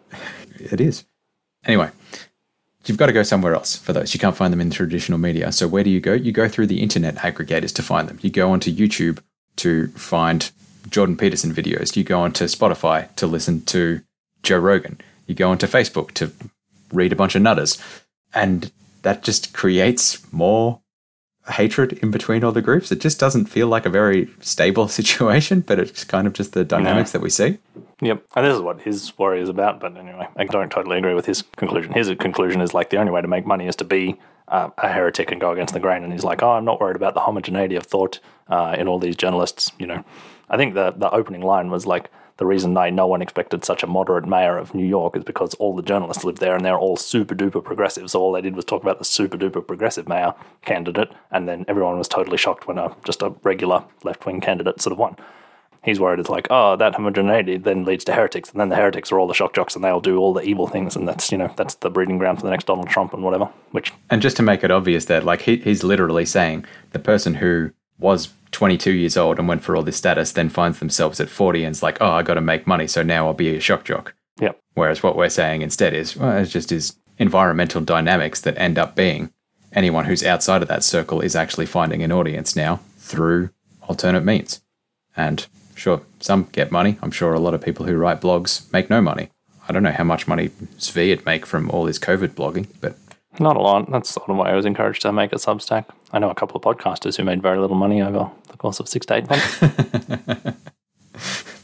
It 0.71 0.81
is. 0.81 1.05
Anyway, 1.65 1.89
you've 2.85 2.97
got 2.97 3.07
to 3.07 3.13
go 3.13 3.23
somewhere 3.23 3.53
else 3.53 3.75
for 3.75 3.93
those. 3.93 4.13
You 4.13 4.19
can't 4.19 4.35
find 4.35 4.51
them 4.51 4.61
in 4.61 4.69
the 4.69 4.75
traditional 4.75 5.19
media. 5.19 5.51
So 5.51 5.67
where 5.67 5.83
do 5.83 5.89
you 5.89 5.99
go? 5.99 6.13
You 6.13 6.31
go 6.31 6.47
through 6.47 6.67
the 6.67 6.81
internet 6.81 7.15
aggregators 7.17 7.73
to 7.75 7.83
find 7.83 8.07
them. 8.07 8.19
You 8.21 8.29
go 8.29 8.51
onto 8.51 8.73
YouTube 8.73 9.19
to 9.57 9.87
find 9.89 10.51
Jordan 10.89 11.17
Peterson 11.17 11.53
videos. 11.53 11.95
You 11.95 12.03
go 12.03 12.21
onto 12.21 12.45
Spotify 12.45 13.13
to 13.15 13.27
listen 13.27 13.61
to 13.65 14.01
Joe 14.43 14.59
Rogan. 14.59 14.99
You 15.27 15.35
go 15.35 15.51
onto 15.51 15.67
Facebook 15.67 16.11
to 16.15 16.31
read 16.91 17.13
a 17.13 17.15
bunch 17.15 17.35
of 17.35 17.41
nutters. 17.41 17.77
And 18.33 18.71
that 19.03 19.23
just 19.23 19.53
creates 19.53 20.31
more 20.33 20.81
hatred 21.47 21.93
in 21.93 22.11
between 22.11 22.43
all 22.43 22.51
the 22.51 22.61
groups. 22.61 22.91
It 22.91 22.99
just 22.99 23.19
doesn't 23.19 23.45
feel 23.45 23.67
like 23.67 23.85
a 23.85 23.89
very 23.89 24.29
stable 24.41 24.87
situation, 24.99 25.61
but 25.61 25.79
it's 25.79 26.03
kind 26.03 26.27
of 26.27 26.33
just 26.33 26.53
the 26.53 26.63
dynamics 26.63 27.11
that 27.11 27.21
we 27.21 27.29
see. 27.29 27.57
Yep. 28.01 28.25
And 28.35 28.45
this 28.45 28.55
is 28.55 28.61
what 28.61 28.81
his 28.81 29.17
worry 29.17 29.41
is 29.41 29.49
about. 29.49 29.79
But 29.79 29.95
anyway, 29.95 30.27
I 30.35 30.45
don't 30.45 30.71
totally 30.71 30.97
agree 30.97 31.13
with 31.13 31.27
his 31.27 31.43
conclusion. 31.55 31.93
His 31.93 32.11
conclusion 32.19 32.59
is 32.61 32.73
like 32.73 32.89
the 32.89 32.97
only 32.97 33.11
way 33.11 33.21
to 33.21 33.27
make 33.27 33.45
money 33.45 33.67
is 33.67 33.75
to 33.77 33.83
be 33.83 34.19
uh, 34.47 34.69
a 34.79 34.89
heretic 34.89 35.31
and 35.31 35.39
go 35.39 35.51
against 35.51 35.73
the 35.73 35.79
grain. 35.79 36.03
And 36.03 36.11
he's 36.11 36.23
like, 36.23 36.41
oh, 36.41 36.51
I'm 36.51 36.65
not 36.65 36.81
worried 36.81 36.95
about 36.95 37.13
the 37.13 37.19
homogeneity 37.21 37.75
of 37.75 37.85
thought 37.85 38.19
uh, 38.47 38.75
in 38.77 38.87
all 38.87 38.97
these 38.99 39.15
journalists. 39.15 39.71
You 39.77 39.87
know, 39.87 40.03
I 40.49 40.57
think 40.57 40.73
the 40.73 40.91
the 40.91 41.11
opening 41.11 41.41
line 41.41 41.69
was 41.69 41.85
like. 41.85 42.09
The 42.37 42.47
reason 42.47 42.75
I 42.75 42.89
no 42.89 43.05
one 43.05 43.21
expected 43.21 43.63
such 43.63 43.83
a 43.83 43.87
moderate 43.87 44.25
mayor 44.25 44.57
of 44.57 44.73
New 44.73 44.85
York 44.85 45.15
is 45.15 45.23
because 45.23 45.53
all 45.55 45.75
the 45.75 45.83
journalists 45.83 46.23
live 46.23 46.39
there 46.39 46.55
and 46.55 46.65
they're 46.65 46.79
all 46.79 46.97
super 46.97 47.35
duper 47.35 47.63
progressive. 47.63 48.09
So 48.09 48.19
all 48.19 48.31
they 48.31 48.41
did 48.41 48.55
was 48.55 48.65
talk 48.65 48.81
about 48.81 48.97
the 48.97 49.05
super 49.05 49.37
duper 49.37 49.67
progressive 49.67 50.07
mayor 50.07 50.33
candidate, 50.65 51.11
and 51.29 51.47
then 51.47 51.65
everyone 51.67 51.99
was 51.99 52.07
totally 52.07 52.37
shocked 52.37 52.67
when 52.67 52.79
a 52.79 52.95
just 53.05 53.21
a 53.21 53.29
regular 53.43 53.83
left 54.03 54.25
wing 54.25 54.41
candidate 54.41 54.81
sort 54.81 54.93
of 54.93 54.97
won 54.97 55.17
he's 55.83 55.99
worried 55.99 56.19
it's 56.19 56.29
like, 56.29 56.47
oh, 56.49 56.75
that 56.75 56.95
homogeneity 56.95 57.57
then 57.57 57.85
leads 57.85 58.03
to 58.05 58.13
heretics, 58.13 58.51
and 58.51 58.59
then 58.59 58.69
the 58.69 58.75
heretics 58.75 59.11
are 59.11 59.19
all 59.19 59.27
the 59.27 59.33
shock 59.33 59.53
jocks, 59.53 59.75
and 59.75 59.83
they'll 59.83 60.01
do 60.01 60.17
all 60.17 60.33
the 60.33 60.41
evil 60.41 60.67
things, 60.67 60.95
and 60.95 61.07
that's 61.07 61.31
you 61.31 61.37
know 61.37 61.53
that's 61.57 61.75
the 61.75 61.89
breeding 61.89 62.17
ground 62.17 62.39
for 62.39 62.45
the 62.45 62.51
next 62.51 62.65
Donald 62.65 62.89
Trump 62.89 63.13
and 63.13 63.23
whatever. 63.23 63.49
Which 63.71 63.93
And 64.09 64.21
just 64.21 64.37
to 64.37 64.43
make 64.43 64.63
it 64.63 64.71
obvious 64.71 65.05
that, 65.05 65.23
like, 65.23 65.41
he, 65.41 65.57
he's 65.57 65.83
literally 65.83 66.25
saying 66.25 66.65
the 66.91 66.99
person 66.99 67.35
who 67.35 67.71
was 67.99 68.29
22 68.51 68.91
years 68.91 69.15
old 69.15 69.39
and 69.39 69.47
went 69.47 69.63
for 69.63 69.75
all 69.75 69.83
this 69.83 69.97
status 69.97 70.31
then 70.31 70.49
finds 70.49 70.79
themselves 70.79 71.19
at 71.19 71.29
40 71.29 71.63
and 71.63 71.71
is 71.71 71.83
like, 71.83 71.97
oh, 72.01 72.11
I 72.11 72.23
got 72.23 72.33
to 72.33 72.41
make 72.41 72.67
money, 72.67 72.87
so 72.87 73.03
now 73.03 73.27
I'll 73.27 73.33
be 73.33 73.55
a 73.55 73.59
shock 73.59 73.85
jock. 73.85 74.13
yeah, 74.39 74.53
Whereas 74.73 75.03
what 75.03 75.15
we're 75.15 75.29
saying 75.29 75.61
instead 75.61 75.93
is, 75.93 76.17
well, 76.17 76.37
it's 76.37 76.51
just 76.51 76.69
his 76.71 76.95
environmental 77.17 77.81
dynamics 77.81 78.41
that 78.41 78.57
end 78.57 78.77
up 78.79 78.95
being 78.95 79.31
anyone 79.73 80.05
who's 80.05 80.23
outside 80.23 80.61
of 80.61 80.67
that 80.67 80.83
circle 80.83 81.21
is 81.21 81.35
actually 81.35 81.65
finding 81.65 82.03
an 82.03 82.11
audience 82.11 82.55
now 82.55 82.81
through 82.97 83.49
alternate 83.87 84.23
means. 84.23 84.61
And 85.15 85.45
sure, 85.75 86.01
some 86.19 86.47
get 86.51 86.71
money. 86.71 86.97
I'm 87.01 87.11
sure 87.11 87.33
a 87.33 87.39
lot 87.39 87.53
of 87.53 87.61
people 87.61 87.85
who 87.85 87.95
write 87.95 88.21
blogs 88.21 88.71
make 88.73 88.89
no 88.89 89.01
money. 89.01 89.29
I 89.67 89.73
don't 89.73 89.83
know 89.83 89.91
how 89.91 90.03
much 90.03 90.27
money 90.27 90.49
Zvi'd 90.77 91.25
make 91.25 91.45
from 91.45 91.69
all 91.69 91.85
his 91.85 91.99
COVID 91.99 92.29
blogging, 92.29 92.67
but 92.81 92.97
not 93.39 93.55
a 93.55 93.61
lot. 93.61 93.89
That's 93.89 94.09
sort 94.09 94.29
of 94.29 94.37
why 94.37 94.51
I 94.51 94.55
was 94.55 94.65
encouraged 94.65 95.01
to 95.03 95.11
make 95.11 95.31
a 95.31 95.37
Substack. 95.37 95.85
I 96.11 96.19
know 96.19 96.29
a 96.29 96.35
couple 96.35 96.57
of 96.57 96.63
podcasters 96.63 97.17
who 97.17 97.23
made 97.23 97.41
very 97.41 97.57
little 97.59 97.77
money 97.77 98.01
over 98.01 98.29
the 98.49 98.57
course 98.57 98.79
of 98.79 98.89
six 98.89 99.05
to 99.07 99.15
eight 99.15 99.29
months. 99.29 99.61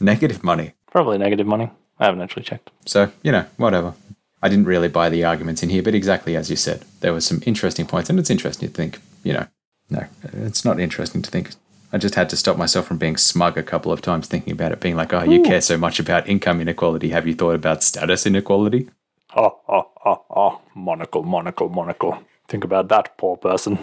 negative 0.00 0.42
money. 0.42 0.72
Probably 0.90 1.18
negative 1.18 1.46
money. 1.46 1.70
I 1.98 2.06
haven't 2.06 2.22
actually 2.22 2.44
checked. 2.44 2.70
So, 2.86 3.10
you 3.22 3.32
know, 3.32 3.44
whatever. 3.56 3.94
I 4.42 4.48
didn't 4.48 4.66
really 4.66 4.88
buy 4.88 5.08
the 5.08 5.24
arguments 5.24 5.62
in 5.62 5.68
here, 5.68 5.82
but 5.82 5.94
exactly 5.94 6.36
as 6.36 6.48
you 6.48 6.56
said, 6.56 6.84
there 7.00 7.12
were 7.12 7.20
some 7.20 7.42
interesting 7.44 7.86
points, 7.86 8.08
and 8.08 8.18
it's 8.18 8.30
interesting 8.30 8.68
to 8.68 8.74
think, 8.74 9.00
you 9.24 9.32
know, 9.32 9.46
no, 9.90 10.04
it's 10.32 10.64
not 10.64 10.78
interesting 10.78 11.22
to 11.22 11.30
think. 11.30 11.50
I 11.92 11.98
just 11.98 12.14
had 12.14 12.28
to 12.30 12.36
stop 12.36 12.58
myself 12.58 12.86
from 12.86 12.98
being 12.98 13.16
smug 13.16 13.56
a 13.56 13.62
couple 13.62 13.90
of 13.90 14.02
times 14.02 14.28
thinking 14.28 14.52
about 14.52 14.72
it, 14.72 14.80
being 14.80 14.96
like, 14.96 15.12
oh, 15.14 15.22
you 15.22 15.42
care 15.42 15.62
so 15.62 15.78
much 15.78 15.98
about 15.98 16.28
income 16.28 16.60
inequality. 16.60 17.08
Have 17.10 17.26
you 17.26 17.34
thought 17.34 17.54
about 17.54 17.82
status 17.82 18.26
inequality? 18.26 18.90
Oh, 19.34 19.58
oh, 19.68 19.90
oh, 20.04 20.24
oh, 20.30 20.60
monocle, 20.74 21.22
monocle, 21.22 21.70
monocle. 21.70 22.22
Think 22.46 22.64
about 22.64 22.88
that, 22.88 23.16
poor 23.16 23.36
person. 23.36 23.78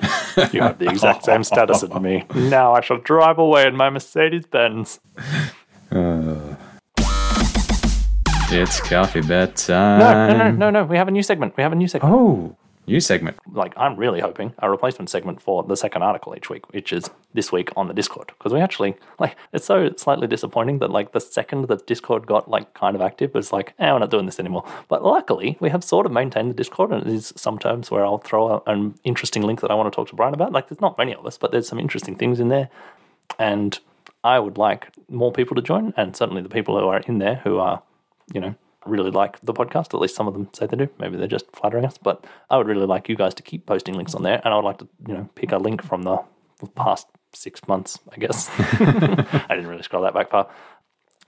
You 0.52 0.62
have 0.62 0.80
the 0.80 0.90
exact 0.90 1.26
same 1.26 1.44
status 1.52 1.84
as 1.84 1.94
me. 1.94 2.26
Now 2.34 2.74
I 2.74 2.82
shall 2.82 2.98
drive 2.98 3.38
away 3.40 3.66
in 3.68 3.76
my 3.76 3.90
Mercedes 3.90 4.46
Benz. 4.46 5.00
It's 8.48 8.80
coffee 8.80 9.22
bet 9.22 9.66
No, 9.68 9.98
no, 9.98 10.38
no, 10.38 10.52
no, 10.52 10.70
no. 10.70 10.84
We 10.86 10.98
have 10.98 11.08
a 11.08 11.12
new 11.12 11.24
segment. 11.24 11.58
We 11.58 11.64
have 11.64 11.74
a 11.74 11.76
new 11.76 11.88
segment. 11.88 12.14
Oh, 12.14 12.56
New 12.88 13.00
segment. 13.00 13.38
like 13.52 13.74
I'm 13.78 13.96
really 13.96 14.20
hoping 14.20 14.54
a 14.60 14.70
replacement 14.70 15.10
segment 15.10 15.42
for 15.42 15.64
the 15.64 15.76
second 15.76 16.04
article 16.04 16.36
each 16.36 16.50
week, 16.50 16.72
which 16.72 16.94
is 16.94 17.10
this 17.34 17.52
week 17.52 17.70
on 17.76 17.88
the 17.88 17.94
Discord. 17.94 18.28
Because 18.28 18.54
we 18.54 18.62
actually 18.62 18.96
like 19.20 19.36
it's 19.54 19.66
so 19.66 19.92
slightly 19.98 20.28
disappointing 20.28 20.80
that 20.80 20.92
like 20.92 21.12
the 21.12 21.20
second 21.20 21.68
that 21.68 21.88
Discord 21.88 22.28
got 22.28 22.50
like 22.50 22.74
kind 22.74 22.96
of 22.96 23.02
active, 23.02 23.36
it's 23.36 23.52
like, 23.52 23.74
eh, 23.80 23.92
we're 23.92 24.00
not 24.00 24.12
doing 24.12 24.26
this 24.26 24.40
anymore. 24.40 24.66
But 24.88 25.04
luckily, 25.04 25.58
we 25.60 25.70
have 25.70 25.84
sort 25.84 26.06
of 26.06 26.12
maintained 26.12 26.50
the 26.50 26.54
Discord, 26.54 26.92
and 26.92 27.06
it 27.06 27.14
is 27.14 27.34
sometimes 27.36 27.90
where 27.90 28.06
I'll 28.06 28.20
throw 28.20 28.64
an 28.68 28.96
interesting 29.04 29.44
link 29.44 29.62
that 29.62 29.72
I 29.72 29.76
want 29.76 29.92
to 29.92 29.96
talk 29.96 30.10
to 30.10 30.16
Brian 30.16 30.34
about. 30.34 30.52
Like, 30.52 30.70
there's 30.70 30.82
not 30.82 30.98
many 30.98 31.16
of 31.16 31.26
us, 31.26 31.38
but 31.38 31.52
there's 31.52 31.68
some 31.68 31.80
interesting 31.80 32.16
things 32.16 32.40
in 32.40 32.50
there, 32.50 32.70
and 33.40 33.80
I 34.24 34.40
would 34.40 34.58
like 34.58 34.90
more 35.10 35.32
people 35.32 35.56
to 35.56 35.62
join, 35.62 35.94
and 35.98 36.16
certainly 36.16 36.42
the 36.42 36.50
people 36.50 36.80
who 36.80 36.88
are 36.88 37.00
in 37.00 37.20
there 37.20 37.36
who 37.44 37.58
are, 37.58 37.82
you 38.34 38.42
know, 38.42 38.56
really 38.86 39.12
like 39.12 39.40
the 39.42 39.54
podcast. 39.54 39.94
At 39.94 40.02
least 40.02 40.16
some 40.16 40.28
of 40.28 40.34
them 40.34 40.50
say 40.54 40.66
they 40.66 40.78
do. 40.78 40.90
Maybe 41.00 41.18
they're 41.18 41.28
just 41.28 41.52
flattering 41.54 41.86
us. 41.86 41.98
But 41.98 42.26
I 42.50 42.58
would 42.58 42.68
really 42.68 42.86
like 42.86 43.10
you 43.10 43.16
guys 43.16 43.34
to 43.36 43.44
keep 43.44 43.66
posting 43.66 43.96
links 43.96 44.16
on 44.16 44.24
there, 44.24 44.42
and 44.44 44.54
I 44.54 44.56
would 44.58 44.66
like 44.66 44.78
to, 44.80 44.88
you 45.08 45.14
know, 45.14 45.30
pick 45.36 45.52
a 45.52 45.58
link 45.58 45.84
from 45.84 46.04
the 46.04 46.20
past 46.76 47.08
six 47.34 47.68
months, 47.68 48.00
I 48.12 48.18
guess. 48.18 48.50
I 48.60 49.48
didn't 49.50 49.68
really 49.68 49.84
scroll 49.84 50.04
that 50.04 50.14
back 50.14 50.30
far 50.30 50.50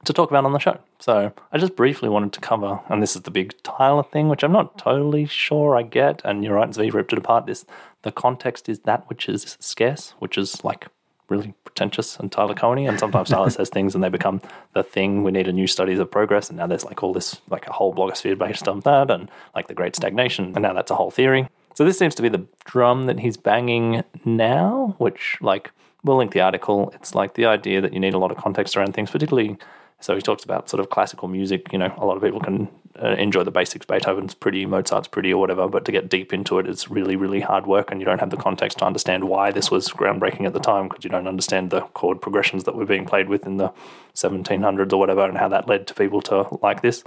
to 0.05 0.13
talk 0.13 0.29
about 0.29 0.45
on 0.45 0.53
the 0.53 0.59
show. 0.59 0.79
So 0.99 1.33
I 1.51 1.57
just 1.57 1.75
briefly 1.75 2.09
wanted 2.09 2.33
to 2.33 2.39
cover, 2.39 2.79
and 2.89 3.01
this 3.01 3.15
is 3.15 3.23
the 3.23 3.31
big 3.31 3.53
Tyler 3.63 4.03
thing, 4.03 4.29
which 4.29 4.43
I'm 4.43 4.51
not 4.51 4.77
totally 4.77 5.25
sure 5.25 5.75
I 5.75 5.83
get. 5.83 6.21
And 6.23 6.43
you're 6.43 6.55
right, 6.55 6.69
Zvi 6.69 6.93
ripped 6.93 7.13
it 7.13 7.19
apart. 7.19 7.45
This 7.45 7.65
the 8.03 8.11
context 8.11 8.69
is 8.69 8.79
that 8.81 9.07
which 9.09 9.27
is 9.27 9.57
scarce, 9.59 10.13
which 10.19 10.37
is 10.37 10.63
like 10.63 10.87
really 11.29 11.53
pretentious 11.63 12.17
and 12.17 12.31
Tyler 12.31 12.53
Coheney. 12.53 12.87
And 12.87 12.99
sometimes 12.99 13.29
Tyler 13.29 13.49
says 13.51 13.69
things 13.69 13.95
and 13.95 14.03
they 14.03 14.09
become 14.09 14.41
the 14.73 14.83
thing. 14.83 15.23
We 15.23 15.31
need 15.31 15.47
a 15.47 15.53
new 15.53 15.67
studies 15.67 15.99
of 15.99 16.09
progress, 16.09 16.49
and 16.49 16.57
now 16.57 16.67
there's 16.67 16.85
like 16.85 17.03
all 17.03 17.13
this 17.13 17.41
like 17.49 17.67
a 17.67 17.73
whole 17.73 17.93
blogosphere 17.93 18.37
based 18.37 18.67
on 18.67 18.81
that, 18.81 19.11
and 19.11 19.29
like 19.55 19.67
the 19.67 19.73
Great 19.73 19.95
Stagnation, 19.95 20.53
and 20.55 20.61
now 20.61 20.73
that's 20.73 20.91
a 20.91 20.95
whole 20.95 21.11
theory. 21.11 21.47
So 21.75 21.85
this 21.85 21.99
seems 21.99 22.15
to 22.15 22.23
be 22.23 22.29
the 22.29 22.45
drum 22.65 23.05
that 23.05 23.19
he's 23.19 23.37
banging 23.37 24.03
now, 24.25 24.95
which 24.97 25.37
like 25.41 25.71
we'll 26.03 26.17
link 26.17 26.31
the 26.31 26.41
article. 26.41 26.91
It's 26.95 27.13
like 27.13 27.35
the 27.35 27.45
idea 27.45 27.81
that 27.81 27.93
you 27.93 27.99
need 27.99 28.13
a 28.13 28.17
lot 28.17 28.31
of 28.31 28.37
context 28.37 28.75
around 28.75 28.93
things, 28.93 29.11
particularly. 29.11 29.57
So 29.99 30.15
he 30.15 30.21
talks 30.21 30.43
about 30.43 30.69
sort 30.69 30.79
of 30.79 30.89
classical 30.89 31.27
music. 31.27 31.71
You 31.71 31.79
know, 31.79 31.93
a 31.97 32.05
lot 32.05 32.17
of 32.17 32.23
people 32.23 32.39
can 32.39 32.67
uh, 33.01 33.15
enjoy 33.17 33.43
the 33.43 33.51
basics. 33.51 33.85
Beethoven's 33.85 34.33
pretty, 34.33 34.65
Mozart's 34.65 35.07
pretty, 35.07 35.33
or 35.33 35.39
whatever. 35.39 35.67
But 35.67 35.85
to 35.85 35.91
get 35.91 36.09
deep 36.09 36.33
into 36.33 36.59
it, 36.59 36.67
it's 36.67 36.89
really, 36.89 37.15
really 37.15 37.41
hard 37.41 37.67
work, 37.67 37.91
and 37.91 37.99
you 37.99 38.05
don't 38.05 38.19
have 38.19 38.29
the 38.29 38.37
context 38.37 38.79
to 38.79 38.85
understand 38.85 39.25
why 39.25 39.51
this 39.51 39.69
was 39.69 39.89
groundbreaking 39.89 40.45
at 40.45 40.53
the 40.53 40.59
time 40.59 40.87
because 40.87 41.03
you 41.03 41.09
don't 41.09 41.27
understand 41.27 41.69
the 41.69 41.81
chord 41.81 42.21
progressions 42.21 42.63
that 42.65 42.75
were 42.75 42.85
being 42.85 43.05
played 43.05 43.29
with 43.29 43.45
in 43.45 43.57
the 43.57 43.71
1700s 44.15 44.91
or 44.93 44.97
whatever, 44.97 45.25
and 45.25 45.37
how 45.37 45.47
that 45.47 45.67
led 45.67 45.87
to 45.87 45.93
people 45.93 46.21
to 46.21 46.47
like 46.61 46.81
this. 46.81 47.03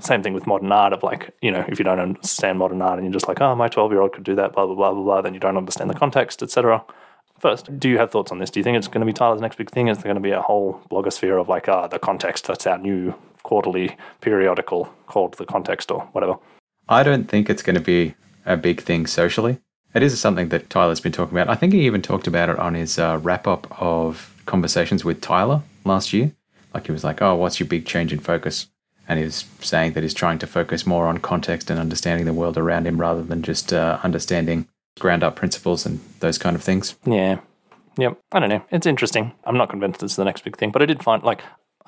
Same 0.00 0.22
thing 0.22 0.32
with 0.34 0.46
modern 0.46 0.72
art. 0.72 0.92
Of 0.92 1.02
like, 1.02 1.34
you 1.40 1.50
know, 1.50 1.64
if 1.68 1.78
you 1.78 1.84
don't 1.84 2.00
understand 2.00 2.58
modern 2.58 2.82
art 2.82 2.98
and 2.98 3.06
you're 3.06 3.12
just 3.12 3.28
like, 3.28 3.40
oh, 3.40 3.54
my 3.54 3.68
12 3.68 3.92
year 3.92 4.00
old 4.00 4.12
could 4.12 4.24
do 4.24 4.34
that, 4.34 4.52
blah 4.52 4.66
blah 4.66 4.74
blah 4.74 4.92
blah 4.92 5.02
blah, 5.02 5.20
then 5.20 5.34
you 5.34 5.40
don't 5.40 5.56
understand 5.56 5.90
the 5.90 5.94
context, 5.94 6.42
etc. 6.42 6.84
First, 7.42 7.78
do 7.80 7.88
you 7.88 7.98
have 7.98 8.12
thoughts 8.12 8.30
on 8.30 8.38
this? 8.38 8.50
Do 8.50 8.60
you 8.60 8.64
think 8.64 8.78
it's 8.78 8.86
going 8.86 9.00
to 9.00 9.06
be 9.06 9.12
Tyler's 9.12 9.40
next 9.40 9.56
big 9.56 9.68
thing? 9.68 9.88
Is 9.88 9.98
there 9.98 10.04
going 10.04 10.14
to 10.14 10.20
be 10.20 10.30
a 10.30 10.40
whole 10.40 10.80
blogosphere 10.88 11.40
of 11.40 11.48
like, 11.48 11.68
ah, 11.68 11.88
the 11.88 11.98
context? 11.98 12.46
That's 12.46 12.68
our 12.68 12.78
new 12.78 13.14
quarterly 13.52 13.94
periodical 14.22 14.90
called 15.08 15.34
the 15.34 15.44
context 15.44 15.90
or 15.90 16.00
whatever. 16.12 16.36
I 16.88 17.02
don't 17.02 17.28
think 17.28 17.50
it's 17.50 17.62
going 17.62 17.76
to 17.76 17.82
be 17.82 18.14
a 18.46 18.56
big 18.56 18.80
thing 18.80 19.06
socially. 19.06 19.58
It 19.94 20.02
is 20.02 20.18
something 20.18 20.48
that 20.48 20.70
Tyler's 20.70 21.00
been 21.00 21.12
talking 21.12 21.36
about. 21.36 21.50
I 21.50 21.54
think 21.54 21.74
he 21.74 21.84
even 21.84 22.00
talked 22.00 22.26
about 22.26 22.48
it 22.48 22.58
on 22.58 22.72
his 22.72 22.98
uh, 22.98 23.20
wrap 23.22 23.46
up 23.46 23.66
of 23.78 24.34
conversations 24.46 25.04
with 25.04 25.20
Tyler 25.20 25.60
last 25.84 26.14
year. 26.14 26.32
Like 26.72 26.86
he 26.86 26.92
was 26.92 27.04
like, 27.04 27.20
"Oh, 27.20 27.34
what's 27.34 27.60
your 27.60 27.68
big 27.68 27.84
change 27.84 28.10
in 28.10 28.20
focus?" 28.20 28.68
And 29.06 29.18
he 29.18 29.26
was 29.26 29.44
saying 29.60 29.92
that 29.92 30.02
he's 30.02 30.14
trying 30.14 30.38
to 30.38 30.46
focus 30.46 30.86
more 30.86 31.06
on 31.06 31.18
context 31.18 31.68
and 31.68 31.78
understanding 31.78 32.24
the 32.24 32.32
world 32.32 32.56
around 32.56 32.86
him 32.86 32.98
rather 32.98 33.22
than 33.22 33.42
just 33.42 33.70
uh, 33.70 33.98
understanding 34.02 34.66
ground 34.98 35.22
up 35.22 35.36
principles 35.36 35.84
and 35.84 36.00
those 36.20 36.38
kind 36.38 36.56
of 36.56 36.62
things. 36.62 36.94
Yeah. 37.04 37.40
Yep. 37.98 38.18
I 38.32 38.40
don't 38.40 38.48
know. 38.48 38.64
It's 38.70 38.86
interesting. 38.86 39.32
I'm 39.44 39.58
not 39.58 39.68
convinced 39.68 40.02
it's 40.02 40.16
the 40.16 40.24
next 40.24 40.42
big 40.42 40.56
thing, 40.56 40.70
but 40.70 40.80
I 40.80 40.86
did 40.86 41.02
find 41.02 41.22
like 41.22 41.42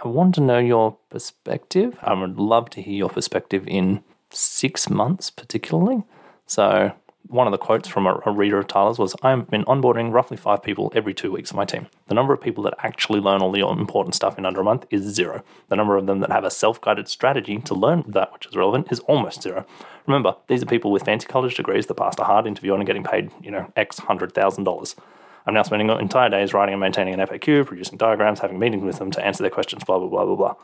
I 0.05 0.09
want 0.09 0.35
to 0.35 0.43
know 0.43 0.59
your 0.59 0.99
perspective. 1.09 1.99
I 2.03 2.13
would 2.13 2.39
love 2.39 2.69
to 2.71 2.83
hear 2.83 2.95
your 2.95 3.09
perspective 3.09 3.67
in 3.67 4.05
six 4.31 4.91
months, 4.91 5.31
particularly. 5.31 6.03
So 6.47 6.93
one 7.29 7.47
of 7.47 7.53
the 7.53 7.59
quotes 7.59 7.89
from 7.89 8.07
a, 8.07 8.21
a 8.27 8.31
reader 8.31 8.59
of 8.59 8.67
Tyler's 8.67 8.99
was, 8.99 9.17
I've 9.23 9.49
been 9.49 9.65
onboarding 9.65 10.13
roughly 10.13 10.37
five 10.37 10.63
people 10.63 10.93
every 10.95 11.15
two 11.15 11.33
weeks 11.33 11.51
of 11.51 11.57
my 11.57 11.65
team. 11.65 11.87
The 12.09 12.15
number 12.15 12.35
of 12.35 12.43
people 12.43 12.63
that 12.65 12.75
actually 12.83 13.21
learn 13.21 13.41
all 13.41 13.51
the 13.51 13.67
important 13.67 14.15
stuff 14.15 14.37
in 14.37 14.45
under 14.45 14.61
a 14.61 14.65
month 14.65 14.85
is 14.91 15.05
zero. 15.05 15.43
The 15.69 15.77
number 15.77 15.97
of 15.97 16.07
them 16.07 16.21
that 16.21 16.31
have 16.31 16.45
a 16.45 16.51
self 16.51 16.83
guided 16.83 17.09
strategy 17.09 17.59
to 17.61 17.75
learn 17.75 18.05
that 18.07 18.31
which 18.35 18.45
is 18.45 18.55
relevant 18.55 18.93
is 18.93 19.01
almost 19.01 19.41
zero. 19.41 19.65
Remember, 20.07 20.37
these 20.49 20.63
are 20.63 20.67
people 20.67 20.93
with 20.93 21.05
fancy 21.05 21.27
college 21.27 21.55
degrees 21.55 21.87
that 21.87 21.95
passed 21.95 22.19
a 22.19 22.25
hard 22.25 22.47
interview 22.47 22.75
and 22.75 22.83
are 22.83 22.87
getting 22.87 23.05
paid, 23.05 23.31
you 23.41 23.51
know, 23.51 23.73
X 23.75 24.01
hundred 24.01 24.35
thousand 24.35 24.65
dollars. 24.65 24.97
I'm 25.47 25.55
now 25.55 25.63
spending 25.63 25.91
entire 25.91 26.29
days 26.29 26.55
writing 26.55 26.75
and 26.75 26.81
maintaining 26.81 27.15
an 27.15 27.21
FAQ, 27.21 27.67
producing 27.67 27.99
diagrams, 27.99 28.41
having 28.41 28.59
meetings 28.59 28.85
with 28.85 28.99
them 28.99 29.11
to 29.13 29.25
answer 29.25 29.43
their 29.43 29.51
questions, 29.51 29.85
blah 29.85 29.99
blah 29.99 30.09
blah 30.09 30.25
blah 30.25 30.37
blah. 30.37 30.55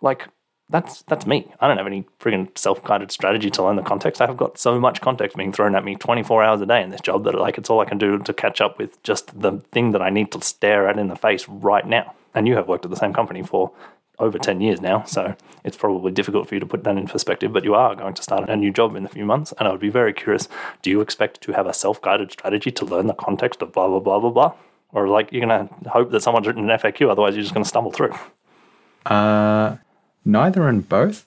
Like 0.00 0.28
that's 0.70 1.02
that's 1.02 1.26
me. 1.26 1.50
I 1.60 1.68
don't 1.68 1.78
have 1.78 1.86
any 1.86 2.04
friggin' 2.20 2.56
self-guided 2.56 3.10
strategy 3.10 3.50
to 3.50 3.62
learn 3.62 3.76
the 3.76 3.82
context. 3.82 4.20
I've 4.20 4.36
got 4.36 4.58
so 4.58 4.78
much 4.78 5.00
context 5.00 5.36
being 5.36 5.52
thrown 5.52 5.74
at 5.74 5.84
me 5.84 5.94
24 5.94 6.42
hours 6.42 6.60
a 6.60 6.66
day 6.66 6.82
in 6.82 6.90
this 6.90 7.00
job 7.00 7.24
that 7.24 7.34
like 7.34 7.58
it's 7.58 7.70
all 7.70 7.80
I 7.80 7.84
can 7.84 7.98
do 7.98 8.18
to 8.18 8.32
catch 8.34 8.60
up 8.60 8.78
with 8.78 9.02
just 9.02 9.40
the 9.40 9.58
thing 9.72 9.92
that 9.92 10.02
I 10.02 10.10
need 10.10 10.32
to 10.32 10.42
stare 10.42 10.88
at 10.88 10.98
in 10.98 11.08
the 11.08 11.16
face 11.16 11.48
right 11.48 11.86
now. 11.86 12.14
And 12.34 12.46
you 12.46 12.56
have 12.56 12.68
worked 12.68 12.84
at 12.84 12.90
the 12.90 12.96
same 12.96 13.14
company 13.14 13.42
for 13.42 13.72
over 14.18 14.38
10 14.38 14.60
years 14.60 14.80
now, 14.80 15.04
so 15.04 15.36
it's 15.64 15.76
probably 15.76 16.12
difficult 16.12 16.48
for 16.48 16.54
you 16.54 16.60
to 16.60 16.66
put 16.66 16.84
that 16.84 16.96
in 16.96 17.06
perspective, 17.06 17.52
but 17.52 17.64
you 17.64 17.74
are 17.74 17.94
going 17.94 18.14
to 18.14 18.22
start 18.22 18.48
a 18.48 18.56
new 18.56 18.72
job 18.72 18.96
in 18.96 19.04
a 19.04 19.08
few 19.08 19.24
months, 19.24 19.52
and 19.58 19.68
I 19.68 19.70
would 19.70 19.80
be 19.80 19.90
very 19.90 20.12
curious, 20.12 20.48
do 20.82 20.90
you 20.90 21.00
expect 21.00 21.40
to 21.42 21.52
have 21.52 21.66
a 21.66 21.72
self-guided 21.72 22.32
strategy 22.32 22.70
to 22.72 22.84
learn 22.84 23.06
the 23.06 23.14
context 23.14 23.62
of 23.62 23.72
blah 23.72 23.88
blah 23.88 24.00
blah 24.00 24.18
blah 24.18 24.30
blah? 24.30 24.54
Or 24.92 25.08
like 25.08 25.32
you're 25.32 25.46
going 25.46 25.68
to 25.68 25.90
hope 25.90 26.10
that 26.10 26.22
someone's 26.22 26.46
written 26.46 26.68
an 26.68 26.78
FAQ, 26.78 27.10
otherwise 27.10 27.34
you're 27.34 27.42
just 27.42 27.54
going 27.54 27.64
to 27.64 27.68
stumble 27.68 27.92
through. 27.92 28.14
Uh, 29.06 29.76
neither 30.24 30.66
and 30.68 30.88
both. 30.88 31.26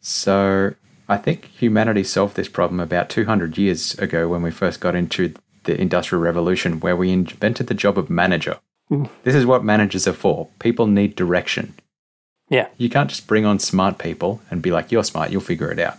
So 0.00 0.74
I 1.08 1.16
think 1.16 1.46
humanity 1.46 2.04
solved 2.04 2.36
this 2.36 2.48
problem 2.48 2.80
about 2.80 3.08
200 3.08 3.56
years 3.56 3.94
ago 3.98 4.28
when 4.28 4.42
we 4.42 4.50
first 4.50 4.80
got 4.80 4.94
into 4.94 5.34
the 5.64 5.80
Industrial 5.80 6.22
Revolution, 6.22 6.80
where 6.80 6.96
we 6.96 7.10
invented 7.10 7.66
the 7.66 7.74
job 7.74 7.98
of 7.98 8.10
manager. 8.10 8.58
This 9.24 9.34
is 9.34 9.46
what 9.46 9.64
managers 9.64 10.06
are 10.06 10.12
for. 10.12 10.48
People 10.60 10.86
need 10.86 11.16
direction. 11.16 11.74
Yeah. 12.48 12.68
You 12.76 12.88
can't 12.88 13.10
just 13.10 13.26
bring 13.26 13.44
on 13.44 13.58
smart 13.58 13.98
people 13.98 14.40
and 14.50 14.62
be 14.62 14.70
like, 14.70 14.92
you're 14.92 15.04
smart, 15.04 15.30
you'll 15.30 15.40
figure 15.40 15.70
it 15.70 15.78
out. 15.78 15.98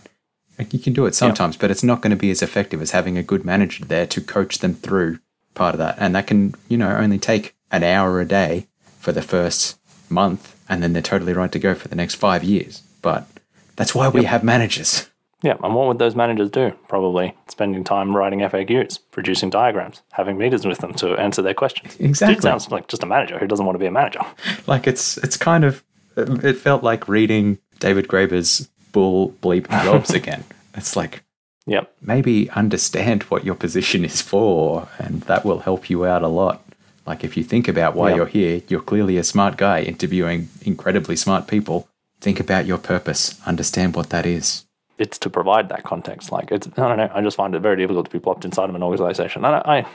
Like, 0.58 0.72
you 0.72 0.80
can 0.80 0.92
do 0.92 1.06
it 1.06 1.14
sometimes, 1.14 1.56
but 1.56 1.70
it's 1.70 1.84
not 1.84 2.00
going 2.00 2.10
to 2.10 2.16
be 2.16 2.30
as 2.30 2.42
effective 2.42 2.82
as 2.82 2.90
having 2.90 3.16
a 3.16 3.22
good 3.22 3.44
manager 3.44 3.84
there 3.84 4.06
to 4.08 4.20
coach 4.20 4.58
them 4.58 4.74
through 4.74 5.20
part 5.54 5.74
of 5.74 5.78
that. 5.78 5.96
And 5.98 6.14
that 6.16 6.26
can, 6.26 6.54
you 6.68 6.76
know, 6.76 6.96
only 6.96 7.18
take 7.18 7.54
an 7.70 7.84
hour 7.84 8.20
a 8.20 8.24
day 8.24 8.66
for 8.98 9.12
the 9.12 9.22
first 9.22 9.78
month, 10.10 10.56
and 10.68 10.82
then 10.82 10.94
they're 10.94 11.02
totally 11.02 11.32
right 11.32 11.52
to 11.52 11.58
go 11.58 11.74
for 11.74 11.88
the 11.88 11.94
next 11.94 12.16
five 12.16 12.42
years. 12.42 12.82
But 13.02 13.28
that's 13.76 13.94
why 13.94 14.08
we 14.08 14.24
have 14.24 14.42
managers. 14.42 15.08
Yeah, 15.42 15.54
and 15.62 15.72
what 15.74 15.86
would 15.86 16.00
those 16.00 16.16
managers 16.16 16.50
do? 16.50 16.72
Probably 16.88 17.36
spending 17.46 17.84
time 17.84 18.16
writing 18.16 18.40
FAQs, 18.40 18.98
producing 19.12 19.50
diagrams, 19.50 20.02
having 20.10 20.36
meetings 20.36 20.66
with 20.66 20.78
them 20.78 20.92
to 20.94 21.14
answer 21.16 21.42
their 21.42 21.54
questions. 21.54 21.96
Exactly. 22.00 22.34
Dude 22.34 22.42
sounds 22.42 22.70
like 22.72 22.88
just 22.88 23.04
a 23.04 23.06
manager 23.06 23.38
who 23.38 23.46
doesn't 23.46 23.64
want 23.64 23.76
to 23.76 23.78
be 23.78 23.86
a 23.86 23.92
manager. 23.92 24.20
Like 24.66 24.88
it's 24.88 25.16
it's 25.18 25.36
kind 25.36 25.64
of 25.64 25.84
it 26.18 26.54
felt 26.58 26.82
like 26.82 27.08
reading 27.08 27.58
David 27.78 28.08
Graeber's 28.08 28.68
bull 28.92 29.32
bleep 29.42 29.68
jobs 29.84 30.10
again. 30.10 30.44
It's 30.74 30.96
like 30.96 31.22
Yep. 31.66 31.92
maybe 32.00 32.48
understand 32.50 33.24
what 33.24 33.44
your 33.44 33.54
position 33.54 34.02
is 34.04 34.22
for, 34.22 34.88
and 34.98 35.20
that 35.22 35.44
will 35.44 35.58
help 35.60 35.90
you 35.90 36.06
out 36.06 36.22
a 36.22 36.28
lot. 36.28 36.62
Like 37.06 37.24
if 37.24 37.36
you 37.36 37.44
think 37.44 37.68
about 37.68 37.94
why 37.94 38.10
Yeah. 38.10 38.16
you're 38.16 38.26
here, 38.26 38.62
you're 38.68 38.80
clearly 38.80 39.18
a 39.18 39.24
smart 39.24 39.56
guy 39.58 39.82
interviewing 39.82 40.48
incredibly 40.62 41.14
smart 41.16 41.46
people. 41.46 41.86
Think 42.20 42.40
about 42.40 42.64
your 42.66 42.78
purpose, 42.78 43.38
understand 43.46 43.94
what 43.96 44.08
that 44.10 44.24
is. 44.26 44.64
It's 44.98 45.18
to 45.20 45.30
provide 45.30 45.68
that 45.68 45.84
context. 45.84 46.32
Like 46.32 46.50
it's 46.50 46.66
I 46.78 46.88
don't 46.88 46.96
know. 46.96 47.10
I 47.14 47.20
just 47.22 47.36
find 47.36 47.54
it 47.54 47.60
very 47.60 47.76
difficult 47.76 48.06
to 48.06 48.12
be 48.12 48.18
plopped 48.18 48.44
inside 48.44 48.68
of 48.70 48.74
an 48.74 48.82
organization. 48.82 49.44
And 49.44 49.56
I, 49.56 49.62
I 49.78 49.86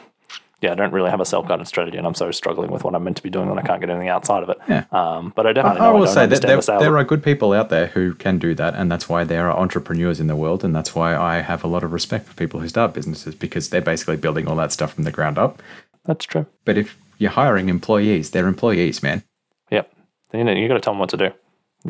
yeah, 0.64 0.72
I 0.72 0.76
don't 0.76 0.94
really 0.94 1.10
have 1.10 1.20
a 1.20 1.26
self-guided 1.26 1.68
strategy, 1.68 1.98
and 1.98 2.08
I'm 2.08 2.14
so 2.14 2.32
struggling 2.32 2.72
with 2.72 2.86
what 2.86 2.96
I'm 2.96 3.04
meant 3.04 3.18
to 3.18 3.24
be 3.24 3.30
doing 3.30 3.50
when 3.50 3.60
I 3.60 3.62
can't 3.62 3.82
get 3.82 3.90
anything 3.90 4.08
outside 4.08 4.44
of 4.44 4.50
it. 4.50 4.58
Yeah. 4.70 4.86
Um, 4.94 5.34
but 5.36 5.46
I 5.46 5.50
I, 5.50 5.54
definitely 5.54 5.82
I 5.82 5.84
know 5.84 5.90
I, 5.90 5.94
will 5.94 6.06
don't 6.06 6.14
say 6.14 6.26
that 6.26 6.42
there, 6.42 6.56
the 6.56 6.78
there 6.80 6.98
are 6.98 7.04
good 7.04 7.22
people 7.22 7.52
out 7.52 7.68
there 7.68 7.88
who 7.88 8.14
can 8.14 8.40
do 8.40 8.56
that, 8.56 8.74
and 8.74 8.90
that's 8.90 9.10
why 9.10 9.26
there 9.26 9.50
are 9.50 9.58
entrepreneurs 9.60 10.22
in 10.22 10.28
the 10.28 10.38
world, 10.38 10.64
and 10.64 10.74
that's 10.74 10.96
why 10.96 11.16
I 11.18 11.42
have 11.42 11.66
a 11.66 11.68
lot 11.68 11.84
of 11.84 11.92
respect 11.92 12.26
for 12.28 12.34
people 12.34 12.62
who 12.62 12.70
start 12.70 12.94
businesses 12.94 13.36
because 13.36 13.70
they're 13.70 13.82
basically 13.82 14.16
building 14.16 14.48
all 14.48 14.56
that 14.56 14.72
stuff 14.72 14.94
from 14.94 15.04
the 15.04 15.12
ground 15.12 15.38
up. 15.38 15.62
That's 16.06 16.24
true. 16.26 16.46
But 16.64 16.78
if 16.78 16.98
you're 17.18 17.32
hiring 17.32 17.68
employees, 17.68 18.32
they're 18.32 18.48
employees, 18.48 19.04
man. 19.04 19.24
Yep. 19.70 19.94
You 20.34 20.46
know, 20.46 20.54
you 20.54 20.70
got 20.70 20.76
to 20.76 20.80
tell 20.80 20.94
them 20.94 21.00
what 21.00 21.10
to 21.10 21.18
do. 21.18 21.32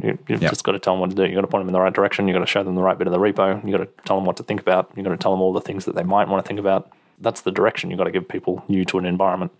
You, 0.01 0.17
you've 0.27 0.41
Yep. 0.41 0.51
just 0.51 0.63
got 0.63 0.71
to 0.71 0.79
tell 0.79 0.93
them 0.93 1.01
what 1.01 1.11
to 1.11 1.15
do. 1.15 1.25
You 1.25 1.35
got 1.35 1.41
to 1.41 1.47
point 1.47 1.61
them 1.61 1.69
in 1.69 1.73
the 1.73 1.79
right 1.79 1.93
direction. 1.93 2.27
You 2.27 2.33
got 2.33 2.39
to 2.39 2.47
show 2.47 2.63
them 2.63 2.73
the 2.73 2.81
right 2.81 2.97
bit 2.97 3.05
of 3.05 3.13
the 3.13 3.19
repo. 3.19 3.63
You 3.63 3.77
got 3.77 3.83
to 3.83 3.89
tell 4.05 4.17
them 4.17 4.25
what 4.25 4.37
to 4.37 4.43
think 4.43 4.59
about. 4.59 4.91
You 4.95 5.03
got 5.03 5.11
to 5.11 5.17
tell 5.17 5.31
them 5.31 5.41
all 5.41 5.53
the 5.53 5.61
things 5.61 5.85
that 5.85 5.93
they 5.93 6.03
might 6.03 6.27
want 6.27 6.43
to 6.43 6.47
think 6.47 6.59
about. 6.59 6.91
That's 7.23 7.41
the 7.41 7.51
direction 7.51 7.89
you've 7.89 7.97
got 7.97 8.03
to 8.05 8.11
give 8.11 8.27
people 8.27 8.63
new 8.67 8.85
to 8.85 8.97
an 8.99 9.05
environment. 9.05 9.51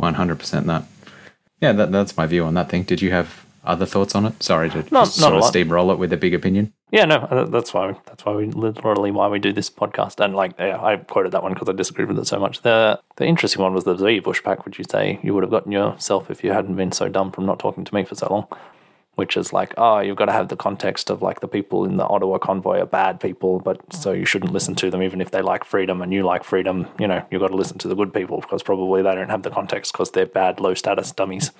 100% 0.00 0.64
that. 0.66 0.84
Yeah, 1.60 1.72
that, 1.72 1.92
that's 1.92 2.16
my 2.16 2.26
view 2.26 2.44
on 2.44 2.54
that 2.54 2.70
thing. 2.70 2.84
Did 2.84 3.02
you 3.02 3.10
have 3.10 3.44
other 3.64 3.84
thoughts 3.84 4.14
on 4.14 4.24
it? 4.24 4.42
Sorry 4.42 4.70
to 4.70 4.78
No, 4.78 4.82
just 4.82 4.90
not 4.94 5.06
sort 5.28 5.34
of 5.34 5.40
lot. 5.42 5.52
steamroll 5.52 5.92
it 5.92 5.98
with 5.98 6.12
a 6.12 6.16
big 6.16 6.32
opinion. 6.32 6.72
Yeah, 6.90 7.04
no, 7.04 7.16
uh, 7.16 7.44
that's 7.44 7.74
why 7.74 7.94
that's 8.06 8.24
why 8.24 8.32
we 8.34 8.46
literally 8.46 9.10
why 9.10 9.28
we 9.28 9.38
do 9.38 9.52
this 9.52 9.68
podcast. 9.70 10.24
And 10.24 10.34
like, 10.34 10.54
yeah, 10.58 10.82
I 10.82 10.96
quoted 10.96 11.32
that 11.32 11.42
one 11.42 11.52
because 11.52 11.68
I 11.68 11.72
disagreed 11.72 12.08
with 12.08 12.18
it 12.18 12.26
so 12.26 12.40
much. 12.40 12.62
The 12.62 12.98
the 13.16 13.26
interesting 13.26 13.62
one 13.62 13.74
was 13.74 13.84
the 13.84 13.96
Z 13.96 14.20
Bush 14.20 14.42
pack, 14.42 14.64
which 14.64 14.78
you 14.78 14.84
say 14.90 15.20
you 15.22 15.34
would 15.34 15.42
have 15.44 15.50
gotten 15.50 15.70
yourself 15.70 16.30
if 16.30 16.42
you 16.42 16.52
hadn't 16.52 16.74
been 16.76 16.90
so 16.92 17.08
dumb 17.08 17.30
from 17.30 17.44
not 17.46 17.58
talking 17.58 17.84
to 17.84 17.94
me 17.94 18.04
for 18.04 18.14
so 18.14 18.26
long. 18.30 18.46
Which 19.16 19.36
is 19.36 19.52
like, 19.52 19.74
oh, 19.76 19.98
you've 19.98 20.16
got 20.16 20.26
to 20.26 20.32
have 20.32 20.48
the 20.48 20.56
context 20.56 21.10
of 21.10 21.20
like 21.20 21.40
the 21.40 21.48
people 21.48 21.84
in 21.84 21.96
the 21.96 22.06
Ottawa 22.06 22.38
convoy 22.38 22.78
are 22.78 22.86
bad 22.86 23.20
people, 23.20 23.58
but 23.58 23.80
so 23.92 24.12
you 24.12 24.24
shouldn't 24.24 24.52
listen 24.52 24.74
to 24.76 24.90
them 24.90 25.02
even 25.02 25.20
if 25.20 25.30
they 25.30 25.42
like 25.42 25.64
freedom 25.64 26.00
and 26.00 26.12
you 26.12 26.22
like 26.22 26.44
freedom. 26.44 26.86
You 26.98 27.06
know, 27.08 27.24
you've 27.30 27.42
got 27.42 27.48
to 27.48 27.56
listen 27.56 27.76
to 27.78 27.88
the 27.88 27.94
good 27.94 28.14
people 28.14 28.40
because 28.40 28.62
probably 28.62 29.02
they 29.02 29.14
don't 29.14 29.28
have 29.28 29.42
the 29.42 29.50
context 29.50 29.92
because 29.92 30.12
they're 30.12 30.26
bad, 30.26 30.60
low 30.60 30.74
status 30.74 31.12
dummies. 31.12 31.50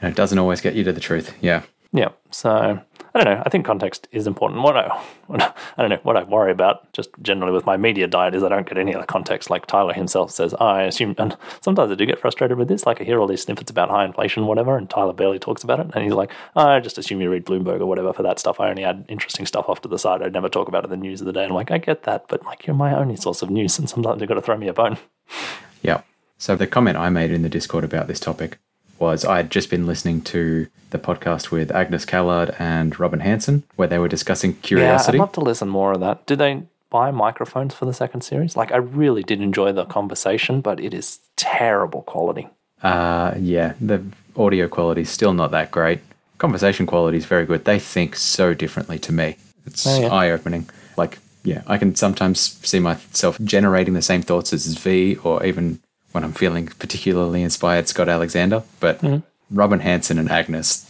And 0.00 0.12
it 0.12 0.16
doesn't 0.16 0.38
always 0.38 0.60
get 0.60 0.74
you 0.74 0.84
to 0.84 0.92
the 0.92 1.00
truth. 1.00 1.34
Yeah. 1.40 1.62
Yeah. 1.92 2.10
So 2.30 2.80
I 3.14 3.22
don't 3.22 3.34
know. 3.34 3.42
I 3.44 3.48
think 3.48 3.66
context 3.66 4.06
is 4.12 4.26
important. 4.26 4.62
What 4.62 4.76
I, 4.76 4.88
what 5.26 5.42
I, 5.42 5.52
I 5.76 5.82
don't 5.82 5.90
know. 5.90 5.98
What 6.02 6.16
I 6.16 6.24
worry 6.24 6.52
about, 6.52 6.92
just 6.92 7.10
generally 7.22 7.52
with 7.52 7.66
my 7.66 7.76
media 7.76 8.06
diet, 8.06 8.34
is 8.34 8.42
I 8.42 8.48
don't 8.48 8.68
get 8.68 8.78
any 8.78 8.94
other 8.94 9.06
context. 9.06 9.50
Like 9.50 9.66
Tyler 9.66 9.92
himself 9.92 10.30
says, 10.30 10.54
I 10.54 10.82
assume, 10.82 11.14
and 11.18 11.36
sometimes 11.60 11.90
I 11.90 11.94
do 11.94 12.06
get 12.06 12.18
frustrated 12.18 12.58
with 12.58 12.68
this. 12.68 12.86
Like 12.86 13.00
I 13.00 13.04
hear 13.04 13.20
all 13.20 13.26
these 13.26 13.42
snippets 13.42 13.70
about 13.70 13.90
high 13.90 14.04
inflation, 14.04 14.46
whatever, 14.46 14.76
and 14.76 14.88
Tyler 14.88 15.12
barely 15.12 15.38
talks 15.38 15.64
about 15.64 15.80
it. 15.80 15.90
And 15.94 16.04
he's 16.04 16.12
like, 16.12 16.32
I 16.54 16.80
just 16.80 16.98
assume 16.98 17.20
you 17.20 17.30
read 17.30 17.44
Bloomberg 17.44 17.80
or 17.80 17.86
whatever 17.86 18.12
for 18.12 18.22
that 18.22 18.38
stuff. 18.38 18.60
I 18.60 18.70
only 18.70 18.84
add 18.84 19.04
interesting 19.08 19.46
stuff 19.46 19.68
off 19.68 19.80
to 19.82 19.88
the 19.88 19.98
side. 19.98 20.22
I'd 20.22 20.32
never 20.32 20.48
talk 20.48 20.68
about 20.68 20.84
it 20.84 20.92
in 20.92 21.00
the 21.00 21.08
news 21.08 21.20
of 21.20 21.26
the 21.26 21.32
day. 21.32 21.44
I'm 21.44 21.50
like, 21.50 21.70
I 21.70 21.78
get 21.78 22.04
that, 22.04 22.26
but 22.28 22.44
like 22.44 22.66
you're 22.66 22.76
my 22.76 22.94
only 22.94 23.16
source 23.16 23.42
of 23.42 23.50
news, 23.50 23.78
and 23.78 23.88
sometimes 23.88 24.20
you've 24.20 24.28
got 24.28 24.34
to 24.34 24.42
throw 24.42 24.56
me 24.56 24.68
a 24.68 24.72
bone. 24.72 24.98
Yeah. 25.82 26.02
So 26.38 26.56
the 26.56 26.66
comment 26.66 26.96
I 26.96 27.10
made 27.10 27.30
in 27.30 27.42
the 27.42 27.48
Discord 27.48 27.84
about 27.84 28.06
this 28.06 28.20
topic 28.20 28.58
was 29.00 29.24
I 29.24 29.38
had 29.38 29.50
just 29.50 29.70
been 29.70 29.86
listening 29.86 30.20
to 30.22 30.68
the 30.90 30.98
podcast 30.98 31.50
with 31.50 31.72
Agnes 31.72 32.04
Callard 32.04 32.54
and 32.58 32.98
Robin 33.00 33.20
Hanson, 33.20 33.64
where 33.76 33.88
they 33.88 33.98
were 33.98 34.08
discussing 34.08 34.54
curiosity. 34.56 35.16
Yeah, 35.16 35.22
I'd 35.22 35.26
love 35.26 35.32
to 35.32 35.40
listen 35.40 35.68
more 35.68 35.92
of 35.92 36.00
that. 36.00 36.26
Did 36.26 36.38
they 36.38 36.62
buy 36.90 37.10
microphones 37.10 37.74
for 37.74 37.86
the 37.86 37.92
second 37.94 38.20
series? 38.22 38.56
Like, 38.56 38.72
I 38.72 38.76
really 38.76 39.22
did 39.22 39.40
enjoy 39.40 39.72
the 39.72 39.84
conversation, 39.86 40.60
but 40.60 40.80
it 40.80 40.92
is 40.92 41.20
terrible 41.36 42.02
quality. 42.02 42.48
Uh, 42.82 43.34
yeah, 43.38 43.74
the 43.80 44.02
audio 44.36 44.68
quality 44.68 45.02
is 45.02 45.10
still 45.10 45.32
not 45.32 45.50
that 45.52 45.70
great. 45.70 46.00
Conversation 46.38 46.86
quality 46.86 47.18
is 47.18 47.26
very 47.26 47.46
good. 47.46 47.64
They 47.64 47.78
think 47.78 48.16
so 48.16 48.54
differently 48.54 48.98
to 49.00 49.12
me. 49.12 49.36
It's 49.66 49.86
Oh, 49.86 50.00
yeah. 50.00 50.08
eye 50.08 50.30
opening. 50.30 50.68
Like, 50.96 51.18
yeah, 51.44 51.62
I 51.66 51.78
can 51.78 51.94
sometimes 51.94 52.40
see 52.40 52.80
myself 52.80 53.38
generating 53.44 53.94
the 53.94 54.02
same 54.02 54.22
thoughts 54.22 54.52
as 54.52 54.66
Zvi, 54.74 55.22
or 55.24 55.44
even 55.44 55.78
when 56.12 56.24
I'm 56.24 56.32
feeling 56.32 56.66
particularly 56.66 57.42
inspired, 57.42 57.88
Scott 57.88 58.08
Alexander. 58.08 58.62
But 58.80 59.00
Mm-hmm. 59.00 59.26
Robin 59.52 59.80
Hanson 59.80 60.18
and 60.18 60.30
Agnes, 60.30 60.86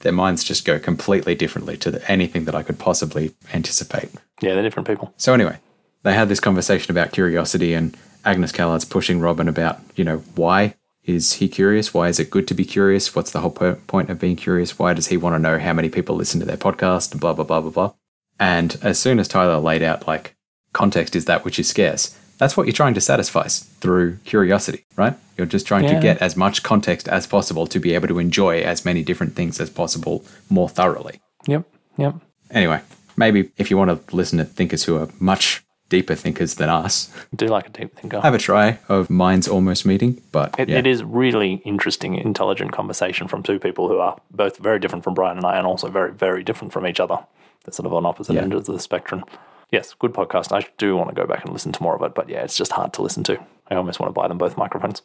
their 0.00 0.12
minds 0.12 0.44
just 0.44 0.64
go 0.64 0.78
completely 0.78 1.34
differently 1.34 1.76
to 1.78 1.90
the, 1.90 2.10
anything 2.10 2.44
that 2.44 2.54
I 2.54 2.62
could 2.62 2.78
possibly 2.78 3.34
anticipate. 3.52 4.08
Yeah, 4.40 4.54
they're 4.54 4.62
different 4.62 4.86
people. 4.86 5.12
So 5.16 5.34
anyway, 5.34 5.58
they 6.04 6.14
had 6.14 6.28
this 6.28 6.38
conversation 6.40 6.92
about 6.92 7.10
curiosity, 7.12 7.74
and 7.74 7.96
Agnes 8.24 8.52
Callard's 8.52 8.84
pushing 8.84 9.18
Robin 9.20 9.48
about, 9.48 9.80
you 9.96 10.04
know, 10.04 10.18
why 10.36 10.74
is 11.02 11.34
he 11.34 11.48
curious? 11.48 11.92
Why 11.92 12.08
is 12.08 12.20
it 12.20 12.30
good 12.30 12.46
to 12.48 12.54
be 12.54 12.64
curious? 12.64 13.14
What's 13.16 13.32
the 13.32 13.40
whole 13.40 13.50
po- 13.50 13.74
point 13.88 14.10
of 14.10 14.20
being 14.20 14.36
curious? 14.36 14.78
Why 14.78 14.94
does 14.94 15.08
he 15.08 15.16
want 15.16 15.34
to 15.34 15.38
know 15.40 15.58
how 15.58 15.72
many 15.72 15.88
people 15.90 16.14
listen 16.14 16.38
to 16.40 16.46
their 16.46 16.56
podcast? 16.56 17.10
And 17.12 17.20
blah 17.20 17.32
blah 17.32 17.44
blah 17.44 17.60
blah 17.60 17.70
blah. 17.70 17.92
And 18.38 18.78
as 18.80 18.98
soon 18.98 19.18
as 19.18 19.28
Tyler 19.28 19.58
laid 19.58 19.82
out 19.82 20.06
like 20.06 20.34
context 20.72 21.14
is 21.16 21.24
that 21.26 21.44
which 21.44 21.58
is 21.58 21.68
scarce, 21.68 22.16
that's 22.44 22.58
what 22.58 22.66
you're 22.66 22.74
trying 22.74 22.92
to 22.92 23.00
satisfy 23.00 23.46
through 23.82 24.18
curiosity, 24.26 24.84
right? 24.96 25.14
You're 25.38 25.46
just 25.46 25.66
trying 25.66 25.84
Yeah. 25.84 25.94
to 25.94 26.00
get 26.00 26.18
as 26.20 26.36
much 26.36 26.62
context 26.62 27.08
as 27.08 27.26
possible 27.26 27.66
to 27.66 27.78
be 27.80 27.94
able 27.94 28.06
to 28.08 28.18
enjoy 28.18 28.60
as 28.60 28.84
many 28.84 29.02
different 29.02 29.34
things 29.34 29.58
as 29.60 29.70
possible 29.70 30.22
more 30.50 30.68
thoroughly. 30.68 31.20
Yep, 31.46 31.62
yep. 31.96 32.14
Anyway, 32.50 32.80
maybe 33.16 33.50
if 33.56 33.70
you 33.70 33.78
want 33.78 33.90
to 33.90 34.16
listen 34.16 34.36
to 34.38 34.44
thinkers 34.44 34.84
who 34.84 34.98
are 34.98 35.08
much 35.18 35.62
deeper 35.88 36.14
thinkers 36.14 36.56
than 36.56 36.68
us, 36.68 37.10
do 37.34 37.46
like 37.46 37.66
a 37.66 37.70
deep 37.70 37.96
thinker. 37.98 38.20
have 38.20 38.34
a 38.34 38.38
try 38.38 38.78
of 38.90 39.08
minds 39.08 39.48
almost 39.48 39.86
meeting. 39.86 40.20
But 40.30 40.54
It, 40.58 40.68
yeah, 40.68 40.78
it 40.80 40.86
is 40.86 41.02
really 41.02 41.62
interesting, 41.64 42.14
intelligent 42.16 42.72
conversation 42.72 43.26
from 43.26 43.42
two 43.42 43.58
people 43.58 43.88
who 43.88 43.98
are 44.06 44.16
both 44.30 44.58
very 44.58 44.78
different 44.78 45.02
from 45.04 45.14
Brian 45.14 45.38
and 45.38 45.46
I, 45.46 45.56
and 45.56 45.66
also 45.66 45.88
very, 45.88 46.12
very 46.12 46.42
different 46.44 46.72
from 46.74 46.86
each 46.86 47.00
other. 47.00 47.18
They're 47.64 47.72
sort 47.72 47.86
of 47.86 47.94
on 47.94 48.04
opposite 48.04 48.34
Yeah. 48.34 48.42
ends 48.42 48.68
of 48.68 48.74
the 48.74 48.80
spectrum. 48.80 49.24
Yes, 49.70 49.94
good 49.98 50.12
podcast. 50.12 50.52
I 50.56 50.66
do 50.78 50.96
want 50.96 51.08
to 51.10 51.14
go 51.14 51.26
back 51.26 51.44
and 51.44 51.52
listen 51.52 51.72
to 51.72 51.82
more 51.82 51.96
of 51.96 52.02
it, 52.02 52.14
but 52.14 52.28
yeah, 52.28 52.42
it's 52.42 52.56
just 52.56 52.72
hard 52.72 52.92
to 52.94 53.02
listen 53.02 53.24
to. 53.24 53.38
I 53.70 53.76
almost 53.76 53.98
want 53.98 54.10
to 54.10 54.20
buy 54.20 54.28
them 54.28 54.38
both 54.38 54.56
microphones. 54.58 55.02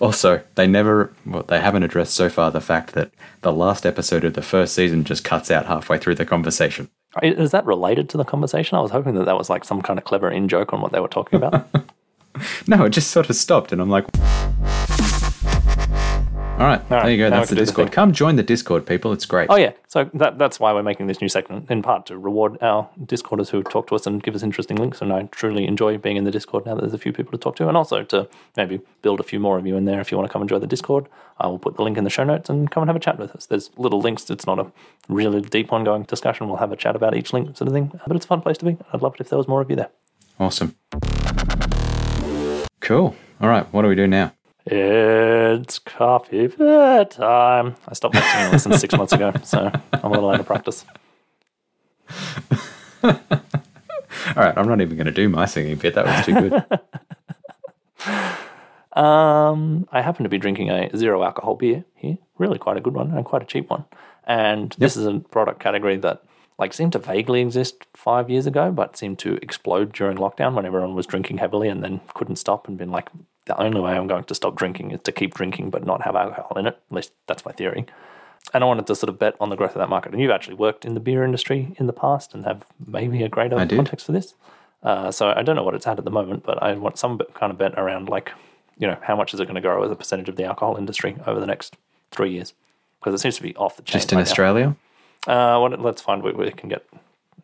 also 0.00 0.42
they 0.56 0.66
never, 0.66 1.12
well, 1.24 1.42
they 1.44 1.60
haven't 1.60 1.84
addressed 1.84 2.14
so 2.14 2.28
far 2.28 2.50
the 2.50 2.60
fact 2.60 2.92
that 2.94 3.12
the 3.42 3.52
last 3.52 3.86
episode 3.86 4.24
of 4.24 4.34
the 4.34 4.42
first 4.42 4.74
season 4.74 5.04
just 5.04 5.24
cuts 5.24 5.50
out 5.50 5.66
halfway 5.66 5.98
through 5.98 6.16
the 6.16 6.26
conversation. 6.26 6.90
Is 7.22 7.52
that 7.52 7.64
related 7.64 8.08
to 8.10 8.16
the 8.16 8.24
conversation? 8.24 8.76
I 8.76 8.80
was 8.80 8.90
hoping 8.90 9.14
that 9.14 9.24
that 9.26 9.38
was 9.38 9.48
like 9.48 9.64
some 9.64 9.80
kind 9.80 9.98
of 9.98 10.04
clever 10.04 10.28
in 10.28 10.48
joke 10.48 10.72
on 10.72 10.80
what 10.80 10.90
they 10.92 11.00
were 11.00 11.08
talking 11.08 11.36
about. 11.36 11.68
No, 12.66 12.84
it 12.84 12.90
just 12.90 13.12
sort 13.12 13.30
of 13.30 13.36
stopped, 13.36 13.70
and 13.70 13.80
I'm 13.80 13.90
like. 13.90 14.06
All 16.54 16.60
right, 16.60 16.88
there 16.88 17.10
you 17.10 17.18
go. 17.18 17.28
now 17.28 17.38
That's 17.38 17.50
the 17.50 17.56
do 17.56 17.62
the 17.62 17.66
Discord. 17.66 17.90
Come 17.90 18.12
join 18.12 18.36
the 18.36 18.42
Discord, 18.44 18.86
people. 18.86 19.12
It's 19.12 19.26
great. 19.26 19.48
Oh 19.50 19.56
yeah, 19.56 19.72
so 19.88 20.08
that, 20.14 20.38
that's 20.38 20.60
why 20.60 20.72
we're 20.72 20.84
making 20.84 21.08
this 21.08 21.20
new 21.20 21.28
segment 21.28 21.68
in 21.68 21.82
part 21.82 22.06
to 22.06 22.16
reward 22.16 22.58
our 22.62 22.88
Discorders 23.04 23.50
who 23.50 23.64
talk 23.64 23.88
to 23.88 23.96
us 23.96 24.06
and 24.06 24.22
give 24.22 24.36
us 24.36 24.44
interesting 24.44 24.76
links. 24.76 25.02
And 25.02 25.12
I 25.12 25.24
truly 25.32 25.66
enjoy 25.66 25.98
being 25.98 26.16
in 26.16 26.22
the 26.22 26.30
Discord 26.30 26.64
now 26.64 26.76
that 26.76 26.82
there's 26.82 26.94
a 26.94 26.98
few 26.98 27.12
people 27.12 27.32
to 27.32 27.38
talk 27.38 27.56
to, 27.56 27.66
and 27.66 27.76
also 27.76 28.04
to 28.04 28.28
maybe 28.56 28.80
build 29.02 29.18
a 29.18 29.24
few 29.24 29.40
more 29.40 29.58
of 29.58 29.66
you 29.66 29.76
in 29.76 29.84
there. 29.84 30.00
If 30.00 30.12
you 30.12 30.16
want 30.16 30.28
to 30.28 30.32
come 30.32 30.42
and 30.42 30.48
join 30.48 30.60
the 30.60 30.68
Discord, 30.68 31.08
I 31.40 31.48
will 31.48 31.58
put 31.58 31.74
the 31.74 31.82
link 31.82 31.98
in 31.98 32.04
the 32.04 32.10
show 32.10 32.22
notes 32.22 32.48
and 32.48 32.70
come 32.70 32.84
and 32.84 32.88
have 32.88 32.94
a 32.94 33.00
chat 33.00 33.18
with 33.18 33.32
us. 33.34 33.46
There's 33.46 33.70
little 33.76 34.00
links. 34.00 34.30
It's 34.30 34.46
not 34.46 34.60
a 34.60 34.70
really 35.08 35.40
deep 35.40 35.72
ongoing 35.72 36.04
discussion. 36.04 36.46
We'll 36.46 36.58
have 36.58 36.70
a 36.70 36.76
chat 36.76 36.94
about 36.94 37.16
each 37.16 37.32
link, 37.32 37.56
sort 37.56 37.66
of 37.66 37.74
thing. 37.74 37.98
But 38.06 38.14
it's 38.14 38.26
a 38.26 38.28
fun 38.28 38.42
place 38.42 38.58
to 38.58 38.64
be. 38.64 38.76
I'd 38.92 39.02
love 39.02 39.16
it 39.16 39.20
if 39.20 39.28
there 39.28 39.38
was 39.38 39.48
more 39.48 39.60
of 39.60 39.70
you 39.70 39.76
there. 39.76 39.90
Awesome. 40.38 40.76
Cool. 42.80 43.16
All 43.40 43.48
right, 43.48 43.66
what 43.72 43.82
do 43.82 43.88
we 43.88 43.96
do 43.96 44.06
now? 44.06 44.32
It's 44.66 45.78
coffee 45.78 46.46
bedtime. 46.46 47.76
I 47.86 47.94
stopped 47.94 48.14
watching 48.14 48.40
and 48.40 48.52
listened 48.52 48.80
six 48.80 48.96
months 48.96 49.12
ago, 49.12 49.32
so 49.42 49.70
I'm 49.92 50.10
a 50.10 50.14
little 50.14 50.30
out 50.30 50.40
of 50.40 50.46
practice. 50.46 50.84
All 53.02 53.12
right, 54.36 54.56
I'm 54.56 54.66
not 54.66 54.80
even 54.80 54.96
going 54.96 55.06
to 55.06 55.12
do 55.12 55.28
my 55.28 55.44
singing 55.44 55.76
bit. 55.76 55.94
That 55.94 56.06
was 56.06 56.24
too 56.24 56.34
good. 56.34 56.64
Um, 58.94 59.88
I 59.90 60.02
happen 60.02 60.22
to 60.22 60.28
be 60.28 60.38
drinking 60.38 60.70
a 60.70 60.88
zero 60.96 61.24
alcohol 61.24 61.56
beer 61.56 61.84
here. 61.96 62.16
Really 62.38 62.58
quite 62.58 62.76
a 62.76 62.80
good 62.80 62.94
one 62.94 63.10
and 63.10 63.24
quite 63.24 63.42
a 63.42 63.46
cheap 63.46 63.68
one. 63.68 63.84
And 64.24 64.74
this 64.78 64.96
is 64.96 65.04
a 65.04 65.18
product 65.18 65.60
category 65.60 65.96
that 65.96 66.22
like 66.58 66.72
seemed 66.72 66.92
to 66.92 67.00
vaguely 67.00 67.40
exist 67.40 67.86
five 67.94 68.30
years 68.30 68.46
ago, 68.46 68.70
but 68.70 68.96
seemed 68.96 69.18
to 69.18 69.34
explode 69.42 69.92
during 69.92 70.16
lockdown 70.16 70.54
when 70.54 70.64
everyone 70.64 70.94
was 70.94 71.06
drinking 71.06 71.38
heavily 71.38 71.68
and 71.68 71.82
then 71.82 72.00
couldn't 72.14 72.36
stop 72.36 72.68
and 72.68 72.78
been 72.78 72.92
like, 72.92 73.08
the 73.46 73.60
only 73.60 73.80
way 73.80 73.92
I'm 73.92 74.06
going 74.06 74.24
to 74.24 74.34
stop 74.34 74.56
drinking 74.56 74.92
is 74.92 75.00
to 75.02 75.12
keep 75.12 75.34
drinking 75.34 75.70
but 75.70 75.84
not 75.84 76.02
have 76.02 76.16
alcohol 76.16 76.56
in 76.56 76.66
it. 76.66 76.78
At 76.90 76.94
least 76.94 77.12
that's 77.26 77.44
my 77.44 77.52
theory. 77.52 77.86
And 78.52 78.62
I 78.62 78.66
wanted 78.66 78.86
to 78.86 78.94
sort 78.94 79.08
of 79.08 79.18
bet 79.18 79.36
on 79.40 79.50
the 79.50 79.56
growth 79.56 79.70
of 79.72 79.78
that 79.78 79.88
market. 79.88 80.12
And 80.12 80.20
you've 80.20 80.30
actually 80.30 80.54
worked 80.54 80.84
in 80.84 80.94
the 80.94 81.00
beer 81.00 81.24
industry 81.24 81.74
in 81.78 81.86
the 81.86 81.92
past 81.92 82.34
and 82.34 82.44
have 82.44 82.64
maybe 82.86 83.22
a 83.22 83.28
greater 83.28 83.56
context 83.56 84.06
for 84.06 84.12
this. 84.12 84.34
Uh, 84.82 85.10
so 85.10 85.32
I 85.34 85.42
don't 85.42 85.56
know 85.56 85.62
what 85.62 85.74
it's 85.74 85.86
at 85.86 85.98
at 85.98 86.04
the 86.04 86.10
moment, 86.10 86.44
but 86.44 86.62
I 86.62 86.74
want 86.74 86.98
some 86.98 87.18
kind 87.34 87.50
of 87.50 87.58
bet 87.58 87.72
around 87.78 88.08
like, 88.08 88.32
you 88.78 88.86
know, 88.86 88.98
how 89.02 89.16
much 89.16 89.32
is 89.32 89.40
it 89.40 89.44
going 89.44 89.54
to 89.54 89.62
grow 89.62 89.82
as 89.82 89.90
a 89.90 89.96
percentage 89.96 90.28
of 90.28 90.36
the 90.36 90.44
alcohol 90.44 90.76
industry 90.76 91.16
over 91.26 91.40
the 91.40 91.46
next 91.46 91.76
three 92.10 92.32
years? 92.32 92.52
Because 93.00 93.14
it 93.14 93.22
seems 93.22 93.36
to 93.36 93.42
be 93.42 93.56
off 93.56 93.76
the 93.76 93.82
chain. 93.82 94.00
Just 94.00 94.12
in 94.12 94.18
right. 94.18 94.26
Australia? 94.26 94.76
Uh, 95.26 95.58
what, 95.58 95.80
let's 95.80 96.02
find 96.02 96.22
where 96.22 96.34
we 96.34 96.50
can 96.50 96.68
get 96.68 96.86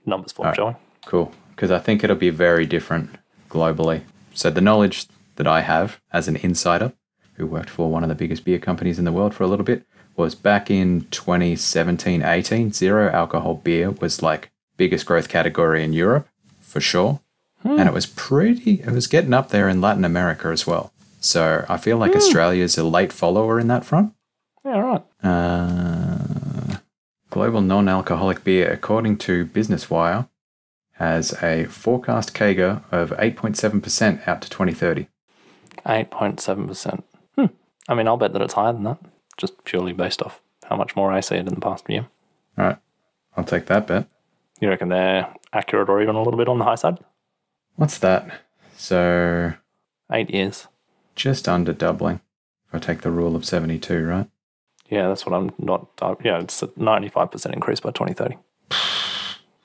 numbers 0.04 0.32
for, 0.32 0.42
All 0.42 0.50
right. 0.50 0.56
shall 0.56 0.68
we? 0.68 0.74
Cool. 1.06 1.32
Because 1.54 1.70
I 1.70 1.78
think 1.78 2.04
it'll 2.04 2.16
be 2.16 2.30
very 2.30 2.66
different 2.66 3.10
globally. 3.48 4.02
So 4.34 4.50
the 4.50 4.60
knowledge 4.60 5.06
that 5.36 5.46
I 5.46 5.60
have 5.60 6.00
as 6.12 6.28
an 6.28 6.36
insider 6.36 6.92
who 7.34 7.46
worked 7.46 7.70
for 7.70 7.90
one 7.90 8.02
of 8.02 8.08
the 8.08 8.14
biggest 8.14 8.44
beer 8.44 8.58
companies 8.58 8.98
in 8.98 9.04
the 9.04 9.12
world 9.12 9.34
for 9.34 9.44
a 9.44 9.46
little 9.46 9.64
bit 9.64 9.86
was 10.16 10.34
back 10.34 10.70
in 10.70 11.06
2017 11.10 12.22
18 12.22 12.72
zero 12.72 13.10
alcohol 13.10 13.54
beer 13.54 13.90
was 13.90 14.22
like 14.22 14.50
biggest 14.76 15.06
growth 15.06 15.28
category 15.28 15.82
in 15.82 15.92
Europe 15.92 16.28
for 16.60 16.80
sure. 16.80 17.20
And 17.62 17.88
it 17.88 17.92
was 17.92 18.06
pretty 18.06 18.80
it 18.80 18.90
was 18.90 19.06
getting 19.06 19.34
up 19.34 19.50
there 19.50 19.68
in 19.68 19.80
Latin 19.80 20.04
America 20.04 20.48
as 20.48 20.66
well. 20.66 20.92
So 21.20 21.66
I 21.68 21.76
feel 21.76 21.98
like 21.98 22.16
Australia 22.16 22.64
is 22.64 22.78
a 22.78 22.84
late 22.84 23.12
follower 23.12 23.60
in 23.60 23.68
that 23.68 23.84
front. 23.84 24.14
Yeah, 24.64 24.78
right. 24.78 25.04
Uh, 25.22 26.76
global 27.28 27.60
non 27.60 27.88
alcoholic 27.88 28.44
beer, 28.44 28.70
according 28.70 29.18
to 29.18 29.44
Business 29.44 29.90
Wire, 29.90 30.28
has 30.92 31.34
a 31.42 31.64
forecast 31.64 32.34
CAGR 32.34 32.82
of 32.90 33.10
8.7% 33.10 34.28
out 34.28 34.42
to 34.42 34.50
2030. 34.50 35.08
8.7%. 35.86 37.02
Hmm. 37.36 37.46
I 37.88 37.94
mean, 37.94 38.06
I'll 38.08 38.16
bet 38.16 38.32
that 38.32 38.42
it's 38.42 38.54
higher 38.54 38.72
than 38.72 38.84
that, 38.84 38.98
just 39.36 39.64
purely 39.64 39.92
based 39.92 40.22
off 40.22 40.40
how 40.68 40.76
much 40.76 40.94
more 40.96 41.10
I 41.12 41.20
see 41.20 41.36
it 41.36 41.46
in 41.48 41.54
the 41.54 41.60
past 41.60 41.88
year. 41.88 42.06
All 42.58 42.64
right, 42.66 42.78
I'll 43.36 43.44
take 43.44 43.66
that 43.66 43.86
bet. 43.86 44.06
You 44.60 44.68
reckon 44.68 44.88
they're 44.90 45.32
accurate 45.52 45.88
or 45.88 46.02
even 46.02 46.14
a 46.16 46.22
little 46.22 46.38
bit 46.38 46.48
on 46.48 46.58
the 46.58 46.64
high 46.64 46.74
side? 46.74 46.98
What's 47.76 47.98
that? 47.98 48.30
So 48.76 49.54
Eight 50.12 50.30
years. 50.30 50.66
just 51.16 51.48
under 51.48 51.72
doubling. 51.72 52.20
If 52.68 52.74
I 52.74 52.78
take 52.78 53.00
the 53.00 53.10
rule 53.10 53.34
of 53.36 53.44
72, 53.44 54.04
right? 54.06 54.28
Yeah, 54.88 55.08
that's 55.08 55.24
what 55.24 55.34
I'm 55.34 55.52
not. 55.58 55.88
Uh, 56.02 56.14
yeah, 56.24 56.40
it's 56.40 56.62
a 56.62 56.66
95% 56.68 57.52
increase 57.52 57.80
by 57.80 57.90
2030. 57.90 58.36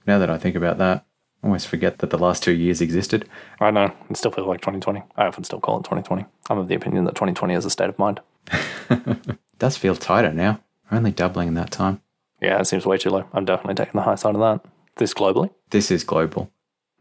Now 0.07 0.19
that 0.19 0.29
I 0.29 0.37
think 0.37 0.55
about 0.55 0.77
that, 0.77 1.05
almost 1.45 1.67
forget 1.67 1.99
that 1.99 2.09
the 2.09 2.17
last 2.17 2.43
two 2.43 2.51
years 2.51 2.81
existed. 2.81 3.29
I 3.59 3.69
know. 3.69 3.93
It 4.09 4.17
still 4.17 4.31
feels 4.31 4.47
like 4.47 4.61
2020. 4.61 5.03
I 5.15 5.27
often 5.27 5.43
still 5.43 5.59
call 5.59 5.77
it 5.77 5.83
2020. 5.83 6.25
I'm 6.49 6.57
of 6.57 6.67
the 6.67 6.75
opinion 6.75 7.05
that 7.05 7.13
2020 7.15 7.53
is 7.53 7.65
a 7.65 7.69
state 7.69 7.89
of 7.89 7.99
mind. 7.99 8.19
It 8.89 9.37
does 9.59 9.77
feel 9.77 9.95
tighter 9.95 10.33
now. 10.33 10.59
Only 10.91 11.11
doubling 11.11 11.47
in 11.47 11.53
that 11.53 11.71
time. 11.71 12.01
Yeah, 12.41 12.59
it 12.59 12.65
seems 12.65 12.85
way 12.85 12.97
too 12.97 13.11
low. 13.11 13.25
I'm 13.31 13.45
definitely 13.45 13.75
taking 13.75 13.99
the 13.99 14.03
high 14.03 14.15
side 14.15 14.35
of 14.35 14.41
that. 14.41 14.69
This 14.97 15.13
globally. 15.13 15.51
This 15.69 15.91
is 15.91 16.03
global. 16.03 16.51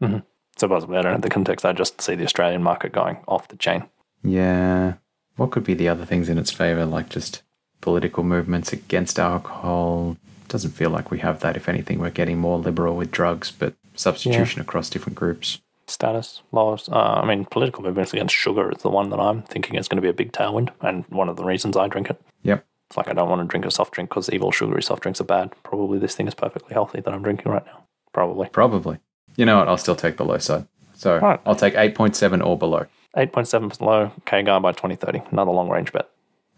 Mm-hmm. 0.01 0.19
So 0.57 0.67
possibly 0.67 0.97
I 0.97 1.01
don't 1.01 1.13
have 1.13 1.21
the 1.21 1.29
context. 1.29 1.65
I 1.65 1.73
just 1.73 1.99
see 2.01 2.15
the 2.15 2.23
Australian 2.23 2.63
market 2.63 2.91
going 2.91 3.17
off 3.27 3.47
the 3.47 3.57
chain. 3.57 3.83
Yeah. 4.23 4.93
What 5.35 5.51
could 5.51 5.63
be 5.63 5.73
the 5.73 5.89
other 5.89 6.05
things 6.05 6.29
in 6.29 6.37
its 6.37 6.51
favor, 6.51 6.85
like 6.85 7.09
just 7.09 7.41
political 7.81 8.23
movements 8.23 8.71
against 8.71 9.19
alcohol? 9.19 10.17
Doesn't 10.47 10.71
feel 10.71 10.89
like 10.89 11.11
we 11.11 11.19
have 11.19 11.39
that. 11.41 11.55
If 11.57 11.67
anything, 11.67 11.99
we're 11.99 12.09
getting 12.09 12.37
more 12.37 12.57
liberal 12.57 12.95
with 12.95 13.11
drugs, 13.11 13.51
but 13.51 13.73
substitution 13.95 14.61
across 14.61 14.89
different 14.89 15.15
groups. 15.17 15.59
Status, 15.87 16.41
laws. 16.51 16.89
Uh, 16.89 17.21
I 17.21 17.25
mean, 17.25 17.45
political 17.45 17.83
movements 17.83 18.13
against 18.13 18.35
sugar 18.35 18.71
is 18.71 18.81
the 18.81 18.89
one 18.89 19.09
that 19.11 19.19
I'm 19.19 19.43
thinking 19.43 19.75
is 19.75 19.87
going 19.87 19.97
to 19.97 20.01
be 20.01 20.09
a 20.09 20.13
big 20.13 20.31
tailwind, 20.31 20.69
and 20.81 21.05
one 21.09 21.29
of 21.29 21.35
the 21.37 21.43
reasons 21.43 21.77
I 21.77 21.87
drink 21.87 22.09
it. 22.09 22.19
Yep. 22.43 22.65
It's 22.89 22.97
like 22.97 23.07
I 23.07 23.13
don't 23.13 23.29
want 23.29 23.41
to 23.41 23.47
drink 23.47 23.65
a 23.65 23.71
soft 23.71 23.93
drink 23.93 24.09
because 24.09 24.29
evil 24.29 24.51
sugary 24.51 24.83
soft 24.83 25.03
drinks 25.03 25.21
are 25.21 25.25
bad. 25.25 25.53
Probably 25.63 25.99
this 25.99 26.15
thing 26.15 26.27
is 26.27 26.35
perfectly 26.35 26.73
healthy 26.73 27.01
that 27.01 27.13
I'm 27.13 27.23
drinking 27.23 27.51
right 27.51 27.65
now. 27.65 27.83
Probably. 28.13 28.47
Probably. 28.49 28.99
You 29.35 29.45
know 29.45 29.57
what? 29.57 29.67
I'll 29.67 29.77
still 29.77 29.95
take 29.95 30.17
the 30.17 30.25
low 30.25 30.37
side. 30.37 30.67
So 30.93 31.19
Right. 31.19 31.39
I'll 31.45 31.55
take 31.55 31.73
8.7 31.73 32.45
or 32.45 32.57
below. 32.57 32.85
8.7% 33.17 33.81
low, 33.81 34.11
CAGR 34.25 34.61
by 34.61 34.71
2030. 34.71 35.21
Another 35.31 35.51
long 35.51 35.69
range 35.69 35.91
bet. 35.91 36.09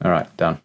All 0.04 0.12
right, 0.12 0.36
done. 0.38 0.60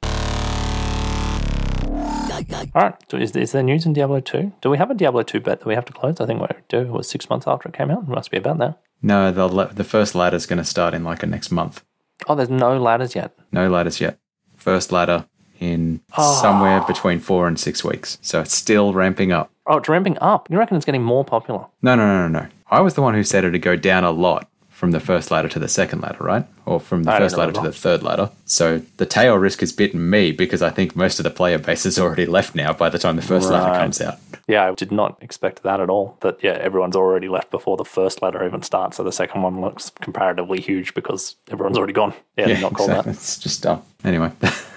All 2.54 2.82
right. 2.82 2.94
So 3.10 3.16
is, 3.16 3.34
is 3.36 3.52
there 3.52 3.62
news 3.62 3.86
in 3.86 3.92
Diablo 3.92 4.20
2? 4.20 4.52
Do 4.60 4.70
we 4.70 4.78
have 4.78 4.90
a 4.90 4.94
Diablo 4.94 5.22
2 5.22 5.40
bet 5.40 5.60
that 5.60 5.66
we 5.66 5.74
have 5.74 5.84
to 5.86 5.92
close? 5.92 6.20
I 6.20 6.26
think 6.26 6.40
we 6.40 6.46
do. 6.68 6.80
It 6.80 6.88
was 6.88 7.08
six 7.08 7.28
months 7.28 7.46
after 7.46 7.68
it 7.68 7.74
came 7.74 7.90
out. 7.90 8.04
It 8.04 8.08
must 8.08 8.30
be 8.30 8.38
about 8.38 8.58
there. 8.58 8.76
No, 9.02 9.32
the, 9.32 9.66
the 9.66 9.84
first 9.84 10.14
ladder's 10.14 10.46
going 10.46 10.58
to 10.58 10.64
start 10.64 10.94
in 10.94 11.04
like 11.04 11.22
a 11.22 11.26
next 11.26 11.50
month. 11.50 11.84
Oh, 12.28 12.34
there's 12.34 12.50
no 12.50 12.78
ladders 12.78 13.14
yet. 13.14 13.36
No 13.50 13.68
ladders 13.68 14.00
yet. 14.00 14.18
First 14.56 14.92
ladder 14.92 15.26
in 15.58 16.00
ah. 16.12 16.40
somewhere 16.40 16.82
between 16.86 17.18
four 17.18 17.48
and 17.48 17.58
six 17.58 17.84
weeks. 17.84 18.18
So 18.22 18.40
it's 18.40 18.54
still 18.54 18.92
ramping 18.92 19.32
up. 19.32 19.50
Oh, 19.66 19.78
it's 19.78 19.88
ramping 19.88 20.18
up. 20.20 20.50
You 20.50 20.58
reckon 20.58 20.76
it's 20.76 20.86
getting 20.86 21.02
more 21.02 21.24
popular? 21.24 21.66
No, 21.82 21.94
no, 21.94 22.06
no, 22.06 22.28
no, 22.28 22.40
no. 22.40 22.48
I 22.70 22.80
was 22.80 22.94
the 22.94 23.02
one 23.02 23.14
who 23.14 23.22
said 23.22 23.44
it'd 23.44 23.60
go 23.62 23.76
down 23.76 24.04
a 24.04 24.10
lot 24.10 24.48
from 24.82 24.90
the 24.90 24.98
first 24.98 25.30
ladder 25.30 25.48
to 25.48 25.60
the 25.60 25.68
second 25.68 26.00
ladder, 26.00 26.24
right? 26.24 26.44
Or 26.66 26.80
from 26.80 27.04
the 27.04 27.12
I 27.12 27.18
first 27.20 27.36
ladder 27.36 27.52
to 27.52 27.60
the 27.60 27.70
third 27.70 28.02
ladder. 28.02 28.32
So 28.46 28.82
the 28.96 29.06
tail 29.06 29.36
risk 29.36 29.60
has 29.60 29.72
bitten 29.72 30.10
me 30.10 30.32
because 30.32 30.60
I 30.60 30.70
think 30.70 30.96
most 30.96 31.20
of 31.20 31.22
the 31.22 31.30
player 31.30 31.56
base 31.56 31.86
is 31.86 32.00
already 32.00 32.26
left 32.26 32.56
now 32.56 32.72
by 32.72 32.88
the 32.88 32.98
time 32.98 33.14
the 33.14 33.22
first 33.22 33.48
ladder 33.48 33.78
comes 33.78 34.00
out. 34.00 34.18
Yeah, 34.48 34.68
I 34.68 34.74
did 34.74 34.90
not 34.90 35.22
expect 35.22 35.62
that 35.62 35.78
at 35.78 35.88
all. 35.88 36.16
That, 36.22 36.42
yeah, 36.42 36.54
everyone's 36.54 36.96
already 36.96 37.28
left 37.28 37.52
before 37.52 37.76
the 37.76 37.84
first 37.84 38.22
ladder 38.22 38.44
even 38.44 38.62
starts. 38.62 38.96
So 38.96 39.04
the 39.04 39.12
second 39.12 39.42
one 39.42 39.60
looks 39.60 39.90
comparatively 40.00 40.60
huge 40.60 40.94
because 40.94 41.36
everyone's 41.52 41.78
already 41.78 41.92
gone. 41.92 42.12
Yeah, 42.36 42.46
did 42.46 42.60
not 42.60 42.74
call 42.74 42.86
exactly. 42.86 43.12
that. 43.12 43.18
It's 43.18 43.38
just 43.38 43.62
dumb. 43.62 43.82
Anyway, 44.02 44.32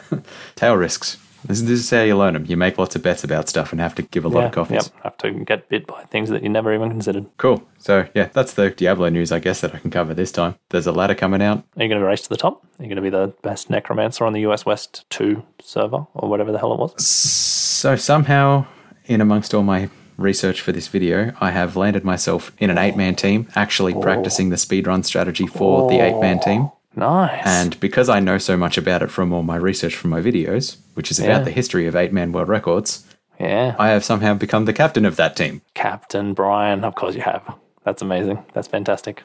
tail 0.55 0.75
risks. 0.75 1.17
This, 1.47 1.61
this 1.61 1.79
is 1.79 1.89
how 1.89 2.01
you 2.01 2.17
learn 2.17 2.33
them. 2.33 2.45
You 2.47 2.57
make 2.57 2.77
lots 2.77 2.95
of 2.95 3.03
bets 3.03 3.23
about 3.23 3.47
stuff 3.49 3.71
and 3.71 3.79
have 3.79 3.95
to 3.95 4.01
give 4.01 4.25
a 4.25 4.27
lot 4.27 4.45
of 4.45 4.51
coffees. 4.51 4.91
yep. 4.93 5.03
Have 5.03 5.17
to 5.19 5.31
get 5.31 5.69
bit 5.69 5.85
by 5.87 6.03
things 6.05 6.29
that 6.29 6.43
you 6.43 6.49
never 6.49 6.73
even 6.73 6.89
considered. 6.89 7.25
Cool. 7.37 7.63
So 7.77 8.07
yeah, 8.15 8.29
that's 8.33 8.53
the 8.53 8.71
Diablo 8.71 9.09
news, 9.09 9.31
I 9.31 9.39
guess, 9.39 9.61
that 9.61 9.75
I 9.75 9.79
can 9.79 9.91
cover 9.91 10.13
this 10.13 10.31
time. 10.31 10.55
There's 10.69 10.87
a 10.87 10.91
ladder 10.91 11.15
coming 11.15 11.41
out. 11.41 11.63
Are 11.77 11.83
you 11.83 11.89
going 11.89 12.01
to 12.01 12.07
race 12.07 12.21
to 12.21 12.29
the 12.29 12.37
top? 12.37 12.65
Are 12.79 12.83
you 12.83 12.89
going 12.89 12.95
to 12.95 13.01
be 13.01 13.09
the 13.09 13.33
best 13.41 13.69
necromancer 13.69 14.25
on 14.25 14.33
the 14.33 14.41
US 14.41 14.65
West 14.65 15.05
2 15.11 15.43
server 15.61 16.07
or 16.13 16.29
whatever 16.29 16.51
the 16.51 16.59
hell 16.59 16.73
it 16.73 16.79
was? 16.79 17.05
So 17.05 17.95
somehow, 17.95 18.65
in 19.05 19.21
amongst 19.21 19.53
all 19.53 19.63
my 19.63 19.89
research 20.17 20.61
for 20.61 20.71
this 20.71 20.87
video, 20.87 21.33
I 21.39 21.51
have 21.51 21.75
landed 21.75 22.03
myself 22.03 22.51
in 22.57 22.69
an 22.69 22.77
eight-man 22.77 23.15
team, 23.15 23.47
actually 23.55 23.93
oh. 23.93 24.01
practicing 24.01 24.49
the 24.49 24.55
speedrun 24.55 25.03
strategy 25.05 25.47
for 25.47 25.89
the 25.89 25.99
eight-man 25.99 26.39
oh. 26.41 26.45
team. 26.45 26.71
Nice. 26.95 27.41
And 27.45 27.79
because 27.79 28.09
I 28.09 28.19
know 28.19 28.37
so 28.37 28.55
much 28.57 28.77
about 28.77 29.01
it 29.03 29.11
from 29.11 29.33
all 29.33 29.43
my 29.43 29.55
research 29.57 29.95
from 29.95 30.09
my 30.11 30.21
videos, 30.21 30.77
which 30.93 31.11
is 31.11 31.19
about 31.19 31.39
Yeah. 31.39 31.43
the 31.43 31.51
history 31.51 31.87
of 31.87 31.95
eight-man 31.95 32.31
world 32.31 32.47
records, 32.47 33.05
yeah. 33.39 33.75
I 33.77 33.89
have 33.89 34.03
somehow 34.05 34.33
become 34.35 34.65
the 34.65 34.73
captain 34.73 35.05
of 35.05 35.17
that 35.17 35.35
team. 35.35 35.61
Captain 35.73 36.33
Brian, 36.33 36.83
of 36.83 36.95
course 36.95 37.15
you 37.15 37.21
have. 37.21 37.41
That's 37.83 38.01
amazing. 38.01 38.43
That's 38.53 38.67
fantastic. 38.67 39.23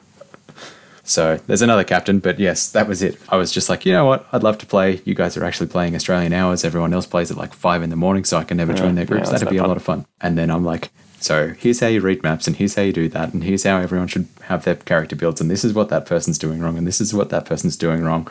So 1.03 1.39
there's 1.47 1.63
another 1.63 1.83
captain, 1.83 2.19
but 2.19 2.39
yes, 2.39 2.69
that 2.71 2.87
was 2.87 3.01
it. 3.01 3.17
I 3.29 3.35
was 3.37 3.51
just 3.51 3.69
like, 3.69 3.85
you 3.85 3.93
know 3.93 4.05
what? 4.05 4.27
I'd 4.31 4.43
love 4.43 4.57
to 4.59 4.65
play. 4.67 5.01
You 5.03 5.15
guys 5.15 5.35
are 5.35 5.43
actually 5.43 5.67
playing 5.67 5.95
Australian 5.95 6.31
hours. 6.31 6.63
Everyone 6.63 6.93
else 6.93 7.07
plays 7.07 7.31
at 7.31 7.37
like 7.37 7.53
five 7.53 7.81
in 7.81 7.89
the 7.89 7.95
morning, 7.95 8.23
so 8.23 8.37
I 8.37 8.43
can 8.43 8.57
never 8.57 8.73
join 8.73 8.95
their 8.95 9.05
groups. 9.05 9.27
yeah, 9.27 9.33
That'd 9.39 9.49
be 9.49 9.57
no 9.57 9.65
a 9.65 9.67
lot 9.67 9.77
of 9.77 9.83
fun. 9.83 10.05
And 10.21 10.37
then 10.37 10.51
I'm 10.51 10.63
like, 10.63 10.91
so 11.21 11.49
here's 11.49 11.79
how 11.79 11.87
you 11.87 12.01
read 12.01 12.23
maps, 12.23 12.47
and 12.47 12.55
here's 12.55 12.75
how 12.75 12.81
you 12.81 12.91
do 12.91 13.07
that, 13.09 13.33
and 13.33 13.43
here's 13.43 13.63
how 13.63 13.77
everyone 13.77 14.07
should 14.07 14.27
have 14.43 14.65
their 14.65 14.75
character 14.75 15.15
builds, 15.15 15.39
and 15.39 15.49
this 15.49 15.63
is 15.63 15.73
what 15.73 15.89
that 15.89 16.05
person's 16.05 16.37
doing 16.37 16.61
wrong, 16.61 16.77
and 16.77 16.87
this 16.87 16.99
is 16.99 17.13
what 17.13 17.29
that 17.29 17.45
person's 17.45 17.77
doing 17.77 18.03
wrong. 18.03 18.27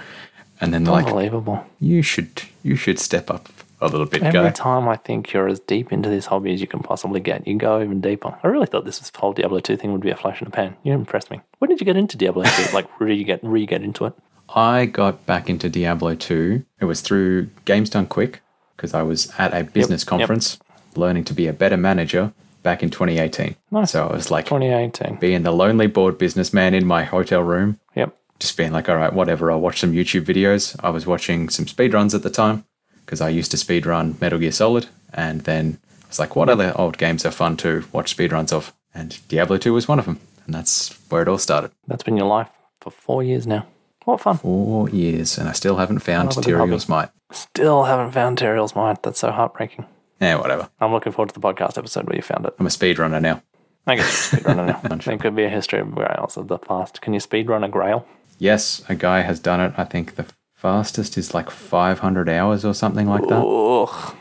And 0.60 0.74
then 0.74 0.84
they're 0.84 0.92
like, 0.92 1.06
Unbelievable. 1.06 1.64
you 1.78 2.02
should 2.02 2.42
you 2.62 2.76
should 2.76 2.98
step 2.98 3.30
up 3.30 3.48
a 3.80 3.86
little 3.88 4.06
bit, 4.06 4.22
Every 4.22 4.40
guy. 4.40 4.50
time 4.50 4.88
I 4.88 4.96
think 4.96 5.32
you're 5.32 5.48
as 5.48 5.60
deep 5.60 5.90
into 5.90 6.10
this 6.10 6.26
hobby 6.26 6.52
as 6.52 6.60
you 6.60 6.66
can 6.66 6.80
possibly 6.80 7.20
get, 7.20 7.46
you 7.46 7.56
go 7.56 7.80
even 7.80 8.00
deeper. 8.00 8.36
I 8.42 8.48
really 8.48 8.66
thought 8.66 8.84
this 8.84 9.10
whole 9.16 9.32
Diablo 9.32 9.60
2 9.60 9.76
thing 9.76 9.92
would 9.92 10.02
be 10.02 10.10
a 10.10 10.16
flash 10.16 10.42
in 10.42 10.44
the 10.46 10.50
pan. 10.50 10.76
You 10.82 10.92
impressed 10.92 11.30
me. 11.30 11.40
When 11.60 11.70
did 11.70 11.80
you 11.80 11.86
get 11.86 11.96
into 11.96 12.18
Diablo 12.18 12.44
2? 12.44 12.72
like, 12.74 12.86
re 13.00 13.24
get, 13.24 13.40
re 13.42 13.64
get 13.64 13.82
into 13.82 14.04
it? 14.04 14.12
I 14.54 14.86
got 14.86 15.24
back 15.26 15.48
into 15.48 15.70
Diablo 15.70 16.14
2. 16.14 16.62
It 16.80 16.84
was 16.84 17.00
through 17.00 17.46
Games 17.64 17.88
Done 17.88 18.06
Quick 18.06 18.42
because 18.76 18.92
I 18.92 19.02
was 19.02 19.32
at 19.38 19.54
a 19.54 19.64
business 19.64 20.02
yep. 20.02 20.08
conference 20.08 20.58
learning 20.96 21.24
to 21.24 21.32
be 21.32 21.46
a 21.46 21.52
better 21.52 21.76
manager 21.76 22.32
back 22.62 22.82
in 22.82 22.90
2018. 22.90 23.56
Nice. 23.70 23.90
So 23.92 24.06
I 24.08 24.12
was 24.12 24.30
like 24.30 24.44
2018. 24.46 25.16
being 25.16 25.42
the 25.42 25.52
lonely 25.52 25.86
bored 25.86 26.18
businessman 26.18 26.74
in 26.74 26.86
my 26.86 27.04
hotel 27.04 27.42
room, 27.42 27.78
Yep. 27.94 28.14
just 28.38 28.56
being 28.56 28.72
like, 28.72 28.88
all 28.88 28.96
right, 28.96 29.12
whatever, 29.12 29.50
I'll 29.50 29.60
watch 29.60 29.80
some 29.80 29.92
YouTube 29.92 30.24
videos. 30.24 30.76
I 30.82 30.90
was 30.90 31.06
watching 31.06 31.48
some 31.48 31.64
speedruns 31.64 32.14
at 32.14 32.22
the 32.22 32.30
time 32.30 32.64
because 33.04 33.20
I 33.20 33.28
used 33.28 33.50
to 33.52 33.56
speedrun 33.56 34.20
Metal 34.20 34.38
Gear 34.38 34.52
Solid. 34.52 34.86
And 35.12 35.40
then 35.42 35.78
I 36.04 36.08
was 36.08 36.18
like, 36.18 36.36
what 36.36 36.48
other 36.48 36.72
old 36.76 36.98
games 36.98 37.24
are 37.26 37.30
fun 37.30 37.56
to 37.58 37.84
watch 37.92 38.16
speedruns 38.16 38.52
of? 38.52 38.72
And 38.94 39.18
Diablo 39.28 39.56
2 39.56 39.72
was 39.72 39.88
one 39.88 39.98
of 39.98 40.04
them. 40.06 40.18
And 40.46 40.54
that's 40.54 40.90
where 41.10 41.22
it 41.22 41.28
all 41.28 41.38
started. 41.38 41.70
That's 41.86 42.02
been 42.02 42.16
your 42.16 42.26
life 42.26 42.48
for 42.80 42.90
four 42.90 43.22
years 43.22 43.46
now. 43.46 43.66
What 44.04 44.20
fun. 44.20 44.38
Four 44.38 44.88
years, 44.88 45.36
and 45.36 45.48
I 45.48 45.52
still 45.52 45.76
haven't 45.76 45.98
found. 46.00 46.30
Tyrael's 46.30 46.88
Might. 46.88 47.10
Still 47.32 47.84
haven't 47.84 48.12
found 48.12 48.38
Tyrael's 48.38 48.74
Might. 48.74 49.02
That's 49.02 49.20
so 49.20 49.30
heartbreaking. 49.30 49.84
Yeah, 50.20 50.36
whatever. 50.36 50.68
I'm 50.80 50.92
looking 50.92 51.12
forward 51.12 51.32
to 51.32 51.40
the 51.40 51.46
podcast 51.46 51.78
episode 51.78 52.06
where 52.06 52.16
you 52.16 52.22
found 52.22 52.46
it. 52.46 52.54
I'm 52.58 52.66
a 52.66 52.70
speedrunner 52.70 53.20
now. 53.20 53.42
I 53.86 53.96
guess 53.96 54.32
speedrunner 54.32 54.66
now. 54.66 55.12
It 55.12 55.20
could 55.20 55.34
be 55.34 55.44
a 55.44 55.48
history 55.48 55.80
of 55.80 55.94
grails 55.94 56.36
of 56.36 56.48
the 56.48 56.58
past. 56.58 57.00
Can 57.00 57.14
you 57.14 57.20
speedrun 57.20 57.64
a 57.64 57.68
grail? 57.68 58.06
Yes, 58.38 58.82
a 58.88 58.94
guy 58.94 59.20
has 59.20 59.40
done 59.40 59.60
it. 59.60 59.72
I 59.76 59.84
think 59.84 60.16
the 60.16 60.26
fastest 60.54 61.16
is 61.16 61.34
like 61.34 61.50
500 61.50 62.28
hours 62.28 62.64
or 62.64 62.74
something 62.74 63.08
like 63.08 63.26
that. 63.28 63.42
Ugh. 63.42 64.14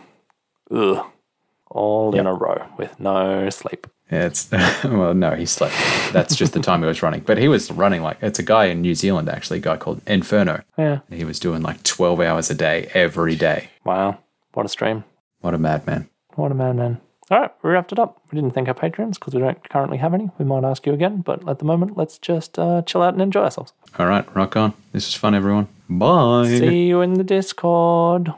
Ugh. 0.71 1.05
All 1.69 2.15
in 2.15 2.25
a 2.25 2.33
row 2.33 2.65
with 2.77 2.99
no 2.99 3.49
sleep. 3.49 3.85
Yeah, 4.11 4.25
it's 4.25 4.49
well, 4.83 5.13
no, 5.13 5.35
he 5.35 5.45
slept. 5.45 5.75
That's 6.11 6.35
just 6.35 6.53
the 6.53 6.61
time 6.61 6.81
he 6.81 6.87
was 6.87 7.03
running. 7.03 7.19
But 7.19 7.37
he 7.37 7.47
was 7.47 7.69
running 7.69 8.01
like 8.01 8.17
it's 8.21 8.39
a 8.39 8.43
guy 8.43 8.65
in 8.65 8.81
New 8.81 8.95
Zealand 8.95 9.29
actually, 9.29 9.59
a 9.59 9.61
guy 9.61 9.77
called 9.77 10.01
Inferno. 10.07 10.63
Yeah. 10.77 10.99
He 11.11 11.25
was 11.25 11.39
doing 11.39 11.61
like 11.61 11.83
12 11.83 12.19
hours 12.21 12.49
a 12.49 12.55
day 12.55 12.89
every 12.93 13.35
day. 13.35 13.69
Wow. 13.85 14.17
What 14.53 14.65
a 14.65 14.69
stream. 14.69 15.03
What 15.41 15.53
a 15.53 15.57
madman. 15.57 16.09
What 16.35 16.51
a 16.51 16.55
madman. 16.55 16.99
All 17.31 17.39
right, 17.39 17.51
we 17.61 17.69
wrapped 17.69 17.91
it 17.91 17.99
up. 17.99 18.21
We 18.31 18.37
didn't 18.37 18.55
thank 18.55 18.67
our 18.67 18.73
patrons 18.73 19.19
because 19.19 19.35
we 19.35 19.39
don't 19.41 19.69
currently 19.69 19.97
have 19.97 20.15
any. 20.15 20.31
We 20.39 20.45
might 20.45 20.63
ask 20.63 20.87
you 20.87 20.93
again, 20.93 21.21
but 21.21 21.47
at 21.47 21.59
the 21.59 21.65
moment, 21.65 21.95
let's 21.95 22.17
just 22.17 22.57
uh, 22.57 22.81
chill 22.83 23.03
out 23.03 23.13
and 23.13 23.21
enjoy 23.21 23.41
ourselves. 23.43 23.71
All 23.99 24.07
right, 24.07 24.25
rock 24.35 24.55
on. 24.55 24.73
This 24.93 25.07
is 25.07 25.13
fun, 25.13 25.35
everyone. 25.35 25.67
Bye. 25.87 26.47
See 26.47 26.87
you 26.87 27.01
in 27.01 27.13
the 27.13 27.23
Discord. 27.23 28.33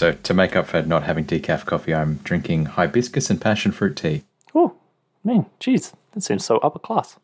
So 0.00 0.12
to 0.12 0.32
make 0.32 0.56
up 0.56 0.68
for 0.68 0.80
not 0.80 1.02
having 1.02 1.26
decaf 1.26 1.66
coffee, 1.66 1.94
I'm 1.94 2.20
drinking 2.24 2.64
hibiscus 2.64 3.28
and 3.28 3.38
passion 3.38 3.70
fruit 3.70 3.96
tea. 3.96 4.24
Oh, 4.54 4.76
man, 5.22 5.44
jeez, 5.60 5.92
that 6.12 6.22
seems 6.22 6.42
so 6.42 6.56
upper 6.60 6.78
class. 6.78 7.18